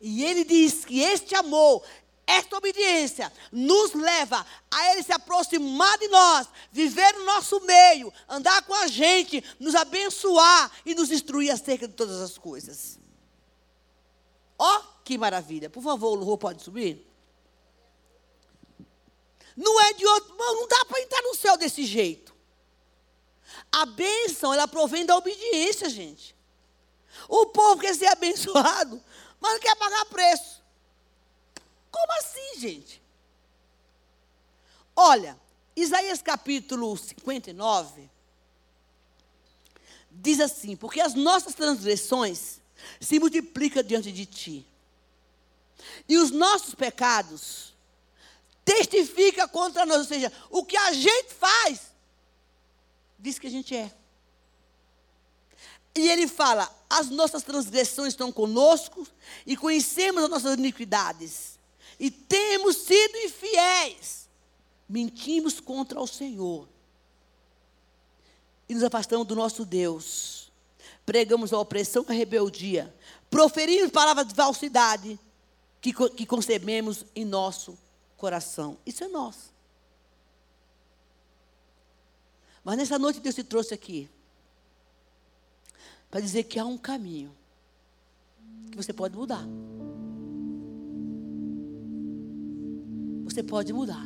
E 0.01 0.25
ele 0.25 0.45
diz 0.45 0.85
que 0.85 1.01
este 1.01 1.35
amor, 1.35 1.83
esta 2.27 2.57
obediência, 2.57 3.33
nos 3.51 3.95
leva 3.95 4.45
a 4.71 4.93
ele 4.93 5.03
se 5.03 5.13
aproximar 5.13 5.99
de 5.99 6.09
nós, 6.09 6.49
viver 6.71 7.13
no 7.15 7.25
nosso 7.25 7.61
meio, 7.61 8.13
andar 8.29 8.63
com 8.63 8.75
a 8.75 8.87
gente, 8.87 9.43
nos 9.59 9.75
abençoar 9.75 10.71
e 10.85 10.95
nos 10.95 11.11
instruir 11.11 11.53
acerca 11.53 11.89
de 11.89 11.95
todas 11.95 12.21
as 12.21 12.37
coisas. 12.37 12.99
Ó, 14.59 14.77
oh, 14.77 14.83
que 15.05 15.19
maravilha. 15.19 15.69
Por 15.71 15.83
favor, 15.83 16.13
o 16.13 16.15
louvor 16.15 16.39
pode 16.39 16.63
subir? 16.63 17.07
Não 19.57 19.81
é 19.81 19.93
de 19.95 20.07
outro, 20.07 20.37
não 20.37 20.69
dá 20.69 20.85
para 20.85 21.01
entrar 21.01 21.23
no 21.23 21.35
céu 21.35 21.57
desse 21.57 21.85
jeito. 21.87 22.35
A 23.73 23.87
bênção, 23.87 24.53
ela 24.53 24.69
provém 24.69 25.07
da 25.07 25.17
obediência, 25.17 25.89
gente. 25.89 26.37
O 27.29 27.47
povo 27.47 27.81
quer 27.81 27.95
ser 27.95 28.07
abençoado, 28.07 29.03
mas 29.47 29.55
não 29.55 29.61
quer 29.61 29.77
pagar 29.77 30.05
preço. 30.07 30.63
Como 31.91 32.13
assim, 32.19 32.61
gente? 32.61 33.03
Olha, 34.95 35.39
Isaías 35.75 36.21
capítulo 36.21 36.97
59 36.97 38.11
diz 40.11 40.41
assim: 40.41 40.75
Porque 40.75 41.01
as 41.01 41.15
nossas 41.15 41.55
transgressões 41.55 42.61
se 43.01 43.19
multiplicam 43.19 43.83
diante 43.83 44.11
de 44.11 44.27
ti, 44.27 44.67
e 46.09 46.19
os 46.19 46.31
nossos 46.31 46.75
pecados 46.75 47.75
testificam 48.65 49.49
contra 49.49 49.87
nós, 49.87 49.99
ou 49.99 50.05
seja, 50.05 50.33
o 50.51 50.65
que 50.65 50.77
a 50.77 50.93
gente 50.93 51.35
faz, 51.35 51.93
diz 53.19 53.39
que 53.39 53.47
a 53.47 53.51
gente 53.51 53.77
é. 53.77 53.95
E 55.97 56.11
ele 56.11 56.29
fala: 56.29 56.71
as 56.91 57.09
nossas 57.09 57.43
transgressões 57.43 58.09
estão 58.09 58.31
conosco 58.31 59.09
e 59.47 59.57
conhecemos 59.57 60.23
as 60.23 60.29
nossas 60.29 60.59
iniquidades. 60.59 61.59
E 61.99 62.11
temos 62.11 62.77
sido 62.77 63.17
infiéis. 63.17 64.29
Mentimos 64.87 65.59
contra 65.59 65.99
o 65.99 66.07
Senhor. 66.07 66.69
E 68.69 68.75
nos 68.75 68.85
afastamos 68.85 69.27
do 69.27 69.35
nosso 69.35 69.65
Deus. 69.65 70.53
Pregamos 71.07 71.53
a 71.53 71.59
opressão 71.59 72.05
e 72.07 72.13
a 72.13 72.15
rebeldia. 72.15 72.95
Proferimos 73.31 73.91
palavras 73.91 74.29
de 74.29 74.35
falsidade 74.35 75.19
que, 75.81 75.95
que 76.11 76.27
concebemos 76.27 77.07
em 77.15 77.25
nosso 77.25 77.77
coração. 78.19 78.77
Isso 78.85 79.03
é 79.03 79.09
nosso. 79.09 79.55
Mas 82.63 82.77
nessa 82.77 82.99
noite 82.99 83.21
Deus 83.21 83.35
te 83.35 83.45
trouxe 83.45 83.73
aqui 83.73 84.11
para 86.17 86.25
dizer 86.25 86.45
que 86.45 86.59
há 86.59 86.65
um 86.65 86.79
caminho 86.79 87.31
que 88.71 88.77
você 88.79 88.91
pode 88.91 89.15
mudar. 89.15 89.47
Você 93.25 93.43
pode 93.43 93.71
mudar. 93.71 94.03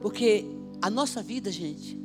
Porque 0.00 0.44
a 0.82 0.90
nossa 0.90 1.22
vida, 1.22 1.48
gente, 1.52 1.96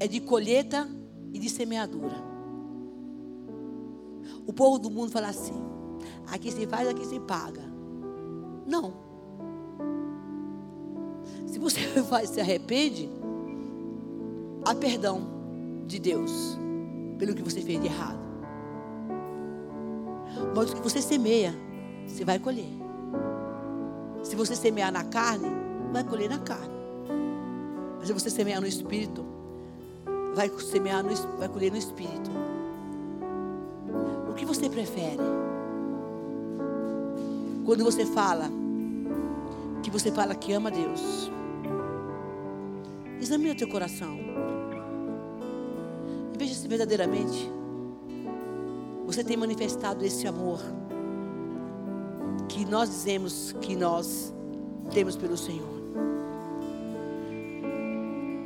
é 0.00 0.08
de 0.08 0.20
colheita 0.20 0.88
e 1.34 1.38
de 1.38 1.50
semeadura. 1.50 2.16
O 4.46 4.54
povo 4.54 4.78
do 4.78 4.90
mundo 4.90 5.12
fala 5.12 5.28
assim: 5.28 5.62
aqui 6.28 6.50
se 6.50 6.66
faz, 6.66 6.88
aqui 6.88 7.04
se 7.04 7.20
paga. 7.20 7.62
Não. 8.66 8.94
Se 11.46 11.58
você 11.58 11.86
vai 12.08 12.26
se 12.26 12.40
arrepende, 12.40 13.10
há 14.66 14.74
perdão 14.74 15.22
de 15.86 15.98
Deus 15.98 16.58
pelo 17.18 17.34
que 17.34 17.42
você 17.42 17.60
fez 17.60 17.80
de 17.80 17.86
errado. 17.86 18.18
Mas 20.54 20.70
o 20.70 20.74
que 20.74 20.82
você 20.82 21.00
semeia, 21.00 21.54
você 22.06 22.24
vai 22.24 22.38
colher. 22.38 22.68
Se 24.22 24.34
você 24.34 24.56
semear 24.56 24.92
na 24.92 25.04
carne, 25.04 25.48
vai 25.92 26.02
colher 26.02 26.28
na 26.28 26.38
carne. 26.38 26.74
Mas 27.98 28.08
se 28.08 28.12
você 28.12 28.28
semear 28.28 28.60
no 28.60 28.66
espírito, 28.66 29.24
vai 30.34 30.50
semear 30.58 31.02
no, 31.02 31.14
vai 31.38 31.48
colher 31.48 31.70
no 31.70 31.78
espírito. 31.78 32.30
O 34.28 34.34
que 34.34 34.44
você 34.44 34.68
prefere? 34.68 35.22
Quando 37.64 37.84
você 37.84 38.04
fala 38.04 38.50
que 39.82 39.90
você 39.90 40.10
fala 40.10 40.34
que 40.34 40.52
ama 40.52 40.68
Deus. 40.68 41.30
Examine 43.20 43.52
o 43.52 43.56
teu 43.56 43.68
coração. 43.68 44.18
Veja 46.36 46.54
se 46.54 46.68
verdadeiramente 46.68 47.50
você 49.06 49.24
tem 49.24 49.36
manifestado 49.36 50.04
esse 50.04 50.26
amor 50.26 50.60
que 52.48 52.64
nós 52.64 52.90
dizemos 52.90 53.52
que 53.60 53.74
nós 53.74 54.34
temos 54.92 55.16
pelo 55.16 55.36
Senhor. 55.36 55.76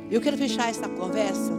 Eu 0.09 0.21
quero 0.21 0.37
fechar 0.37 0.69
essa 0.69 0.87
conversa 0.87 1.51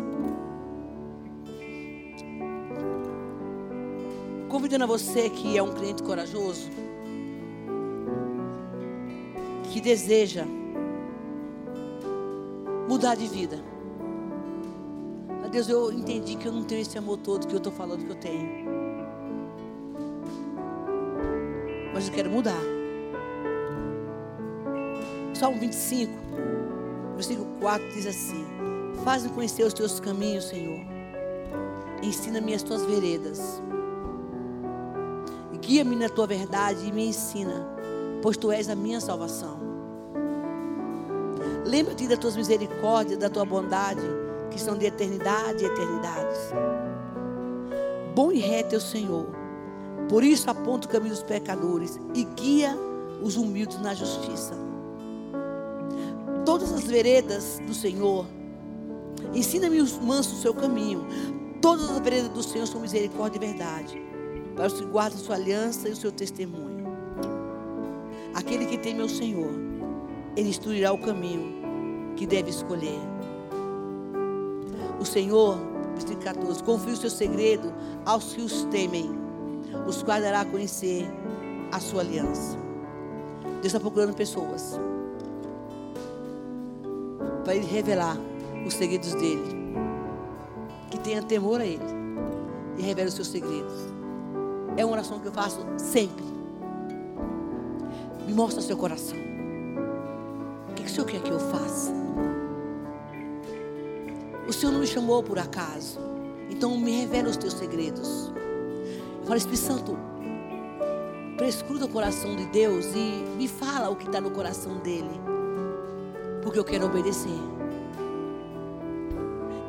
convidando 4.48 4.84
a 4.84 4.86
você 4.86 5.28
que 5.30 5.56
é 5.56 5.62
um 5.62 5.72
cliente 5.72 6.02
corajoso, 6.02 6.70
que 9.72 9.80
deseja 9.80 10.44
mudar 12.88 13.16
de 13.16 13.26
vida. 13.26 13.71
Deus, 15.52 15.68
eu 15.68 15.92
entendi 15.92 16.34
que 16.34 16.48
eu 16.48 16.52
não 16.52 16.64
tenho 16.64 16.80
esse 16.80 16.96
amor 16.96 17.18
todo 17.18 17.46
que 17.46 17.52
eu 17.52 17.58
estou 17.58 17.70
falando 17.70 18.06
que 18.06 18.10
eu 18.10 18.16
tenho. 18.16 18.64
Mas 21.92 22.08
eu 22.08 22.14
quero 22.14 22.30
mudar. 22.30 22.62
Salmo 25.34 25.60
25, 25.60 26.10
versículo 27.16 27.46
4 27.60 27.86
diz 27.92 28.06
assim: 28.06 28.46
Faz-me 29.04 29.28
conhecer 29.28 29.64
os 29.64 29.74
teus 29.74 30.00
caminhos, 30.00 30.44
Senhor. 30.44 30.80
Ensina-me 32.02 32.54
as 32.54 32.62
tuas 32.62 32.82
veredas. 32.86 33.60
Guia-me 35.60 35.96
na 35.96 36.08
tua 36.08 36.26
verdade 36.26 36.86
e 36.88 36.92
me 36.92 37.08
ensina, 37.08 37.68
pois 38.22 38.38
tu 38.38 38.50
és 38.50 38.70
a 38.70 38.74
minha 38.74 39.02
salvação. 39.02 39.58
Lembra-te 41.66 42.08
das 42.08 42.18
tuas 42.18 42.36
misericórdias, 42.36 43.18
da 43.18 43.28
tua 43.28 43.44
bondade, 43.44 44.00
que 44.52 44.60
são 44.60 44.76
de 44.76 44.86
eternidade 44.86 45.64
e 45.64 45.66
eternidades. 45.66 46.38
Bom 48.14 48.30
e 48.30 48.38
reto 48.38 48.74
é 48.74 48.78
o 48.78 48.80
Senhor. 48.80 49.26
Por 50.08 50.22
isso 50.22 50.50
aponta 50.50 50.86
o 50.86 50.90
caminho 50.90 51.14
dos 51.14 51.22
pecadores 51.22 51.98
e 52.14 52.24
guia 52.24 52.76
os 53.22 53.36
humildes 53.36 53.80
na 53.80 53.94
justiça. 53.94 54.54
Todas 56.44 56.72
as 56.72 56.84
veredas 56.84 57.60
do 57.66 57.72
Senhor, 57.72 58.26
ensina-me 59.32 59.80
os 59.80 59.98
mansos 59.98 60.38
o 60.38 60.42
seu 60.42 60.54
caminho. 60.54 61.06
Todas 61.60 61.90
as 61.90 61.98
veredas 62.00 62.28
do 62.30 62.42
Senhor 62.42 62.66
são 62.66 62.80
misericórdia 62.80 63.38
e 63.38 63.46
verdade 63.46 64.02
para 64.54 64.66
os 64.66 64.74
que 64.74 64.84
guardam 64.84 65.18
sua 65.18 65.36
aliança 65.36 65.88
e 65.88 65.92
o 65.92 65.96
seu 65.96 66.12
testemunho. 66.12 66.86
Aquele 68.34 68.66
que 68.66 68.78
teme 68.78 69.02
ao 69.02 69.08
Senhor, 69.08 69.50
ele 70.36 70.48
instruirá 70.48 70.92
o 70.92 70.98
caminho 70.98 72.14
que 72.16 72.26
deve 72.26 72.50
escolher. 72.50 73.11
O 75.02 75.04
Senhor, 75.04 75.58
versículo 75.94 76.22
14, 76.22 76.62
confia 76.62 76.92
o 76.92 76.96
seu 76.96 77.10
segredo 77.10 77.72
aos 78.06 78.34
que 78.34 78.40
os 78.40 78.62
temem, 78.66 79.10
os 79.84 80.00
quais 80.00 80.22
dará 80.22 80.42
a 80.42 80.44
conhecer 80.44 81.04
a 81.72 81.80
sua 81.80 82.02
aliança. 82.02 82.56
Deus 83.54 83.64
está 83.64 83.80
procurando 83.80 84.14
pessoas 84.14 84.78
para 87.42 87.56
ele 87.56 87.66
revelar 87.66 88.16
os 88.64 88.74
segredos 88.74 89.12
dele, 89.14 89.42
que 90.88 91.00
tenha 91.00 91.20
temor 91.20 91.60
a 91.60 91.66
ele 91.66 91.82
e 92.78 92.82
revele 92.82 93.08
os 93.08 93.14
seus 93.14 93.26
segredos. 93.26 93.74
É 94.76 94.84
uma 94.84 94.94
oração 94.94 95.18
que 95.18 95.26
eu 95.26 95.32
faço 95.32 95.66
sempre. 95.78 96.24
Me 98.24 98.32
mostra 98.32 98.62
seu 98.62 98.76
coração. 98.76 99.18
O 100.70 100.74
que, 100.74 100.84
que 100.84 100.88
o 100.88 100.94
Senhor 100.94 101.06
quer 101.08 101.20
que 101.22 101.30
eu 101.30 101.40
faça? 101.40 102.01
O 104.52 104.54
Senhor 104.54 104.70
não 104.70 104.80
me 104.80 104.86
chamou 104.86 105.22
por 105.22 105.38
acaso. 105.38 105.98
Então 106.50 106.76
me 106.76 106.90
revela 106.90 107.30
os 107.30 107.38
teus 107.38 107.54
segredos. 107.54 108.30
Eu 109.18 109.24
falo, 109.24 109.38
Espírito 109.38 109.62
Santo, 109.62 109.98
prescruta 111.38 111.86
o 111.86 111.88
coração 111.88 112.36
de 112.36 112.44
Deus 112.48 112.84
e 112.94 113.24
me 113.38 113.48
fala 113.48 113.88
o 113.88 113.96
que 113.96 114.04
está 114.04 114.20
no 114.20 114.30
coração 114.30 114.76
dele. 114.80 115.18
Porque 116.42 116.58
eu 116.58 116.64
quero 116.64 116.84
obedecer. 116.84 117.40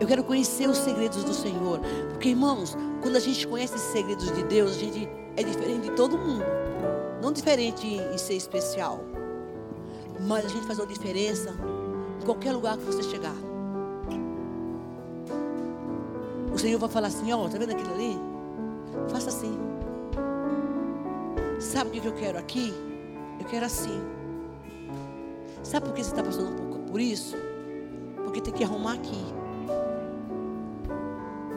Eu 0.02 0.06
quero 0.06 0.22
conhecer 0.22 0.68
os 0.68 0.80
segredos 0.80 1.24
do 1.24 1.34
Senhor. 1.34 1.80
Porque, 2.10 2.28
irmãos, 2.28 2.76
quando 3.02 3.16
a 3.16 3.22
gente 3.22 3.48
conhece 3.48 3.76
os 3.76 3.82
segredos 3.84 4.34
de 4.34 4.44
Deus, 4.44 4.72
a 4.72 4.80
gente 4.80 5.10
é 5.38 5.44
diferente 5.44 5.84
de 5.84 5.92
todo 5.92 6.18
mundo. 6.18 6.44
Não 7.22 7.32
diferente 7.32 7.88
em 7.88 8.18
ser 8.18 8.34
especial. 8.34 9.00
Mas 10.28 10.44
a 10.44 10.50
gente 10.50 10.68
faz 10.68 10.78
uma 10.78 10.88
diferença 10.88 11.56
em 12.22 12.26
qualquer 12.26 12.52
lugar 12.52 12.76
que 12.78 12.84
você 12.84 13.02
chegar. 13.02 13.53
Senhor 16.64 16.80
vai 16.80 16.90
falar 16.90 17.08
assim: 17.08 17.34
Ó, 17.34 17.44
oh, 17.44 17.50
tá 17.50 17.58
vendo 17.58 17.72
aquilo 17.72 17.94
ali? 17.94 18.18
Faça 19.10 19.28
assim. 19.28 19.60
Sabe 21.60 21.90
o 21.90 22.02
que 22.02 22.08
eu 22.08 22.14
quero 22.14 22.40
aqui? 22.40 22.74
Eu 23.38 23.46
quero 23.48 23.66
assim. 23.66 24.02
Sabe 25.62 25.88
por 25.88 25.94
que 25.94 26.02
você 26.02 26.12
está 26.12 26.24
passando 26.24 26.52
um 26.52 26.56
pouco 26.56 26.90
por 26.90 27.02
isso? 27.02 27.36
Porque 28.24 28.40
tem 28.40 28.54
que 28.54 28.64
arrumar 28.64 28.94
aqui. 28.94 29.22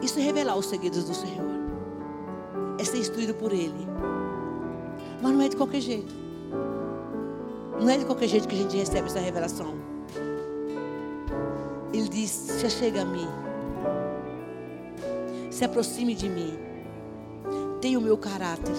Isso 0.01 0.19
é 0.19 0.23
revelar 0.23 0.57
os 0.57 0.65
segredos 0.65 1.05
do 1.05 1.13
Senhor. 1.13 1.55
É 2.77 2.83
ser 2.83 2.97
instruído 2.97 3.33
por 3.33 3.53
Ele. 3.53 3.87
Mas 5.21 5.31
não 5.31 5.41
é 5.41 5.47
de 5.47 5.55
qualquer 5.55 5.79
jeito. 5.79 6.13
Não 7.79 7.89
é 7.89 7.97
de 7.97 8.03
qualquer 8.03 8.27
jeito 8.27 8.45
que 8.45 8.55
a 8.55 8.57
gente 8.57 8.75
recebe 8.75 9.07
essa 9.07 9.21
revelação. 9.21 9.73
Ele 11.93 12.09
diz: 12.09 12.29
se 12.29 12.69
chega 12.69 13.03
a 13.03 13.05
mim. 13.05 13.46
Se 15.57 15.65
aproxime 15.65 16.13
de 16.13 16.29
mim. 16.29 16.53
Tenha 17.81 17.97
o 17.97 18.01
meu 18.01 18.15
caráter. 18.15 18.75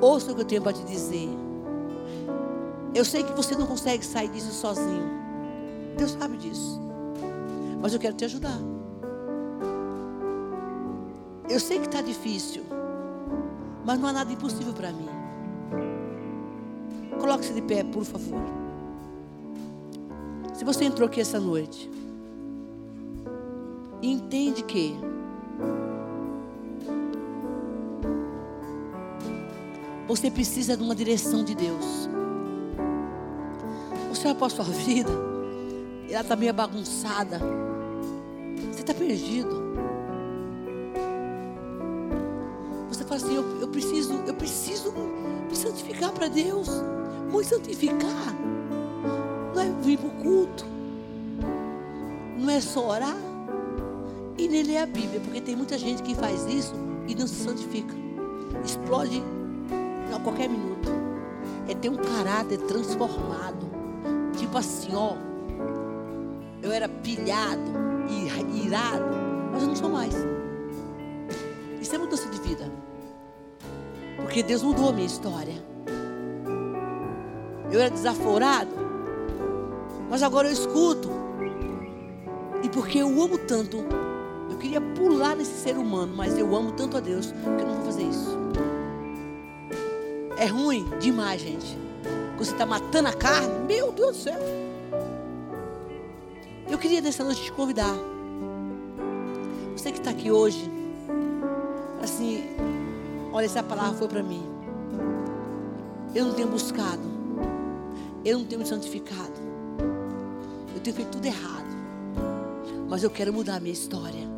Ouça 0.00 0.32
o 0.32 0.34
que 0.34 0.40
eu 0.40 0.44
tenho 0.46 0.62
para 0.62 0.72
te 0.72 0.82
dizer. 0.84 1.28
Eu 2.94 3.04
sei 3.04 3.22
que 3.22 3.34
você 3.34 3.54
não 3.54 3.66
consegue 3.66 4.02
sair 4.06 4.30
disso 4.30 4.50
sozinho. 4.52 5.06
Deus 5.98 6.12
sabe 6.12 6.38
disso. 6.38 6.80
Mas 7.78 7.92
eu 7.92 8.00
quero 8.00 8.16
te 8.16 8.24
ajudar. 8.24 8.58
Eu 11.50 11.60
sei 11.60 11.78
que 11.78 11.88
está 11.88 12.00
difícil, 12.00 12.64
mas 13.84 14.00
não 14.00 14.08
há 14.08 14.12
nada 14.14 14.32
impossível 14.32 14.72
para 14.72 14.92
mim. 14.92 15.10
Coloque-se 17.20 17.52
de 17.52 17.60
pé, 17.60 17.84
por 17.84 18.06
favor. 18.06 18.40
Se 20.54 20.64
você 20.64 20.86
entrou 20.86 21.06
aqui 21.06 21.20
essa 21.20 21.38
noite, 21.38 21.90
entende 24.00 24.62
que 24.62 24.96
você 30.16 30.30
precisa 30.30 30.76
de 30.76 30.82
uma 30.82 30.94
direção 30.94 31.42
de 31.42 31.54
Deus. 31.54 32.08
Você 34.10 34.28
olha 34.28 34.36
para 34.36 34.46
a 34.46 34.50
sua 34.50 34.64
vida, 34.64 35.10
ela 36.08 36.20
está 36.20 36.36
meio 36.36 36.54
bagunçada. 36.54 37.40
Você 38.70 38.80
está 38.80 38.94
perdido. 38.94 39.64
fala 43.14 43.16
assim: 43.16 43.36
eu, 43.36 43.60
eu 43.60 43.68
preciso, 43.68 44.12
eu 44.26 44.34
preciso 44.34 44.92
me 44.92 45.56
santificar 45.56 46.12
para 46.12 46.28
Deus. 46.28 46.68
Muito 47.30 47.48
santificar. 47.48 48.34
Não 49.54 49.62
é 49.62 49.70
vir 49.82 49.98
para 49.98 50.08
o 50.08 50.22
culto. 50.22 50.64
Não 52.38 52.50
é 52.50 52.60
só 52.60 52.88
orar. 52.88 53.16
E 54.36 54.48
nem 54.48 54.62
ler 54.62 54.78
a 54.78 54.86
Bíblia. 54.86 55.20
Porque 55.20 55.40
tem 55.40 55.56
muita 55.56 55.78
gente 55.78 56.02
que 56.02 56.14
faz 56.14 56.44
isso 56.46 56.74
e 57.06 57.14
não 57.14 57.26
se 57.26 57.44
santifica. 57.44 57.94
Explode 58.64 59.22
a 60.16 60.20
qualquer 60.20 60.48
minuto. 60.48 60.88
É 61.68 61.74
ter 61.74 61.88
um 61.88 61.96
caráter 61.96 62.58
transformado. 62.58 63.66
Tipo 64.36 64.58
assim, 64.58 64.94
ó. 64.94 65.14
Eu 66.62 66.72
era 66.72 66.88
pilhado, 66.88 67.60
irado, 68.54 69.04
mas 69.52 69.62
eu 69.62 69.68
não 69.68 69.76
sou 69.76 69.90
mais. 69.90 70.14
Isso 71.80 71.94
é 71.94 71.98
mudança 71.98 72.28
de 72.28 72.40
vida. 72.40 72.70
Porque 74.16 74.42
Deus 74.42 74.62
mudou 74.62 74.88
a 74.88 74.92
minha 74.92 75.06
história. 75.06 75.54
Eu 77.70 77.80
era 77.80 77.90
desaforado, 77.90 78.70
mas 80.08 80.22
agora 80.22 80.48
eu 80.48 80.52
escuto. 80.52 81.10
E 82.62 82.68
porque 82.68 82.98
eu 82.98 83.08
amo 83.08 83.36
tanto, 83.36 83.84
eu 84.50 84.56
queria 84.56 84.80
pular 84.80 85.36
nesse 85.36 85.60
ser 85.60 85.76
humano, 85.76 86.14
mas 86.16 86.38
eu 86.38 86.54
amo 86.56 86.72
tanto 86.72 86.96
a 86.96 87.00
Deus 87.00 87.32
que 87.32 87.62
eu 87.62 87.66
não 87.66 87.74
vou 87.74 87.84
fazer 87.84 88.04
isso. 88.04 88.43
É 90.44 90.46
ruim 90.46 90.84
demais, 91.00 91.40
gente. 91.40 91.78
Você 92.36 92.52
está 92.52 92.66
matando 92.66 93.08
a 93.08 93.14
carne, 93.14 93.48
meu 93.66 93.90
Deus 93.90 94.18
do 94.18 94.22
céu. 94.24 94.38
Eu 96.68 96.76
queria 96.76 97.00
nessa 97.00 97.24
noite 97.24 97.44
te 97.44 97.52
convidar. 97.52 97.94
Você 99.74 99.90
que 99.90 99.96
está 99.96 100.10
aqui 100.10 100.30
hoje, 100.30 100.70
assim, 102.02 102.44
Olha, 103.32 103.46
essa 103.46 103.62
palavra 103.62 103.98
foi 103.98 104.06
para 104.06 104.22
mim. 104.22 104.44
Eu 106.14 106.26
não 106.26 106.34
tenho 106.34 106.46
buscado. 106.46 107.02
Eu 108.22 108.38
não 108.38 108.44
tenho 108.44 108.60
me 108.60 108.66
santificado. 108.66 109.32
Eu 110.74 110.80
tenho 110.80 110.94
feito 110.94 111.10
tudo 111.12 111.24
errado. 111.24 111.66
Mas 112.86 113.02
eu 113.02 113.10
quero 113.10 113.32
mudar 113.32 113.56
a 113.56 113.60
minha 113.60 113.72
história. 113.72 114.28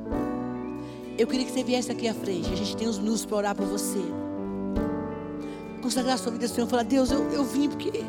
Eu 1.19 1.27
queria 1.27 1.45
que 1.45 1.53
você 1.53 1.65
viesse 1.65 1.91
aqui 1.91 2.07
à 2.07 2.15
frente. 2.15 2.51
A 2.51 2.57
gente 2.57 2.77
tem 2.77 2.89
uns 2.89 2.99
minutos 2.99 3.27
para 3.27 3.37
orar 3.37 3.57
por 3.57 3.67
você. 3.67 4.01
Consagrar 5.87 6.19
sua 6.19 6.33
vida 6.33 6.47
ao 6.47 6.49
Senhor. 6.49 6.67
Falar, 6.67 6.83
Deus, 6.83 7.13
eu, 7.13 7.31
eu 7.31 7.45
vim 7.45 7.69
porque 7.69 8.03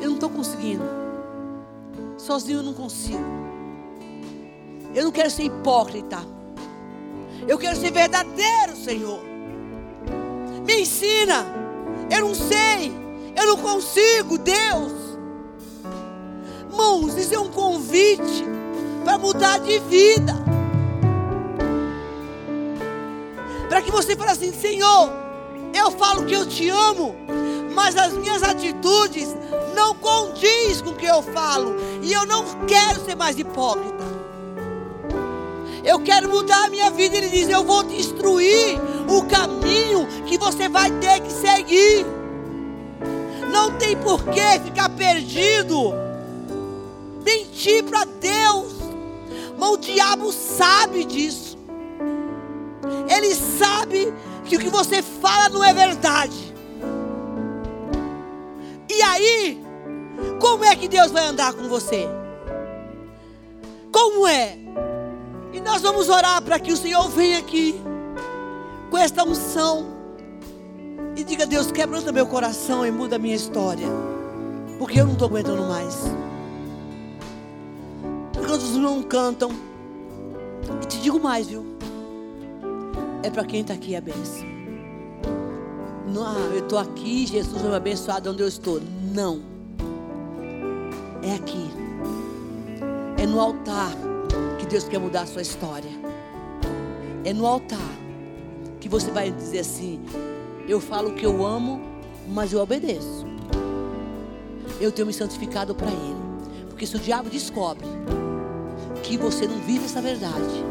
eu 0.00 0.06
não 0.06 0.14
estou 0.14 0.30
conseguindo. 0.30 0.82
Sozinho 2.16 2.60
eu 2.60 2.62
não 2.62 2.72
consigo. 2.72 3.22
Eu 4.94 5.04
não 5.04 5.12
quero 5.12 5.30
ser 5.30 5.42
hipócrita. 5.42 6.16
Eu 7.46 7.58
quero 7.58 7.76
ser 7.76 7.92
verdadeiro, 7.92 8.74
Senhor. 8.74 9.20
Me 10.66 10.80
ensina. 10.80 11.44
Eu 12.10 12.22
não 12.22 12.34
sei. 12.34 12.90
Eu 13.36 13.48
não 13.48 13.58
consigo, 13.58 14.38
Deus. 14.38 14.92
Irmãos, 16.70 17.18
isso 17.18 17.34
é 17.34 17.38
um 17.38 17.50
convite 17.50 18.46
para 19.04 19.18
mudar 19.18 19.58
de 19.58 19.78
vida. 19.80 20.32
Para 23.68 23.82
que 23.82 23.90
você 23.90 24.16
fale 24.16 24.30
assim, 24.30 24.54
Senhor, 24.54 25.29
eu 25.72 25.90
falo 25.90 26.24
que 26.24 26.34
eu 26.34 26.46
te 26.46 26.68
amo, 26.68 27.14
mas 27.74 27.96
as 27.96 28.12
minhas 28.12 28.42
atitudes 28.42 29.34
não 29.74 29.94
condiz 29.94 30.80
com 30.82 30.90
o 30.90 30.96
que 30.96 31.06
eu 31.06 31.22
falo. 31.22 31.76
E 32.02 32.12
eu 32.12 32.26
não 32.26 32.44
quero 32.66 33.04
ser 33.04 33.14
mais 33.14 33.38
hipócrita. 33.38 34.10
Eu 35.84 35.98
quero 36.00 36.28
mudar 36.28 36.64
a 36.64 36.68
minha 36.68 36.90
vida. 36.90 37.16
Ele 37.16 37.28
diz: 37.28 37.48
Eu 37.48 37.64
vou 37.64 37.84
te 37.84 37.96
instruir 37.96 38.78
o 39.08 39.24
caminho 39.24 40.06
que 40.26 40.36
você 40.38 40.68
vai 40.68 40.90
ter 40.98 41.20
que 41.20 41.32
seguir. 41.32 42.06
Não 43.50 43.72
tem 43.78 43.96
por 43.96 44.22
que 44.24 44.60
ficar 44.64 44.88
perdido. 44.90 45.94
Mentir 47.24 47.84
para 47.84 48.04
Deus. 48.04 48.72
Mas 49.58 49.70
o 49.70 49.76
diabo 49.76 50.32
sabe 50.32 51.04
disso. 51.04 51.58
Ele 53.08 53.34
sabe 53.34 54.12
que 54.50 54.56
o 54.56 54.58
que 54.58 54.68
você 54.68 55.00
fala 55.00 55.48
não 55.48 55.62
é 55.62 55.72
verdade. 55.72 56.52
E 58.88 59.00
aí, 59.00 59.62
como 60.40 60.64
é 60.64 60.74
que 60.74 60.88
Deus 60.88 61.12
vai 61.12 61.24
andar 61.24 61.54
com 61.54 61.68
você? 61.68 62.08
Como 63.92 64.26
é? 64.26 64.58
E 65.52 65.60
nós 65.60 65.82
vamos 65.82 66.08
orar 66.08 66.42
para 66.42 66.58
que 66.58 66.72
o 66.72 66.76
Senhor 66.76 67.08
venha 67.10 67.38
aqui 67.38 67.80
com 68.90 68.98
esta 68.98 69.22
unção 69.22 69.86
e 71.16 71.22
diga: 71.22 71.46
Deus, 71.46 71.70
quebranta 71.70 72.10
meu 72.10 72.26
coração 72.26 72.84
e 72.84 72.90
muda 72.90 73.16
a 73.16 73.18
minha 73.20 73.36
história, 73.36 73.86
porque 74.80 75.00
eu 75.00 75.06
não 75.06 75.12
estou 75.12 75.28
aguentando 75.28 75.62
mais. 75.62 75.96
Enquanto 78.36 78.62
os 78.62 78.74
irmãos 78.74 79.04
cantam, 79.08 79.52
e 80.82 80.86
te 80.86 80.98
digo 80.98 81.20
mais, 81.20 81.46
viu? 81.46 81.69
É 83.22 83.30
para 83.30 83.44
quem 83.44 83.60
está 83.60 83.74
aqui 83.74 83.94
a 83.94 84.00
bênção. 84.00 84.46
Não, 86.06 86.26
ah, 86.26 86.50
eu 86.52 86.60
estou 86.60 86.78
aqui, 86.78 87.26
Jesus 87.26 87.60
vai 87.60 87.70
me 87.70 87.76
abençoar 87.76 88.20
de 88.20 88.28
onde 88.28 88.42
eu 88.42 88.48
estou. 88.48 88.80
Não. 89.14 89.40
É 91.22 91.34
aqui. 91.34 91.70
É 93.18 93.26
no 93.26 93.38
altar 93.38 93.92
que 94.58 94.66
Deus 94.66 94.84
quer 94.84 94.98
mudar 94.98 95.22
a 95.22 95.26
sua 95.26 95.42
história. 95.42 95.90
É 97.24 97.32
no 97.34 97.46
altar 97.46 97.78
que 98.80 98.88
você 98.88 99.10
vai 99.10 99.30
dizer 99.30 99.60
assim: 99.60 100.00
Eu 100.66 100.80
falo 100.80 101.14
que 101.14 101.24
eu 101.26 101.44
amo, 101.44 101.80
mas 102.26 102.52
eu 102.52 102.60
obedeço. 102.60 103.26
Eu 104.80 104.90
tenho 104.90 105.06
me 105.06 105.12
santificado 105.12 105.74
para 105.74 105.90
Ele. 105.90 106.20
Porque 106.68 106.86
se 106.86 106.96
o 106.96 106.98
diabo 106.98 107.28
descobre 107.28 107.86
que 109.02 109.18
você 109.18 109.46
não 109.46 109.58
vive 109.58 109.84
essa 109.84 110.00
verdade, 110.00 110.64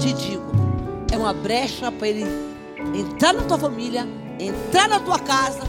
te 0.00 0.12
digo, 0.12 0.49
uma 1.20 1.32
brecha 1.32 1.92
para 1.92 2.08
ele 2.08 2.24
entrar 2.94 3.32
na 3.32 3.42
tua 3.42 3.58
família, 3.58 4.06
entrar 4.38 4.88
na 4.88 5.00
tua 5.00 5.18
casa 5.18 5.60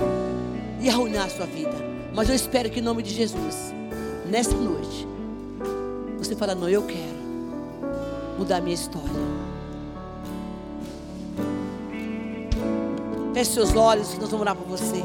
e 0.80 0.90
arruinar 0.90 1.26
a 1.26 1.30
sua 1.30 1.46
vida. 1.46 1.76
Mas 2.14 2.30
eu 2.30 2.36
espero 2.36 2.70
que 2.70 2.80
em 2.80 2.84
nome 2.84 3.04
de 3.04 3.14
Jesus, 3.14 3.74
nessa 4.30 4.56
noite, 4.56 5.08
você 6.18 6.36
fala: 6.36 6.56
Não, 6.56 6.70
eu 6.70 6.84
quero 6.84 7.22
mudar 8.38 8.58
a 8.58 8.62
minha 8.62 8.76
história. 8.76 9.10
Feche 13.34 13.52
seus 13.52 13.76
olhos, 13.76 14.18
nós 14.18 14.30
vamos 14.30 14.42
orar 14.42 14.56
por 14.56 14.68
você. 14.68 15.02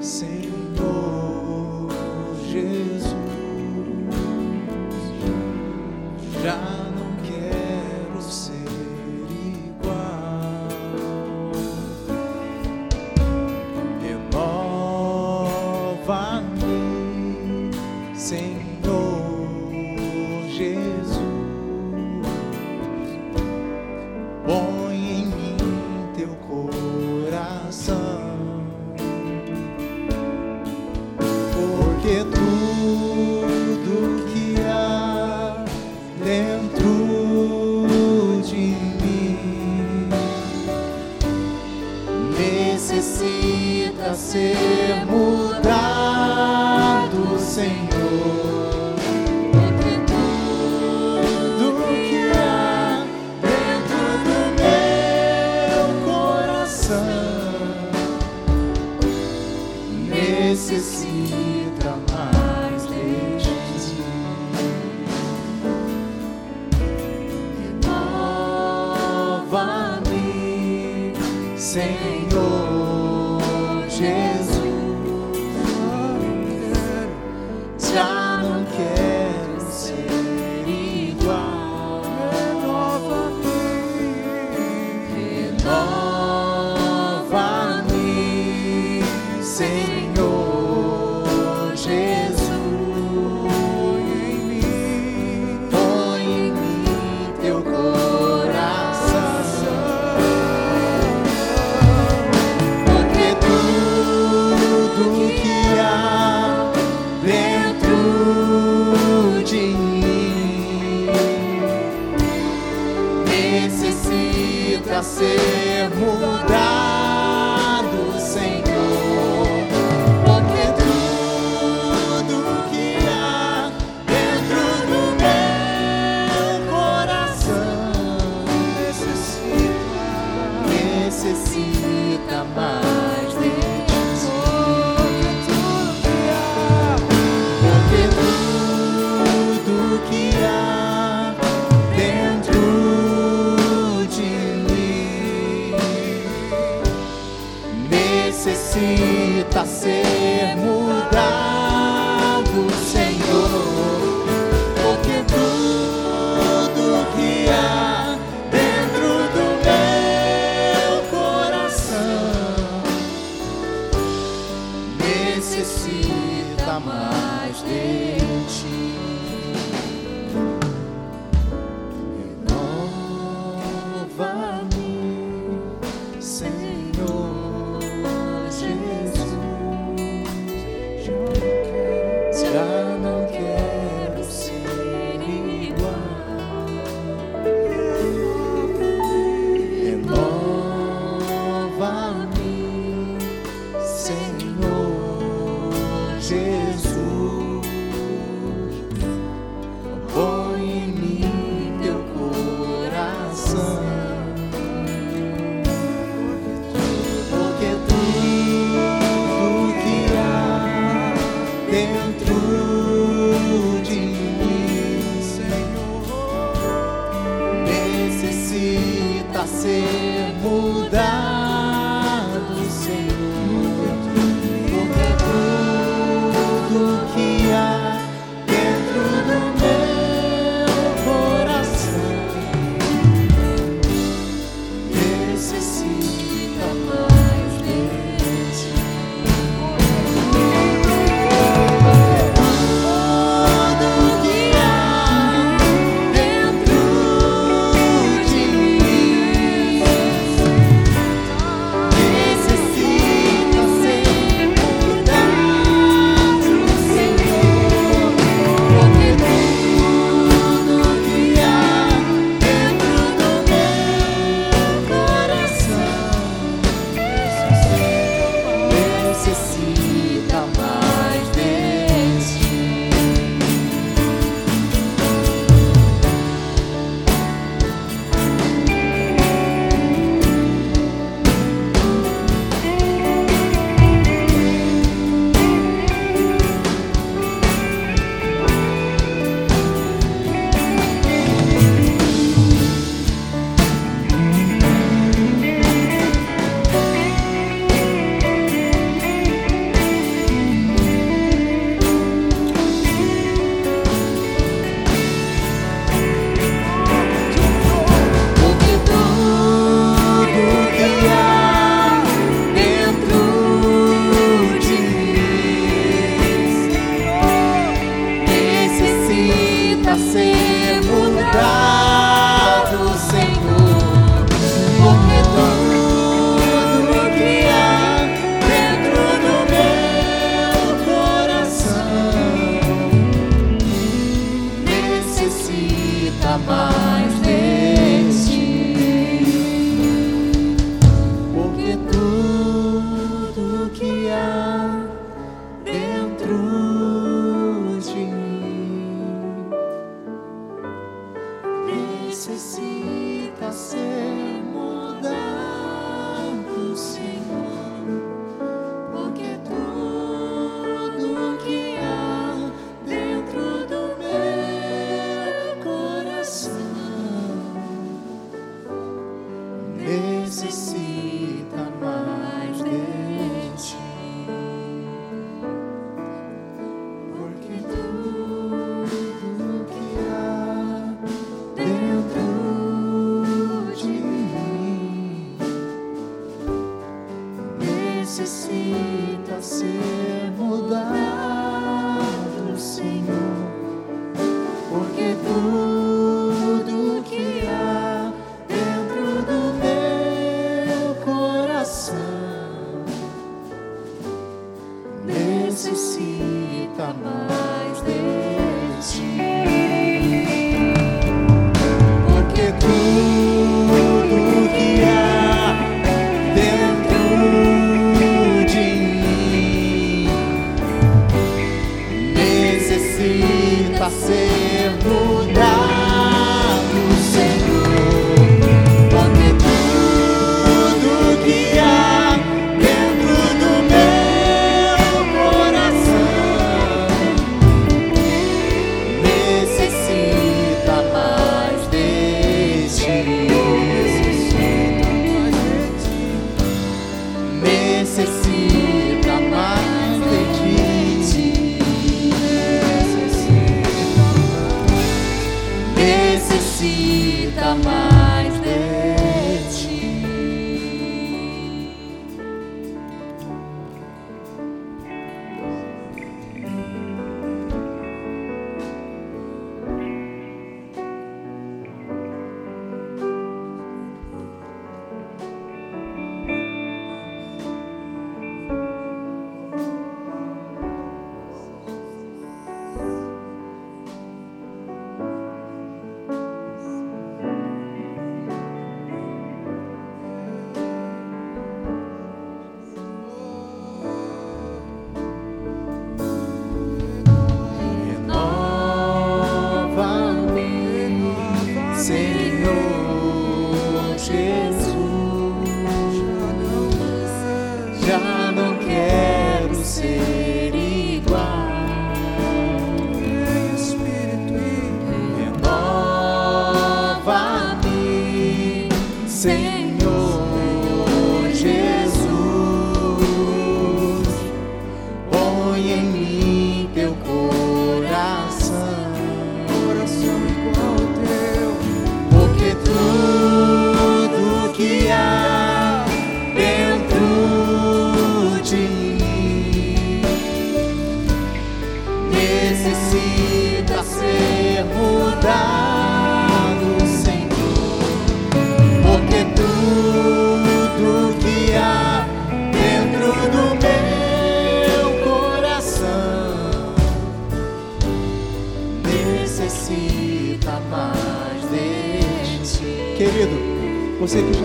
Senhor 0.00 1.88
Jesus, 2.50 3.14
já 6.42 6.87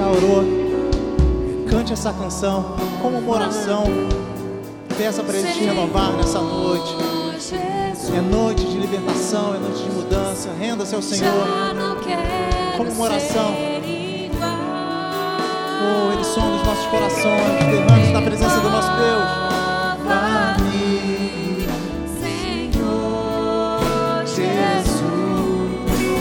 já 0.03 0.09
orou, 0.09 0.43
cante 1.69 1.93
essa 1.93 2.11
canção 2.11 2.75
como 3.01 3.19
uma 3.19 3.31
oração. 3.35 3.85
Peça 4.97 5.23
para 5.23 5.37
Ele 5.37 5.51
te 5.51 5.63
renovar 5.63 6.11
nessa 6.13 6.39
noite. 6.39 6.95
É 8.15 8.21
noite 8.21 8.65
de 8.65 8.77
libertação, 8.77 9.55
é 9.55 9.59
noite 9.59 9.81
de 9.83 9.89
mudança. 9.89 10.49
Renda-se 10.59 10.93
ao 10.93 11.01
Senhor. 11.01 11.47
como 12.77 12.91
uma 12.91 13.05
oração. 13.05 13.55
Oh, 15.85 16.13
Ele 16.13 16.23
sonda 16.23 16.55
os 16.57 16.63
nossos 16.63 16.85
corações. 16.87 17.65
Derrame 17.65 18.11
na 18.11 18.21
presença 18.21 18.59
do 18.59 18.69
nosso 18.69 18.89
Deus. 18.89 19.43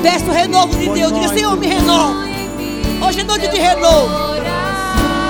Peço 0.03 0.25
o 0.27 0.33
renovo 0.33 0.79
de 0.79 0.89
Deus. 0.89 1.13
Diga, 1.13 1.29
Senhor, 1.29 1.57
me 1.57 1.67
renova. 1.67 2.32
É 3.23 3.25
noite 3.25 3.47
de 3.47 3.57
renovo. 3.57 4.11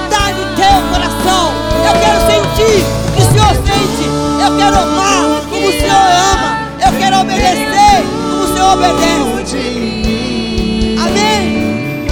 Dá-me 0.08 0.46
teu 0.56 0.80
coração. 0.88 1.52
Eu 1.84 1.92
quero 2.00 2.20
sentir 2.24 2.80
o 2.80 3.12
que 3.12 3.20
o 3.20 3.24
Senhor 3.30 3.52
sente. 3.66 4.06
Eu 4.40 4.56
quero 4.56 4.78
amar 4.78 5.42
como 5.50 5.66
o 5.68 5.72
Senhor 5.72 6.06
ama. 6.32 6.50
Eu 6.86 6.92
quero 6.98 7.20
obedecer 7.20 8.02
como 8.30 8.44
o 8.44 8.46
Senhor 8.46 8.72
obedece. 8.72 9.58
Amém. 11.04 12.06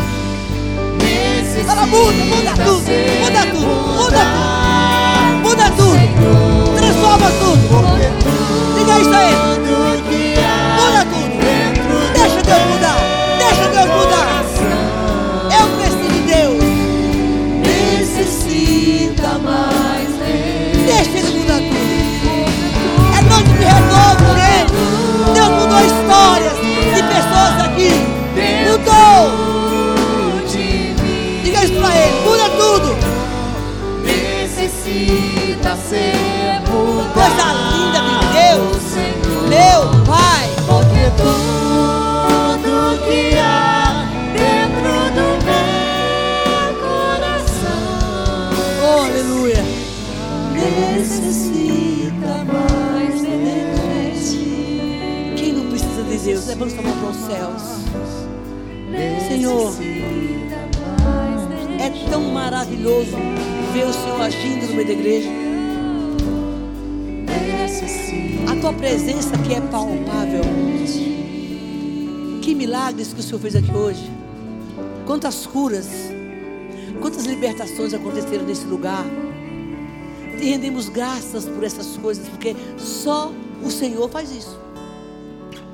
Fala, 1.67 1.87
muda, 1.87 2.25
muda 2.25 2.53
tudo. 2.63 2.85
Muda 3.23 3.47
tudo. 3.47 3.73
Muda 3.97 4.23
tudo. 4.37 5.49
Muda 5.49 5.67
tudo. 5.79 6.77
Transforma 6.77 7.31
tudo. 7.41 7.65
Diga 8.77 8.99
isso 8.99 9.15
a 9.15 9.25
Ele. 9.25 9.70
Deus? 56.31 56.47
Levanta 56.47 56.83
mão 56.83 56.97
para 56.99 57.11
os 57.11 57.17
céus. 57.17 57.63
Senhor. 59.29 59.73
É 61.79 62.11
tão 62.11 62.23
maravilhoso 62.33 63.17
ver 63.73 63.85
o 63.85 63.93
Senhor 63.93 64.21
agindo 64.21 64.67
no 64.69 64.75
meio 64.75 64.87
da 64.87 64.93
igreja. 64.93 65.40
Tua 68.61 68.73
presença 68.75 69.39
que 69.39 69.55
é 69.55 69.61
palpável. 69.61 70.43
Que 72.43 72.55
milagres 72.55 73.13
que 73.13 73.21
o 73.21 73.23
Senhor 73.23 73.41
fez 73.41 73.57
aqui 73.57 73.75
hoje. 73.75 74.11
Quantas 75.07 75.47
curas. 75.47 75.89
Quantas 77.01 77.25
libertações 77.25 77.95
aconteceram 77.95 78.45
nesse 78.45 78.67
lugar. 78.67 79.05
Te 80.39 80.45
rendemos 80.45 80.91
graças 80.91 81.47
por 81.47 81.65
essas 81.65 81.97
coisas, 81.97 82.29
porque 82.29 82.55
só 82.77 83.33
o 83.65 83.71
Senhor 83.71 84.09
faz 84.11 84.31
isso. 84.31 84.59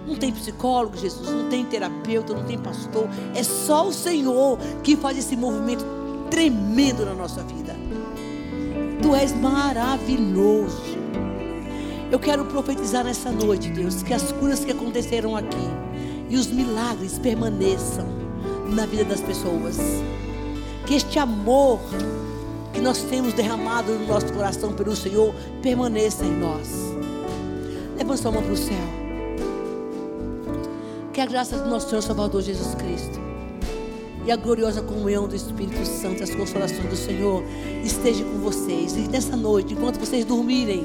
Não 0.07 0.14
tem 0.14 0.32
psicólogo, 0.32 0.97
Jesus, 0.97 1.28
não 1.28 1.49
tem 1.49 1.64
terapeuta, 1.64 2.32
não 2.34 2.45
tem 2.45 2.59
pastor. 2.59 3.09
É 3.34 3.43
só 3.43 3.89
o 3.89 3.93
Senhor 3.93 4.59
que 4.84 4.95
faz 4.97 5.18
esse 5.18 5.37
movimento 5.37 5.84
tremendo 6.30 7.05
na 7.05 7.14
nossa 7.14 7.43
vida. 7.43 7.74
Tu 9.03 9.14
és 9.14 9.32
maravilhoso. 9.32 10.95
Eu 12.16 12.20
quero 12.20 12.46
profetizar 12.46 13.04
nessa 13.04 13.30
noite, 13.30 13.68
Deus, 13.68 14.02
que 14.02 14.14
as 14.14 14.32
curas 14.32 14.64
que 14.64 14.70
aconteceram 14.70 15.36
aqui 15.36 15.68
e 16.30 16.36
os 16.36 16.46
milagres 16.46 17.18
permaneçam 17.18 18.06
na 18.72 18.86
vida 18.86 19.04
das 19.04 19.20
pessoas. 19.20 19.76
Que 20.86 20.94
este 20.94 21.18
amor 21.18 21.78
que 22.72 22.80
nós 22.80 23.02
temos 23.02 23.34
derramado 23.34 23.92
no 23.92 24.06
nosso 24.06 24.32
coração 24.32 24.72
pelo 24.72 24.96
Senhor 24.96 25.34
permaneça 25.60 26.24
em 26.24 26.32
nós. 26.32 26.70
Levanta 27.98 28.22
sua 28.22 28.32
mão 28.32 28.42
para 28.42 28.52
o 28.54 28.56
céu. 28.56 28.86
Que 31.12 31.20
a 31.20 31.26
graça 31.26 31.58
do 31.58 31.68
nosso 31.68 31.90
Senhor 31.90 32.00
Salvador 32.00 32.40
Jesus 32.40 32.74
Cristo 32.76 33.26
e 34.27 34.33
a 34.33 34.37
gloriosa 34.37 34.83
comunhão 34.83 35.29
do 35.29 35.37
Espírito 35.37 35.87
Santo 35.87 36.24
as 36.24 36.35
consolações 36.35 36.89
do 36.91 36.97
Senhor 36.97 37.45
esteja 37.85 38.24
com 38.24 38.39
vocês. 38.39 38.97
E 38.97 39.09
nessa 39.09 39.37
noite, 39.37 39.72
enquanto 39.72 40.01
vocês 40.01 40.24
dormirem, 40.24 40.85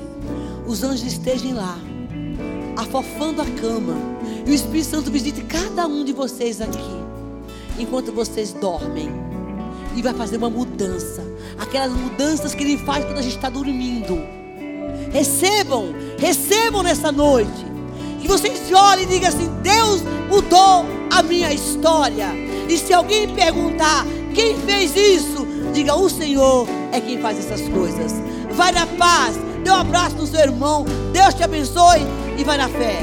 os 0.67 0.83
anjos 0.83 1.11
estejam 1.11 1.55
lá, 1.55 1.75
afofando 2.77 3.41
a 3.41 3.45
cama. 3.45 3.95
E 4.45 4.51
o 4.51 4.53
Espírito 4.53 4.91
Santo 4.91 5.09
visite 5.09 5.41
cada 5.41 5.87
um 5.87 6.05
de 6.05 6.13
vocês 6.13 6.61
aqui, 6.61 6.77
enquanto 7.79 8.11
vocês 8.11 8.53
dormem. 8.53 9.09
E 9.95 10.03
vai 10.03 10.13
fazer 10.13 10.37
uma 10.37 10.49
mudança. 10.49 11.23
Aquelas 11.57 11.91
mudanças 11.91 12.53
que 12.53 12.63
Ele 12.63 12.77
faz 12.77 13.03
quando 13.03 13.17
a 13.17 13.23
gente 13.23 13.35
está 13.35 13.49
dormindo. 13.49 14.19
Recebam, 15.11 15.93
recebam 16.19 16.83
nessa 16.83 17.11
noite. 17.11 17.65
Que 18.21 18.27
vocês 18.27 18.71
olhem 18.71 19.03
e 19.03 19.07
digam 19.07 19.29
assim: 19.29 19.49
Deus 19.63 20.01
mudou 20.29 20.85
a 21.09 21.23
minha 21.23 21.51
história. 21.51 22.50
E 22.69 22.77
se 22.77 22.93
alguém 22.93 23.33
perguntar 23.33 24.05
quem 24.33 24.57
fez 24.57 24.95
isso, 24.95 25.45
diga: 25.73 25.95
O 25.95 26.09
Senhor 26.09 26.67
é 26.91 26.99
quem 26.99 27.19
faz 27.19 27.39
essas 27.39 27.67
coisas. 27.69 28.13
Vai 28.51 28.71
na 28.71 28.85
paz, 28.85 29.37
dê 29.63 29.69
um 29.69 29.75
abraço 29.75 30.15
no 30.15 30.27
seu 30.27 30.39
irmão. 30.39 30.85
Deus 31.11 31.33
te 31.33 31.43
abençoe 31.43 32.01
e 32.37 32.43
vai 32.43 32.57
na 32.57 32.69
fé. 32.69 33.01